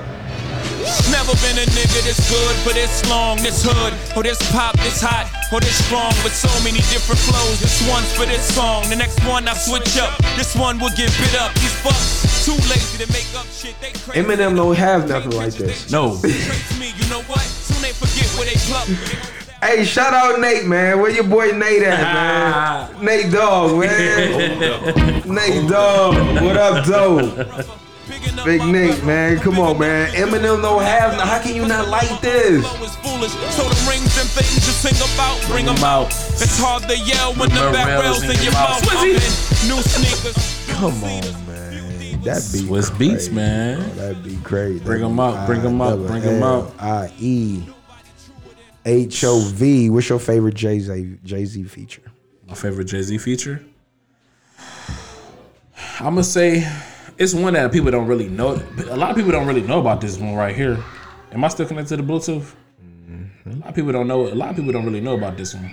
Never 1.11 1.35
been 1.43 1.59
a 1.59 1.67
nigga 1.75 2.01
this 2.05 2.21
good 2.31 2.55
for 2.63 2.73
this 2.73 3.03
long, 3.09 3.39
this 3.43 3.65
hood, 3.65 3.95
or 4.17 4.23
this 4.23 4.39
pop, 4.53 4.77
this 4.79 5.01
hot, 5.01 5.27
or 5.53 5.61
this 5.61 5.85
strong, 5.87 6.13
with 6.23 6.35
so 6.35 6.49
many 6.63 6.79
different 6.93 7.21
flows. 7.21 7.61
This 7.61 7.83
one's 7.89 8.11
for 8.15 8.27
this 8.27 8.43
song, 8.55 8.89
the 8.89 8.97
next 8.97 9.19
one 9.27 9.47
I 9.49 9.55
switch 9.55 9.99
up. 9.99 10.17
This 10.37 10.55
one 10.55 10.79
will 10.79 10.95
get 10.97 11.11
bit 11.19 11.35
up. 11.41 11.53
These 11.55 11.75
fucks 11.83 12.45
too 12.45 12.59
lazy 12.71 12.99
to 13.05 13.13
make 13.13 13.29
up 13.39 13.47
shit. 13.47 13.75
They 13.81 13.93
crazy. 13.93 14.21
Eminem 14.21 14.57
don't 14.57 14.77
have 14.77 15.09
nothing 15.09 15.33
like 15.33 15.55
this. 15.55 15.91
No. 15.91 16.19
You 16.23 17.09
know 17.09 17.23
what? 17.31 17.41
Soon 17.41 17.83
they 17.83 17.93
forget 17.93 18.27
where 18.39 18.47
they 18.47 18.59
pluck. 18.67 18.89
Hey, 19.63 19.85
shout 19.85 20.13
out 20.13 20.41
Nate, 20.41 20.65
man. 20.67 20.99
Where 21.01 21.11
your 21.11 21.25
boy 21.25 21.53
Nate 21.53 21.83
at, 21.85 22.03
man? 22.03 23.05
Nate 23.05 23.31
Dog, 23.33 23.79
man. 23.79 24.33
Oh, 24.63 25.23
Nate 25.33 25.69
Dog. 25.71 26.15
What 26.43 26.57
up, 26.57 26.85
Doe? 26.85 27.79
Big 28.45 28.61
Nate, 28.65 29.05
man. 29.05 29.39
Come 29.39 29.59
on, 29.59 29.79
man. 29.79 30.13
Eminem 30.15 30.61
don't 30.63 30.83
have. 30.83 31.15
How 31.21 31.41
can 31.41 31.55
you 31.55 31.67
not 31.67 31.89
like 31.89 32.21
this? 32.21 32.65
So 32.67 33.69
the 33.69 33.87
rings 33.89 34.19
and 34.19 34.29
things 34.29 34.55
you 34.55 34.73
sing 34.73 34.97
about, 35.15 35.41
bring 35.49 35.67
them 35.67 35.83
out. 35.85 36.07
It's 36.07 36.59
hard 36.59 36.83
to 36.85 36.99
yell 36.99 37.35
when 37.35 37.51
the 37.51 37.71
barrel's 37.73 38.23
in 38.25 38.43
your 38.43 38.53
mouth. 38.53 38.87
I'm 38.91 39.09
new 39.69 39.81
sneakers. 39.83 40.67
Come 40.73 40.95
on, 41.05 41.47
man. 41.47 42.23
That 42.23 42.49
be 42.53 42.61
Swizz 42.61 42.91
Beatz, 42.93 43.33
man. 43.33 43.81
Oh, 43.81 43.95
that'd 43.95 44.23
be 44.23 44.37
crazy. 44.45 44.85
Bring 44.85 45.03
'em 45.03 45.19
out, 45.19 45.45
bring 45.47 45.61
'em 45.61 45.81
out, 45.81 46.07
bring 46.07 46.23
'em 46.23 46.43
out. 46.43 46.73
I 46.81 47.13
E 47.19 47.63
H 48.85 49.25
O 49.25 49.41
V. 49.41 49.91
What's 49.91 50.09
your 50.09 50.21
favorite 50.21 50.55
Jay 50.55 50.79
Z 50.79 51.19
Jay 51.25 51.45
Z 51.45 51.65
feature? 51.65 52.03
My 52.49 52.55
favorite 52.55 52.85
Jay 52.85 53.03
Z 53.03 53.19
feature. 53.19 53.65
I'm 55.99 56.15
gonna 56.15 56.23
say 56.25 56.65
it's 57.23 57.35
one 57.35 57.55
that 57.55 57.71
people 57.71 57.93
don't 57.93 58.09
really 58.09 58.29
know. 58.29 58.61
A 58.91 58.97
lot 58.97 59.11
of 59.11 59.17
people 59.17 59.31
don't 59.31 59.47
really 59.47 59.63
know 59.63 59.79
about 59.79 60.01
this 60.01 60.19
one 60.19 60.35
right 60.35 60.57
here. 60.57 60.83
Am 61.31 61.45
I 61.45 61.49
still 61.49 61.67
connected 61.67 61.97
to 61.97 62.03
the 62.03 62.13
Bluetooth? 62.13 62.53
Mm-hmm. 62.83 63.51
A 63.51 63.55
lot 63.57 63.69
of 63.69 63.75
people 63.77 63.93
don't 63.93 64.09
know. 64.09 64.27
A 64.27 64.35
lot 64.35 64.51
of 64.51 64.57
people 64.57 64.73
don't 64.73 64.85
really 64.85 65.01
know 65.01 65.15
about 65.15 65.37
this 65.37 65.55
one. 65.55 65.71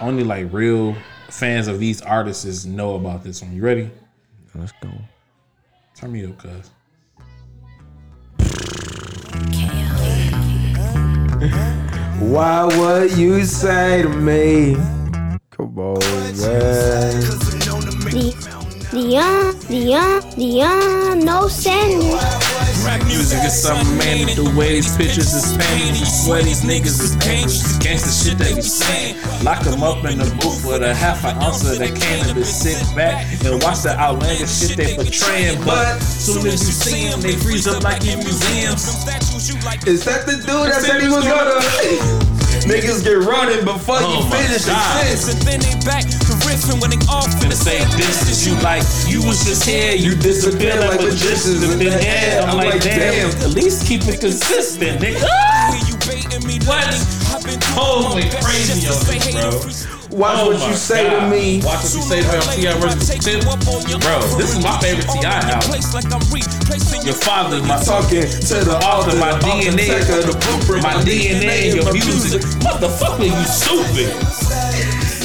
Only 0.00 0.24
like 0.24 0.52
real 0.52 0.96
fans 1.28 1.68
of 1.68 1.78
these 1.78 2.02
artists 2.02 2.64
know 2.64 2.96
about 2.96 3.22
this 3.22 3.40
one. 3.40 3.54
You 3.54 3.62
ready? 3.62 3.88
Let's 4.56 4.72
go. 4.82 4.90
Turn 5.94 6.10
me 6.10 6.26
up, 6.26 6.36
cuz. 6.38 6.70
Why 12.18 12.64
would 12.64 13.16
you 13.16 13.44
say 13.44 14.02
to 14.02 14.08
me? 14.08 14.74
Come 15.50 15.78
on, 15.78 16.00
man. 16.40 18.51
The, 18.92 18.98
uh, 18.98 19.00
the 19.00 19.06
young, 19.08 19.58
the 19.68 19.76
young, 19.76 20.20
the 20.36 20.44
young, 20.44 21.24
no 21.24 21.48
sandwich. 21.48 22.12
Rap 22.84 23.00
music 23.06 23.40
is 23.42 23.56
something, 23.62 23.96
man. 23.96 24.28
The 24.36 24.52
way 24.56 24.74
these 24.76 24.94
pictures 24.96 25.32
is 25.32 25.56
painted, 25.56 25.96
you 25.96 26.04
swear 26.04 26.42
these 26.42 26.60
niggas 26.60 27.00
is 27.00 27.16
dangerous. 27.16 27.78
Gangsta 27.78 28.12
shit 28.12 28.36
they 28.36 28.54
be 28.54 28.60
saying. 28.60 29.16
Lock 29.44 29.64
them 29.64 29.82
up 29.82 30.04
in 30.04 30.18
the 30.18 30.28
booth 30.42 30.66
with 30.66 30.82
a 30.82 30.94
half 30.94 31.24
an 31.24 31.38
ounce 31.42 31.64
of 31.64 31.78
that 31.78 31.96
cannabis. 31.96 32.52
Sit 32.52 32.76
back 32.94 33.24
and 33.46 33.62
watch 33.62 33.80
the 33.80 33.96
outlandish 33.98 34.52
shit 34.60 34.76
they 34.76 34.94
portraying. 34.94 35.64
But 35.64 35.98
soon 36.00 36.46
as 36.46 36.60
you 36.60 36.74
see 36.76 37.08
them, 37.08 37.20
they 37.22 37.32
freeze 37.32 37.66
up 37.66 37.82
like 37.82 38.04
in 38.04 38.18
museums. 38.18 38.84
Is 39.88 40.04
that 40.04 40.26
the 40.26 40.36
dude 40.36 40.68
that 40.68 40.82
said 40.84 41.00
he 41.00 41.08
was 41.08 41.24
gonna? 41.24 42.28
Niggas 42.62 43.02
get 43.02 43.18
running 43.26 43.64
before 43.64 43.98
Oh 43.98 44.22
you 44.22 44.30
finish 44.30 44.62
the 44.62 44.70
God. 44.70 45.02
sentence. 45.02 45.26
And 45.34 45.40
then 45.42 45.58
they 45.66 45.74
back 45.82 46.06
to 46.06 46.31
riffing 46.52 46.80
when 46.80 46.90
they 46.90 47.00
off 47.08 47.32
in 47.40 47.48
Finna 47.48 47.56
say 47.56 47.80
this 47.96 48.28
is 48.28 48.46
you 48.46 48.54
like 48.60 48.84
you 49.08 49.24
was 49.26 49.44
just 49.44 49.64
here, 49.64 49.94
you 49.94 50.14
disappear 50.14 50.76
like 50.80 51.00
magicians 51.00 51.62
in 51.64 51.78
the 51.78 51.92
air. 52.04 52.42
I'm 52.42 52.56
like, 52.56 52.82
damn, 52.82 53.30
at 53.40 53.54
least 53.54 53.86
keep 53.86 54.02
it 54.06 54.20
consistent, 54.20 55.00
nigga. 55.00 55.24
you 55.88 55.96
baiting 56.04 56.46
me 56.46 56.58
What? 56.66 56.84
Oh, 57.74 58.12
went 58.14 58.30
crazy 58.44 58.86
on 58.86 59.00
this, 59.08 59.32
bro. 59.32 59.92
Watch 60.12 60.36
Oh 60.40 60.48
what 60.48 60.60
my 60.60 60.68
you 60.68 60.74
say 60.74 61.08
to 61.08 61.26
me. 61.30 61.62
Watch 61.64 61.88
what 61.88 61.94
you 61.94 62.02
say 62.02 62.20
to 62.20 62.28
me 62.28 62.36
on 62.36 62.52
T.I. 62.52 62.72
versus 62.84 63.08
Tip. 63.24 63.40
Bro, 64.04 64.20
this 64.36 64.52
is 64.52 64.62
my 64.62 64.76
favorite 64.78 65.08
T.I. 65.08 65.24
album. 65.24 65.72
Your 67.06 67.14
father, 67.16 67.62
my 67.64 67.80
Talking 67.82 68.28
to 68.28 68.56
the 68.60 68.76
author, 68.84 69.16
my 69.16 69.32
DNA, 69.40 69.88
Take 69.88 70.04
her 70.12 70.20
the 70.20 70.36
blueprint, 70.36 70.82
my 70.84 70.94
DNA, 71.02 71.72
and 71.72 71.82
your 71.82 71.92
music. 71.92 72.42
Motherfucker, 72.60 73.24
you 73.24 73.44
stupid. 73.48 74.51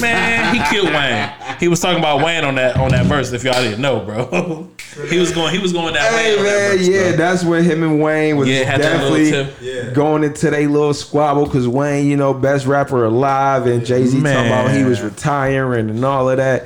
Man, 0.01 0.55
he 0.55 0.61
killed 0.69 0.89
Wayne. 0.93 1.57
He 1.59 1.67
was 1.67 1.79
talking 1.79 1.99
about 1.99 2.23
Wayne 2.23 2.43
on 2.43 2.55
that 2.55 2.77
on 2.77 2.89
that 2.91 3.05
verse. 3.05 3.31
If 3.31 3.43
y'all 3.43 3.53
didn't 3.61 3.81
know, 3.81 3.99
bro, 4.01 4.69
he 5.09 5.17
was 5.19 5.31
going. 5.31 5.53
He 5.53 5.59
was 5.59 5.73
going 5.73 5.93
that 5.93 6.11
Hey 6.13 6.35
way. 6.35 6.39
on 6.39 6.45
that 6.45 6.51
man, 6.69 6.77
verse, 6.77 6.87
yeah, 6.87 7.07
bro. 7.09 7.17
that's 7.17 7.43
when 7.43 7.63
him 7.63 7.83
and 7.83 8.01
Wayne 8.01 8.37
was 8.37 8.47
Yeah, 8.49 8.63
had 8.63 8.81
that 8.81 9.11
little 9.11 9.45
definitely 9.45 9.93
going 9.93 10.23
into 10.23 10.49
their 10.49 10.67
little 10.67 10.93
squabble 10.93 11.45
because 11.45 11.67
Wayne, 11.67 12.07
you 12.07 12.15
know, 12.17 12.33
best 12.33 12.65
rapper 12.65 13.05
alive, 13.05 13.65
and 13.67 13.85
Jay 13.85 14.05
Z 14.05 14.17
talking 14.21 14.47
about 14.47 14.71
he 14.71 14.83
was 14.83 15.01
retiring 15.01 15.89
and 15.89 16.03
all 16.05 16.29
of 16.29 16.37
that. 16.37 16.65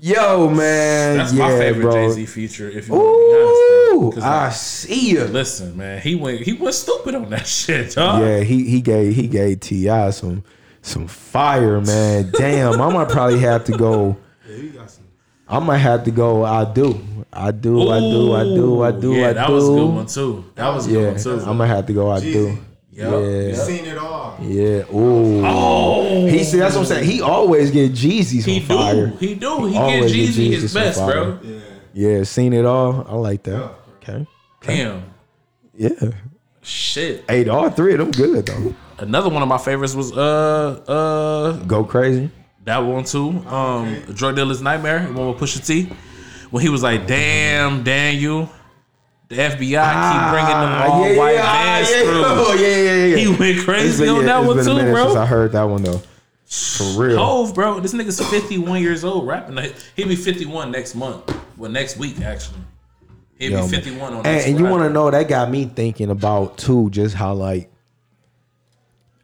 Yo, 0.00 0.50
man, 0.50 1.16
That's 1.16 1.32
yeah, 1.32 1.48
my 1.48 1.58
favorite. 1.58 1.90
Jay 1.92 2.10
Z 2.10 2.26
feature. 2.26 2.68
If 2.68 2.88
you 2.88 2.94
want 2.94 3.06
to 3.06 3.96
be 3.96 4.02
honest, 4.04 4.16
bro. 4.18 4.30
I 4.30 4.44
like, 4.44 4.52
see 4.52 5.10
you. 5.12 5.24
Listen, 5.24 5.76
man, 5.78 5.98
he 6.02 6.14
went. 6.14 6.40
He 6.42 6.52
went 6.52 6.74
stupid 6.74 7.14
on 7.14 7.30
that 7.30 7.46
shit, 7.46 7.92
dog. 7.94 8.20
Yeah, 8.20 8.40
he 8.40 8.68
he 8.68 8.82
gave 8.82 9.14
he 9.16 9.26
gave 9.26 9.60
T.I. 9.60 10.10
some 10.10 10.44
some 10.84 11.06
fire, 11.08 11.80
man. 11.80 12.30
Damn, 12.38 12.80
I 12.80 12.92
might 12.92 13.08
probably 13.08 13.38
have 13.40 13.64
to 13.64 13.72
go. 13.72 14.16
I 15.48 15.58
might 15.58 15.78
have 15.78 16.04
to 16.04 16.10
go. 16.10 16.44
I 16.44 16.64
do, 16.64 17.00
I 17.32 17.50
do, 17.50 17.90
I 17.90 17.98
do, 18.00 18.32
I 18.34 18.44
do, 18.44 18.82
I 18.82 18.92
do, 18.92 19.12
Yeah, 19.14 19.28
I 19.28 19.32
that 19.32 19.46
do. 19.48 19.52
was 19.54 19.68
a 19.68 19.72
good 19.72 19.86
one 19.94 20.06
too. 20.06 20.44
That 20.54 20.68
was 20.68 20.86
a 20.86 20.90
yeah, 20.90 20.94
good 21.00 21.06
one 21.14 21.22
too. 21.22 21.30
I'm 21.40 21.58
gonna 21.58 21.66
have 21.66 21.86
to 21.86 21.92
go. 21.92 22.10
I 22.10 22.20
do. 22.20 22.58
Yup. 22.92 23.10
Yeah. 23.12 23.18
You 23.48 23.54
seen 23.56 23.84
it 23.86 23.98
all. 23.98 24.38
Yeah. 24.40 24.84
Ooh. 24.94 25.42
Oh. 25.44 26.26
He 26.28 26.44
see 26.44 26.58
that's 26.58 26.74
what 26.76 26.82
I'm 26.82 26.86
saying. 26.86 27.10
He 27.10 27.20
always 27.20 27.70
get 27.72 27.90
Jeezy 27.92 28.40
some 28.42 28.52
He 28.52 28.60
fire. 28.60 29.06
do. 29.08 29.16
He 29.16 29.34
do. 29.34 29.66
He 29.66 29.72
get 29.72 29.80
Always 29.82 30.12
get 30.12 30.28
Jeezy 30.28 30.48
Jeezy 30.50 30.60
his 30.60 30.74
best, 30.74 30.98
fire. 31.00 31.32
bro. 31.32 31.60
Yeah, 31.92 32.22
seen 32.22 32.52
it 32.52 32.64
all. 32.64 33.04
I 33.08 33.14
like 33.16 33.42
that. 33.44 33.72
Okay. 33.96 34.26
Damn. 34.62 35.02
Yeah. 35.76 35.90
Shit. 36.64 37.24
Hey, 37.28 37.46
all 37.48 37.70
three 37.70 37.92
of 37.92 37.98
them 37.98 38.10
good 38.10 38.46
though. 38.46 38.74
Another 38.98 39.28
one 39.28 39.42
of 39.42 39.48
my 39.48 39.58
favorites 39.58 39.94
was 39.94 40.12
uh 40.16 40.80
uh 40.88 41.52
Go 41.66 41.84
crazy. 41.84 42.30
that 42.64 42.78
one 42.78 43.04
too. 43.04 43.30
Um 43.46 44.00
Drug 44.14 44.34
Dealer's 44.36 44.62
Nightmare, 44.62 45.06
the 45.06 45.12
one 45.12 45.28
with 45.28 45.38
Pusha 45.38 45.64
T. 45.64 45.90
When 46.50 46.62
he 46.62 46.68
was 46.68 46.82
like, 46.82 47.06
damn, 47.06 47.82
Daniel, 47.82 48.48
the 49.28 49.34
FBI 49.36 49.58
keep 50.12 50.30
bringing 50.30 50.60
them 50.60 50.72
all 50.72 51.02
Ah, 51.02 51.06
yeah, 51.06 51.18
white 51.18 51.34
yeah, 51.34 51.52
vans 51.52 51.90
yeah, 51.90 52.02
through. 52.02 52.22
oh, 52.24 52.54
yeah, 52.58 52.66
yeah, 52.68 53.04
yeah. 53.06 53.16
He 53.16 53.28
went 53.28 53.58
crazy 53.64 54.04
been- 54.04 54.14
on 54.16 54.24
that 54.26 54.38
one 54.44 54.56
too, 54.58 54.62
Since 54.64 54.78
I 54.80 54.90
bro. 54.92 55.26
heard 55.26 55.52
that 55.52 55.64
one 55.64 55.82
though. 55.82 56.00
For 56.46 56.84
real. 57.02 57.18
Hove, 57.18 57.54
bro. 57.54 57.80
This 57.80 57.92
nigga's 57.94 58.20
51 58.30 58.80
years 58.80 59.02
old 59.02 59.26
rapping. 59.26 59.58
He'll 59.96 60.06
be 60.08 60.14
51 60.14 60.70
next 60.70 60.94
month. 60.94 61.34
Well, 61.56 61.70
next 61.70 61.96
week, 61.96 62.20
actually. 62.20 62.60
He'll 63.50 63.60
Yo, 63.60 63.68
be 63.68 63.76
51 63.76 64.12
on 64.12 64.26
And, 64.26 64.40
and 64.46 64.58
you 64.58 64.64
want 64.64 64.82
to 64.82 64.90
know 64.90 65.10
that 65.10 65.28
got 65.28 65.50
me 65.50 65.66
thinking 65.66 66.10
about 66.10 66.58
too, 66.58 66.90
just 66.90 67.14
how 67.14 67.34
like, 67.34 67.70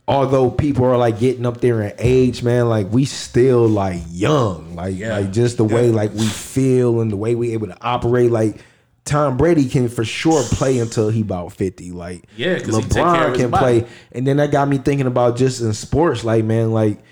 although 0.06 0.50
people 0.50 0.84
are 0.84 0.96
like 0.96 1.18
getting 1.18 1.46
up 1.46 1.60
there 1.60 1.82
in 1.82 1.94
age, 1.98 2.42
man, 2.42 2.68
like 2.68 2.90
we 2.90 3.04
still 3.04 3.68
like 3.68 4.02
young, 4.10 4.74
like 4.74 4.98
like 4.98 5.32
just 5.32 5.56
the 5.56 5.64
way 5.64 5.90
like 5.90 6.12
we 6.14 6.26
feel 6.26 7.00
and 7.00 7.10
the 7.10 7.16
way 7.16 7.34
we 7.34 7.52
able 7.52 7.68
to 7.68 7.76
operate, 7.80 8.30
like. 8.30 8.62
Tom 9.02 9.38
Brady 9.38 9.68
can 9.68 9.88
for 9.88 10.04
sure 10.04 10.42
play 10.52 10.78
until 10.78 11.08
he 11.08 11.22
about 11.22 11.52
50. 11.54 11.90
Like 11.90 12.26
yeah, 12.36 12.58
he 12.58 12.60
take 12.60 12.70
care 12.70 12.80
LeBron 12.80 13.34
can 13.34 13.50
play. 13.50 13.86
And 14.12 14.24
then 14.24 14.36
that 14.36 14.52
got 14.52 14.68
me 14.68 14.78
thinking 14.78 15.06
about 15.06 15.36
just 15.36 15.62
in 15.62 15.72
sports, 15.72 16.22
like 16.22 16.44
man, 16.44 16.70
like 16.70 17.02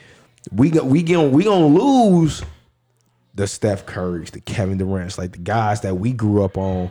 we 0.52 0.70
go, 0.70 0.84
we 0.84 1.02
get 1.02 1.18
we 1.32 1.44
gonna 1.44 1.66
lose 1.66 2.42
the 3.38 3.46
Steph 3.46 3.86
Curry's, 3.86 4.30
the 4.30 4.40
Kevin 4.40 4.76
Durant's, 4.78 5.16
like 5.16 5.32
the 5.32 5.38
guys 5.38 5.80
that 5.80 5.96
we 5.96 6.12
grew 6.12 6.44
up 6.44 6.58
on. 6.58 6.90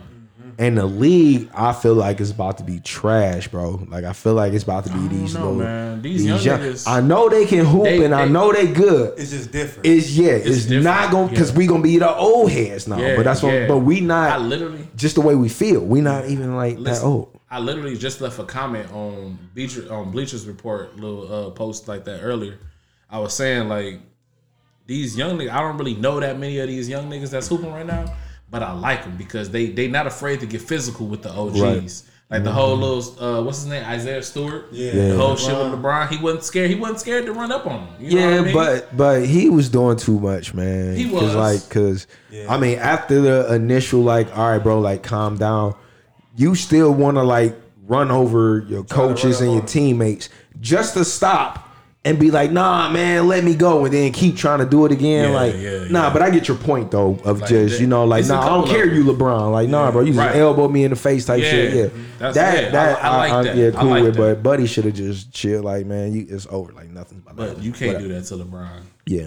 And 0.60 0.76
the 0.76 0.86
league, 0.86 1.48
I 1.54 1.72
feel 1.72 1.94
like 1.94 2.20
it's 2.20 2.32
about 2.32 2.58
to 2.58 2.64
be 2.64 2.80
trash, 2.80 3.46
bro. 3.46 3.86
Like 3.88 4.02
I 4.02 4.12
feel 4.12 4.34
like 4.34 4.52
it's 4.54 4.64
about 4.64 4.86
to 4.86 4.92
be 4.92 5.06
these 5.06 5.34
know, 5.34 5.40
little, 5.52 5.54
man. 5.58 6.02
These 6.02 6.24
young 6.24 6.40
niggas- 6.40 6.88
I 6.88 7.00
know 7.00 7.28
they 7.28 7.46
can 7.46 7.64
hoop, 7.64 7.84
They- 7.84 8.04
and 8.04 8.12
I 8.12 8.24
they- 8.26 8.32
know 8.32 8.52
they 8.52 8.66
good. 8.66 9.16
It's 9.16 9.30
just 9.30 9.52
different. 9.52 9.86
It's 9.86 10.10
yeah, 10.16 10.30
it's, 10.32 10.68
It's 10.68 10.84
not 10.84 11.12
gonna 11.12 11.28
because 11.28 11.52
yeah. 11.52 11.58
we 11.58 11.66
gonna 11.68 11.82
be 11.84 11.98
the 11.98 12.12
old 12.12 12.50
heads 12.50 12.88
now. 12.88 12.98
Yeah, 12.98 13.14
but 13.14 13.24
that's 13.24 13.40
what. 13.40 13.52
yeah. 13.52 13.68
But 13.68 13.78
we 13.78 14.00
not. 14.00 14.32
I 14.32 14.38
literally- 14.38 14.88
just 14.96 15.14
the 15.14 15.20
way 15.20 15.36
we 15.36 15.48
feel. 15.48 15.78
We 15.80 16.00
not 16.00 16.26
even 16.26 16.56
like 16.56 16.74
that 16.74 16.80
Listen, 16.82 17.06
old. 17.06 17.38
I 17.48 17.60
literally 17.60 17.96
just 17.96 18.20
left 18.20 18.40
a 18.40 18.44
comment 18.44 18.92
on 18.92 19.38
Bleacher 19.54 19.86
on 19.92 20.10
Bleachers 20.10 20.44
Report 20.44 20.96
little 20.98 21.32
uh, 21.32 21.50
post 21.50 21.86
like 21.86 22.04
that 22.06 22.18
earlier. 22.20 22.58
I 23.08 23.20
was 23.20 23.32
saying 23.32 23.68
like 23.68 24.00
these 24.88 25.16
young 25.16 25.38
niggas. 25.38 25.52
I 25.52 25.60
don't 25.60 25.78
really 25.78 25.94
know 25.94 26.18
that 26.18 26.36
many 26.40 26.58
of 26.58 26.66
these 26.66 26.88
young 26.88 27.08
niggas 27.08 27.30
that's 27.30 27.46
hooping 27.46 27.70
right 27.72 27.86
now, 27.86 28.06
but 28.50 28.64
I 28.64 28.72
like 28.72 29.04
them 29.04 29.16
because 29.16 29.50
they 29.50 29.66
they 29.66 29.86
not 29.86 30.08
afraid 30.08 30.40
to 30.40 30.46
get 30.46 30.60
physical 30.62 31.06
with 31.06 31.22
the 31.22 31.30
OGs. 31.30 31.60
Right. 31.60 32.02
Like 32.30 32.44
the 32.44 32.50
Mhm. 32.50 32.54
whole 32.54 32.76
little 32.76 33.24
uh, 33.24 33.42
what's 33.42 33.58
his 33.58 33.66
name 33.68 33.84
Isaiah 33.86 34.22
Stewart. 34.22 34.66
Yeah. 34.72 34.92
The 34.92 35.16
whole 35.16 35.34
LeBron. 35.34 35.38
shit 35.46 35.56
with 35.58 35.80
LeBron. 35.80 36.08
He 36.08 36.18
wasn't 36.18 36.44
scared. 36.44 36.68
He 36.70 36.74
wasn't 36.76 37.00
scared 37.00 37.24
to 37.26 37.32
run 37.32 37.50
up 37.52 37.66
on 37.66 37.86
him. 37.86 37.88
You 38.00 38.14
know 38.16 38.20
yeah, 38.20 38.30
what 38.32 38.40
I 38.40 38.44
mean? 38.44 38.54
but 38.54 38.96
but 38.96 39.26
he 39.26 39.48
was 39.48 39.68
doing 39.70 39.96
too 39.96 40.18
much, 40.18 40.52
man. 40.52 40.96
He 40.96 41.04
'Cause, 41.08 41.22
was. 41.22 41.34
like, 41.34 41.70
cause 41.70 42.06
I 42.48 42.58
mean, 42.58 42.78
after 42.78 43.20
the 43.22 43.54
initial 43.54 44.00
like, 44.02 44.36
all 44.36 44.48
right, 44.50 44.58
bro, 44.58 44.78
like, 44.80 45.02
calm 45.02 45.36
down. 45.38 45.74
You 46.36 46.54
still 46.54 46.92
want 46.92 47.16
to 47.16 47.22
like 47.22 47.54
run 47.86 48.10
over 48.10 48.64
your 48.68 48.84
coaches 48.84 49.40
and 49.40 49.52
your 49.52 49.62
teammates 49.62 50.28
just 50.60 50.94
to 50.94 51.04
stop 51.06 51.67
and 52.04 52.18
be 52.18 52.30
like, 52.30 52.50
nah, 52.52 52.88
man, 52.90 53.26
let 53.28 53.44
me 53.44 53.54
go, 53.54 53.84
and 53.84 53.92
then 53.92 54.12
keep 54.12 54.36
trying 54.36 54.60
to 54.60 54.64
do 54.66 54.86
it 54.86 54.92
again. 54.92 55.30
Yeah, 55.30 55.34
like, 55.34 55.54
yeah, 55.58 55.88
nah, 55.90 56.12
but 56.12 56.22
I 56.22 56.30
get 56.30 56.48
your 56.48 56.56
point 56.56 56.90
though 56.90 57.18
of 57.24 57.40
Like, 57.40 57.50
just 57.50 57.74
that- 57.74 57.80
you 57.80 57.86
know, 57.86 58.04
like, 58.04 58.26
nah, 58.26 58.40
I 58.40 58.48
don't 58.48 58.68
care, 58.68 58.86
you 58.92 59.04
LeBron. 59.04 59.52
Like, 59.52 59.68
nah, 59.68 59.90
bro, 59.90 60.00
you 60.02 60.12
just 60.12 60.18
Right. 60.18 60.36
elbowed 60.36 60.70
me 60.70 60.84
in 60.84 60.90
the 60.90 60.96
face 60.96 61.26
type 61.26 61.42
Yeah. 61.42 61.50
shit. 61.50 61.74
Yeah, 61.74 61.82
mm, 61.86 61.90
That's- 62.18 62.34
that 62.36 62.62
yeah, 62.64 62.70
that 62.70 63.04
I- 63.04 63.08
I 63.08 63.30
like 63.32 63.44
that. 63.46 63.56
yeah, 63.56 63.70
cool 63.72 63.90
like 63.90 64.02
with. 64.04 64.14
that. 64.14 64.20
But 64.20 64.42
Buddy 64.42 64.66
should 64.66 64.84
have 64.84 64.94
just 64.94 65.32
chilled. 65.32 65.64
Like, 65.64 65.86
man, 65.86 66.12
you 66.12 66.26
it's 66.30 66.46
over. 66.50 66.72
Like 66.72 66.90
nothing. 66.90 67.22
But 67.34 67.62
you 67.62 67.72
can't 67.72 67.98
do 67.98 68.08
that 68.08 68.24
to 68.26 68.34
LeBron. 68.36 68.66
Yeah. 69.06 69.22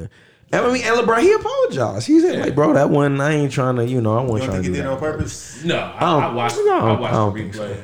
And 0.54 0.66
I 0.66 0.74
mean, 0.74 0.84
and 0.84 0.98
LeBron, 0.98 1.20
he 1.22 1.32
apologized. 1.34 2.08
He 2.08 2.20
said, 2.20 2.40
like, 2.40 2.56
bro, 2.56 2.74
that 2.74 2.90
one, 2.90 3.22
I 3.22 3.34
ain't 3.36 3.52
trying 3.54 3.78
to, 3.78 3.86
you 3.86 4.02
know, 4.02 4.18
I 4.18 4.24
You 4.24 4.28
wasn't 4.30 4.52
don't 4.52 4.62
trying 4.62 4.64
think 4.64 4.64
to 4.64 4.64
he 4.64 4.68
do 4.70 4.74
did 4.74 4.80
it 4.80 4.84
that. 4.84 4.92
on 4.94 5.00
purpose? 5.00 5.62
No, 5.64 5.76
I, 5.78 6.06
I 6.06 6.26
I, 6.30 6.34
watched. 6.34 6.58
no, 6.66 6.78
I 6.78 7.00
watched 7.00 7.14
I 7.14 7.26
the 7.26 7.32
think 7.32 7.56
replay. 7.56 7.76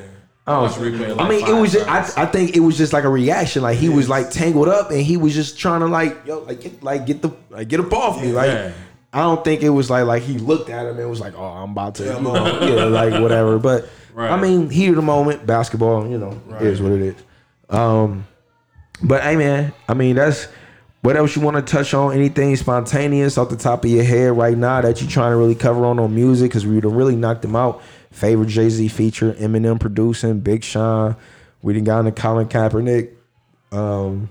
So. 0.47 0.53
I 0.53 0.55
I, 0.55 0.61
watched 0.61 0.79
don't- 0.79 0.91
the 0.97 1.05
replay. 1.05 1.19
I 1.19 1.29
mean, 1.29 1.47
it 1.47 1.59
was 1.61 1.71
just. 1.73 1.87
I, 2.17 2.23
I 2.23 2.25
think 2.25 2.55
it 2.55 2.61
was 2.61 2.77
just 2.77 2.93
like 2.93 3.03
a 3.03 3.09
reaction. 3.09 3.61
Like 3.61 3.77
he 3.77 3.89
was 3.89 4.07
like 4.09 4.29
tangled 4.31 4.67
up 4.69 4.89
and 4.91 5.01
he 5.01 5.17
was 5.17 5.33
just 5.33 5.59
trying 5.59 5.81
to 5.81 5.87
like, 5.87 6.25
yo, 6.25 6.39
like 6.39 6.61
get, 6.61 6.81
like 6.83 7.05
get 7.05 7.21
the, 7.21 7.31
like 7.49 7.67
get 7.67 7.79
up 7.79 7.91
off 7.93 8.21
me. 8.21 8.31
Like, 8.31 8.47
Yeah. 8.51 8.71
I 9.13 9.21
don't 9.21 9.43
think 9.43 9.63
it 9.63 9.69
was 9.69 9.89
like, 9.89 10.05
like 10.05 10.23
he 10.23 10.37
looked 10.37 10.69
at 10.69 10.85
him 10.85 10.97
and 10.99 11.09
was 11.09 11.19
like, 11.21 11.33
oh, 11.35 11.43
I'm 11.43 11.71
about 11.71 11.95
to, 11.95 12.03
Yeah, 12.05 12.11
you 12.11 12.17
I'm 12.17 12.23
know, 12.23 12.67
yeah, 12.75 12.83
like 12.85 13.21
whatever. 13.21 13.57
But 13.59 13.87
Right. 14.13 14.31
I 14.31 14.39
mean, 14.41 14.69
heat 14.69 14.89
of 14.89 14.95
the 14.95 15.01
moment, 15.03 15.45
basketball, 15.45 16.07
you 16.07 16.17
know, 16.17 16.39
is 16.59 16.81
what 16.81 16.91
it 16.91 17.01
is. 17.01 17.15
Um, 17.69 18.25
but 19.03 19.21
hey, 19.23 19.35
man, 19.35 19.73
I 19.87 19.93
mean, 19.93 20.15
that's 20.15 20.47
what 21.07 21.15
else 21.15 21.35
you 21.37 21.41
want 21.41 21.55
to 21.55 21.61
touch 21.61 21.93
on? 21.93 22.11
Anything 22.13 22.53
spontaneous 22.57 23.37
off 23.37 23.49
the 23.49 23.55
top 23.55 23.85
of 23.85 23.89
your 23.89 24.03
head 24.03 24.35
right 24.35 24.57
now 24.57 24.81
that 24.81 24.99
you're 25.01 25.09
trying 25.09 25.31
to 25.31 25.37
really 25.37 25.55
cover 25.55 25.85
on 25.85 25.99
on 25.99 26.13
music? 26.13 26.51
Because 26.51 26.65
we 26.65 26.75
would 26.75 26.83
have 26.83 26.91
really 26.91 27.15
knocked 27.15 27.43
them 27.43 27.55
out. 27.55 27.81
Favorite 28.11 28.49
Jay 28.49 28.69
Z 28.69 28.87
feature, 28.89 29.31
Eminem 29.35 29.79
producing, 29.79 30.41
Big 30.41 30.63
Sean. 30.65 31.15
We 31.61 31.73
didn't 31.73 31.85
got 31.85 31.99
into 31.99 32.11
Colin 32.11 32.49
Kaepernick 32.49 33.11
um, 33.71 34.29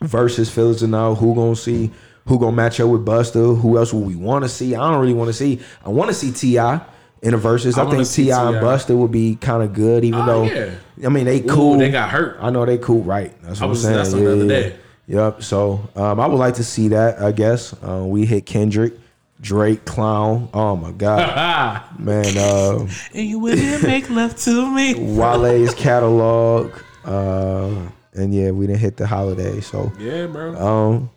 versus 0.00 0.48
Phillips 0.50 0.82
and 0.82 0.92
now. 0.92 1.16
Who 1.16 1.34
gonna 1.34 1.56
see? 1.56 1.90
Who 2.26 2.38
gonna 2.38 2.54
match 2.56 2.78
up 2.78 2.90
with 2.90 3.04
Busta? 3.04 3.60
Who 3.60 3.76
else 3.76 3.92
would 3.92 4.06
we 4.06 4.14
want 4.14 4.44
to 4.44 4.48
see? 4.48 4.74
I 4.76 4.90
don't 4.90 5.00
really 5.00 5.14
want 5.14 5.28
to 5.28 5.34
see. 5.34 5.60
I 5.84 5.88
want 5.88 6.10
to 6.10 6.14
see 6.14 6.30
T.I. 6.32 6.80
in 7.22 7.32
the 7.32 7.36
verses. 7.38 7.76
I 7.76 7.84
I, 7.84 7.90
think 7.90 8.08
T.I. 8.08 8.48
and. 8.50 8.56
Busta 8.56 8.96
would 8.96 9.10
be 9.12 9.34
kind 9.36 9.62
of 9.62 9.72
good, 9.72 10.04
even 10.04 10.20
Oh, 10.20 10.26
though 10.26 10.42
yeah. 10.44 10.74
I 11.04 11.08
mean 11.08 11.24
they 11.24 11.40
Ooh, 11.42 11.46
cool. 11.48 11.78
they 11.78 11.90
got 11.90 12.08
hurt. 12.10 12.36
I 12.40 12.50
know 12.50 12.64
they 12.64 12.78
cool, 12.78 13.02
right? 13.02 13.34
That's 13.42 13.60
I 13.60 13.64
what 13.64 13.70
was- 13.70 13.84
I'm 13.84 13.88
saying. 13.88 13.96
that's 13.96 14.12
the 14.12 14.32
other 14.32 14.48
day. 14.48 14.76
Yep. 15.06 15.42
So 15.42 15.88
um, 15.96 16.18
I 16.20 16.26
would 16.26 16.38
like 16.38 16.54
to 16.54 16.64
see 16.64 16.88
that. 16.88 17.20
I 17.20 17.32
guess 17.32 17.74
uh, 17.82 18.04
we 18.06 18.24
hit 18.24 18.46
Kendrick, 18.46 18.94
Drake, 19.40 19.84
Clown. 19.84 20.48
Oh 20.54 20.76
my 20.76 20.92
God, 20.92 21.82
man. 21.98 22.36
Uh, 22.36 22.86
and 23.12 23.26
you 23.28 23.38
wouldn't 23.38 23.82
make 23.82 24.08
love 24.10 24.36
to 24.36 24.70
me. 24.70 24.94
Wale's 24.94 25.74
catalog, 25.74 26.72
uh, 27.04 27.70
and 28.14 28.34
yeah, 28.34 28.50
we 28.50 28.66
didn't 28.66 28.80
hit 28.80 28.96
the 28.96 29.06
holiday. 29.06 29.60
So 29.60 29.92
Yeah, 29.98 30.26
bro. 30.26 30.54
um, 30.56 31.10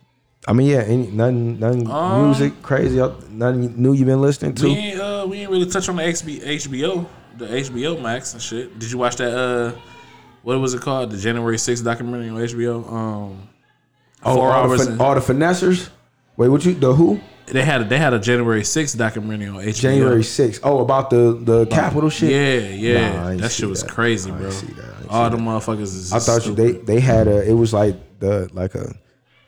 I 0.46 0.52
mean, 0.52 0.68
yeah, 0.68 0.78
any, 0.82 1.08
nothing, 1.08 1.58
nothing 1.58 1.90
Um, 1.90 2.26
music 2.26 2.62
crazy, 2.62 2.96
nothing 3.30 3.74
new 3.80 3.92
you've 3.92 4.06
been 4.06 4.20
listening 4.20 4.54
to. 4.56 4.64
We 4.66 4.70
ain't 4.76 5.00
uh, 5.00 5.26
we 5.28 5.38
ain't 5.40 5.50
really 5.50 5.66
touch 5.66 5.88
on 5.88 5.96
the 5.96 6.02
XB, 6.02 6.42
HBO, 6.42 7.06
the 7.36 7.46
HBO 7.46 8.02
Max 8.02 8.32
and 8.34 8.42
shit. 8.42 8.78
Did 8.78 8.90
you 8.90 8.98
watch 8.98 9.16
that? 9.16 9.32
Uh, 9.36 9.72
what 10.42 10.58
was 10.60 10.74
it 10.74 10.80
called? 10.80 11.10
The 11.10 11.18
January 11.18 11.56
6th 11.56 11.84
documentary 11.84 12.28
on 12.30 12.36
HBO. 12.36 12.90
Um, 12.92 13.47
Oh, 14.24 14.34
four 14.34 14.48
all, 14.52 14.64
hours. 14.70 14.80
the, 14.86 14.92
fin- 14.92 15.00
all 15.00 15.14
the 15.14 15.20
finessers. 15.20 15.90
Wait, 16.36 16.48
what 16.48 16.64
you 16.64 16.74
the 16.74 16.92
who? 16.94 17.20
they 17.46 17.64
had 17.64 17.88
they 17.88 17.96
had 17.98 18.12
a 18.12 18.18
January 18.18 18.60
6th 18.60 18.96
documentary 18.98 19.48
on 19.48 19.56
HBO. 19.56 19.74
January 19.80 20.20
6th. 20.22 20.60
Oh, 20.62 20.80
about 20.80 21.08
the 21.10 21.32
the 21.42 21.66
Capitol 21.66 22.10
shit. 22.10 22.30
Yeah, 22.30 22.68
yeah. 22.92 23.12
Nah, 23.32 23.36
that 23.40 23.50
shit 23.52 23.68
was 23.68 23.82
that. 23.82 23.90
crazy, 23.90 24.30
bro. 24.30 24.50
see 24.50 24.66
that. 24.66 25.08
All 25.08 25.30
the 25.30 25.36
motherfuckers 25.38 25.80
is. 25.82 26.12
I 26.12 26.18
thought 26.18 26.44
you 26.46 26.54
they 26.54 26.72
they 26.72 27.00
had 27.00 27.26
a 27.26 27.48
it 27.48 27.54
was 27.54 27.72
like 27.72 27.96
the 28.20 28.50
like 28.52 28.74
a 28.74 28.94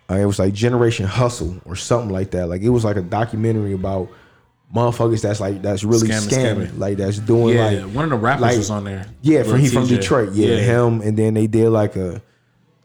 uh, 0.09 0.14
it 0.14 0.25
was 0.25 0.39
like 0.39 0.55
Generation 0.55 1.07
Hustle 1.07 1.61
or 1.66 1.77
something 1.77 2.11
like 2.11 2.31
that. 2.33 2.49
Like 2.49 2.62
it 2.62 2.71
was 2.71 2.85
like 2.85 2.97
a 2.97 3.03
documentary 3.03 3.75
about 3.75 4.09
motherfuckers 4.75 5.21
that's 5.23 5.41
like 5.41 5.61
that's 5.62 5.85
really 5.85 6.09
Scamming, 6.09 6.29
scamming, 6.31 6.66
scamming. 6.68 6.79
like 6.79 6.97
that's 6.97 7.18
doing 7.18 7.57
Yeah, 7.57 7.85
like 7.85 7.95
one 7.95 8.05
of 8.05 8.11
the 8.11 8.16
rappers 8.16 8.43
like- 8.43 8.57
was 8.57 8.71
on 8.71 8.85
there. 8.85 9.07
Yeah, 9.21 9.43
from 9.43 9.59
he 9.61 9.68
from 9.68 9.87
Detroit. 9.87 10.33
Yeah, 10.33 10.55
Yeah. 10.55 10.57
him 10.61 11.01
and 11.03 11.16
then 11.16 11.35
they 11.35 11.47
did 11.47 11.68
like 11.71 11.97
a 11.97 12.23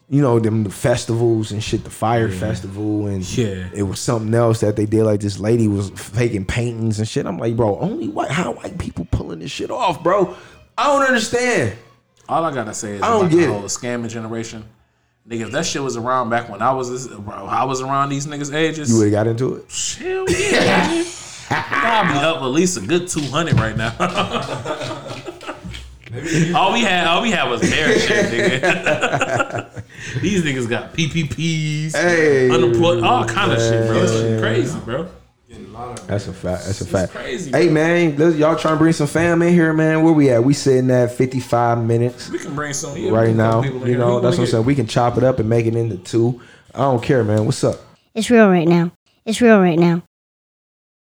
you 0.10 0.22
know 0.22 0.40
them 0.40 0.64
the 0.64 0.70
festivals 0.70 1.52
and 1.52 1.64
shit, 1.64 1.84
the 1.84 1.90
Fyre 1.90 2.30
festival 2.30 3.08
and 3.08 3.24
Yeah. 3.38 3.68
it 3.74 3.84
was 3.84 4.00
something 4.00 4.34
else 4.34 4.60
that 4.60 4.76
they 4.76 4.86
did. 4.86 5.04
Like 5.04 5.20
this 5.20 5.40
lady 5.40 5.68
was 5.68 5.90
faking 5.90 6.46
paintings 6.46 7.00
and 7.00 7.08
shit. 7.08 7.26
I'm 7.26 7.38
like, 7.40 7.56
bro, 7.56 7.80
only 7.80 8.08
white 8.10 8.30
how 8.32 8.54
white 8.54 8.78
people 8.78 9.08
pulling 9.10 9.40
this 9.40 9.52
shit 9.52 9.72
off, 9.72 10.04
bro? 10.04 10.36
I 10.78 10.84
don't 10.86 11.08
understand. 11.08 11.74
All 12.30 12.44
I 12.44 12.54
gotta 12.54 12.74
say 12.74 12.94
is 12.96 13.02
I 13.02 13.10
don't 13.10 13.30
get 13.30 13.48
the 13.48 13.54
it. 13.56 13.64
scamming 13.66 14.10
generation. 14.10 14.64
Nigga, 15.28 15.42
if 15.42 15.52
that 15.54 15.66
shit 15.66 15.82
was 15.82 15.98
around 15.98 16.30
back 16.30 16.50
when 16.50 16.62
I 16.62 16.72
was 16.72 16.92
this, 16.92 17.08
I 17.28 17.64
was 17.64 17.82
around 17.82 18.10
these 18.10 18.28
niggas' 18.28 18.54
ages. 18.54 18.90
You 18.92 18.98
would 19.00 19.06
have 19.06 19.12
got 19.12 19.28
into 19.28 19.56
it. 19.56 19.66
Hell 20.00 20.30
yeah. 20.30 21.04
I'll 21.50 22.14
be 22.14 22.20
up 22.20 22.38
at 22.44 22.46
least 22.48 22.78
a 22.78 22.82
good 22.82 23.08
two 23.08 23.22
hundred 23.22 23.60
right 23.60 23.76
now. 23.76 23.90
all 26.56 26.74
we 26.74 26.82
had, 26.82 27.08
all 27.08 27.22
we 27.22 27.32
had 27.32 27.50
was 27.50 27.62
their 27.62 27.98
shit, 28.00 28.62
nigga. 28.62 29.84
These 30.22 30.44
niggas 30.44 30.70
got 30.70 30.94
PPPs, 30.94 31.94
Hey, 31.94 32.50
unemployed, 32.50 33.04
all 33.04 33.26
kind 33.26 33.52
of 33.52 33.60
shit, 33.60 33.88
bro. 33.88 34.00
This 34.02 34.12
shit 34.14 34.32
man. 34.32 34.40
crazy, 34.40 34.80
bro. 34.80 35.08
That's 36.08 36.28
a 36.28 36.34
fact. 36.34 36.66
That's 36.66 36.82
a 36.82 36.86
fact. 36.86 37.12
crazy, 37.14 37.52
hey 37.52 37.70
man, 37.70 38.16
let's, 38.18 38.38
y'all 38.38 38.56
trying 38.56 38.76
to 38.76 38.78
bring 38.80 38.94
some 38.94 39.08
fam 39.08 39.42
in 39.42 39.54
here, 39.54 39.74
man. 39.74 40.04
Where 40.04 40.14
we 40.14 40.30
at? 40.30 40.44
We 40.44 40.54
sitting 40.54 40.90
at 40.90 41.12
55 41.12 41.84
minutes 41.84 42.30
We 42.30 42.40
can 42.40 42.56
bring 42.56 42.74
some 42.74 42.96
yeah, 42.98 43.12
right 43.12 43.36
now. 43.36 43.52
call 43.54 43.64
people 43.64 43.82
in 43.82 43.88
You 43.88 43.94
here. 43.94 43.98
know, 44.00 44.16
Who 44.16 44.22
that's 44.22 44.38
what 44.38 44.46
I'm 44.46 44.50
saying. 44.52 44.66
We 44.66 44.76
can 44.76 44.88
chop 44.88 45.18
it 45.18 45.24
up 45.24 45.40
and 45.40 45.50
make 45.50 45.66
it 45.66 45.76
into 45.76 45.98
two. 45.98 46.42
I 46.74 46.80
don't 46.80 47.04
care, 47.04 47.24
man. 47.26 47.46
What's 47.46 47.64
up? 47.64 47.80
It's 48.14 48.30
real 48.30 48.50
right 48.50 48.68
now. 48.68 48.92
It's 49.26 49.42
real 49.42 49.60
right 49.60 49.78
now. 49.78 50.02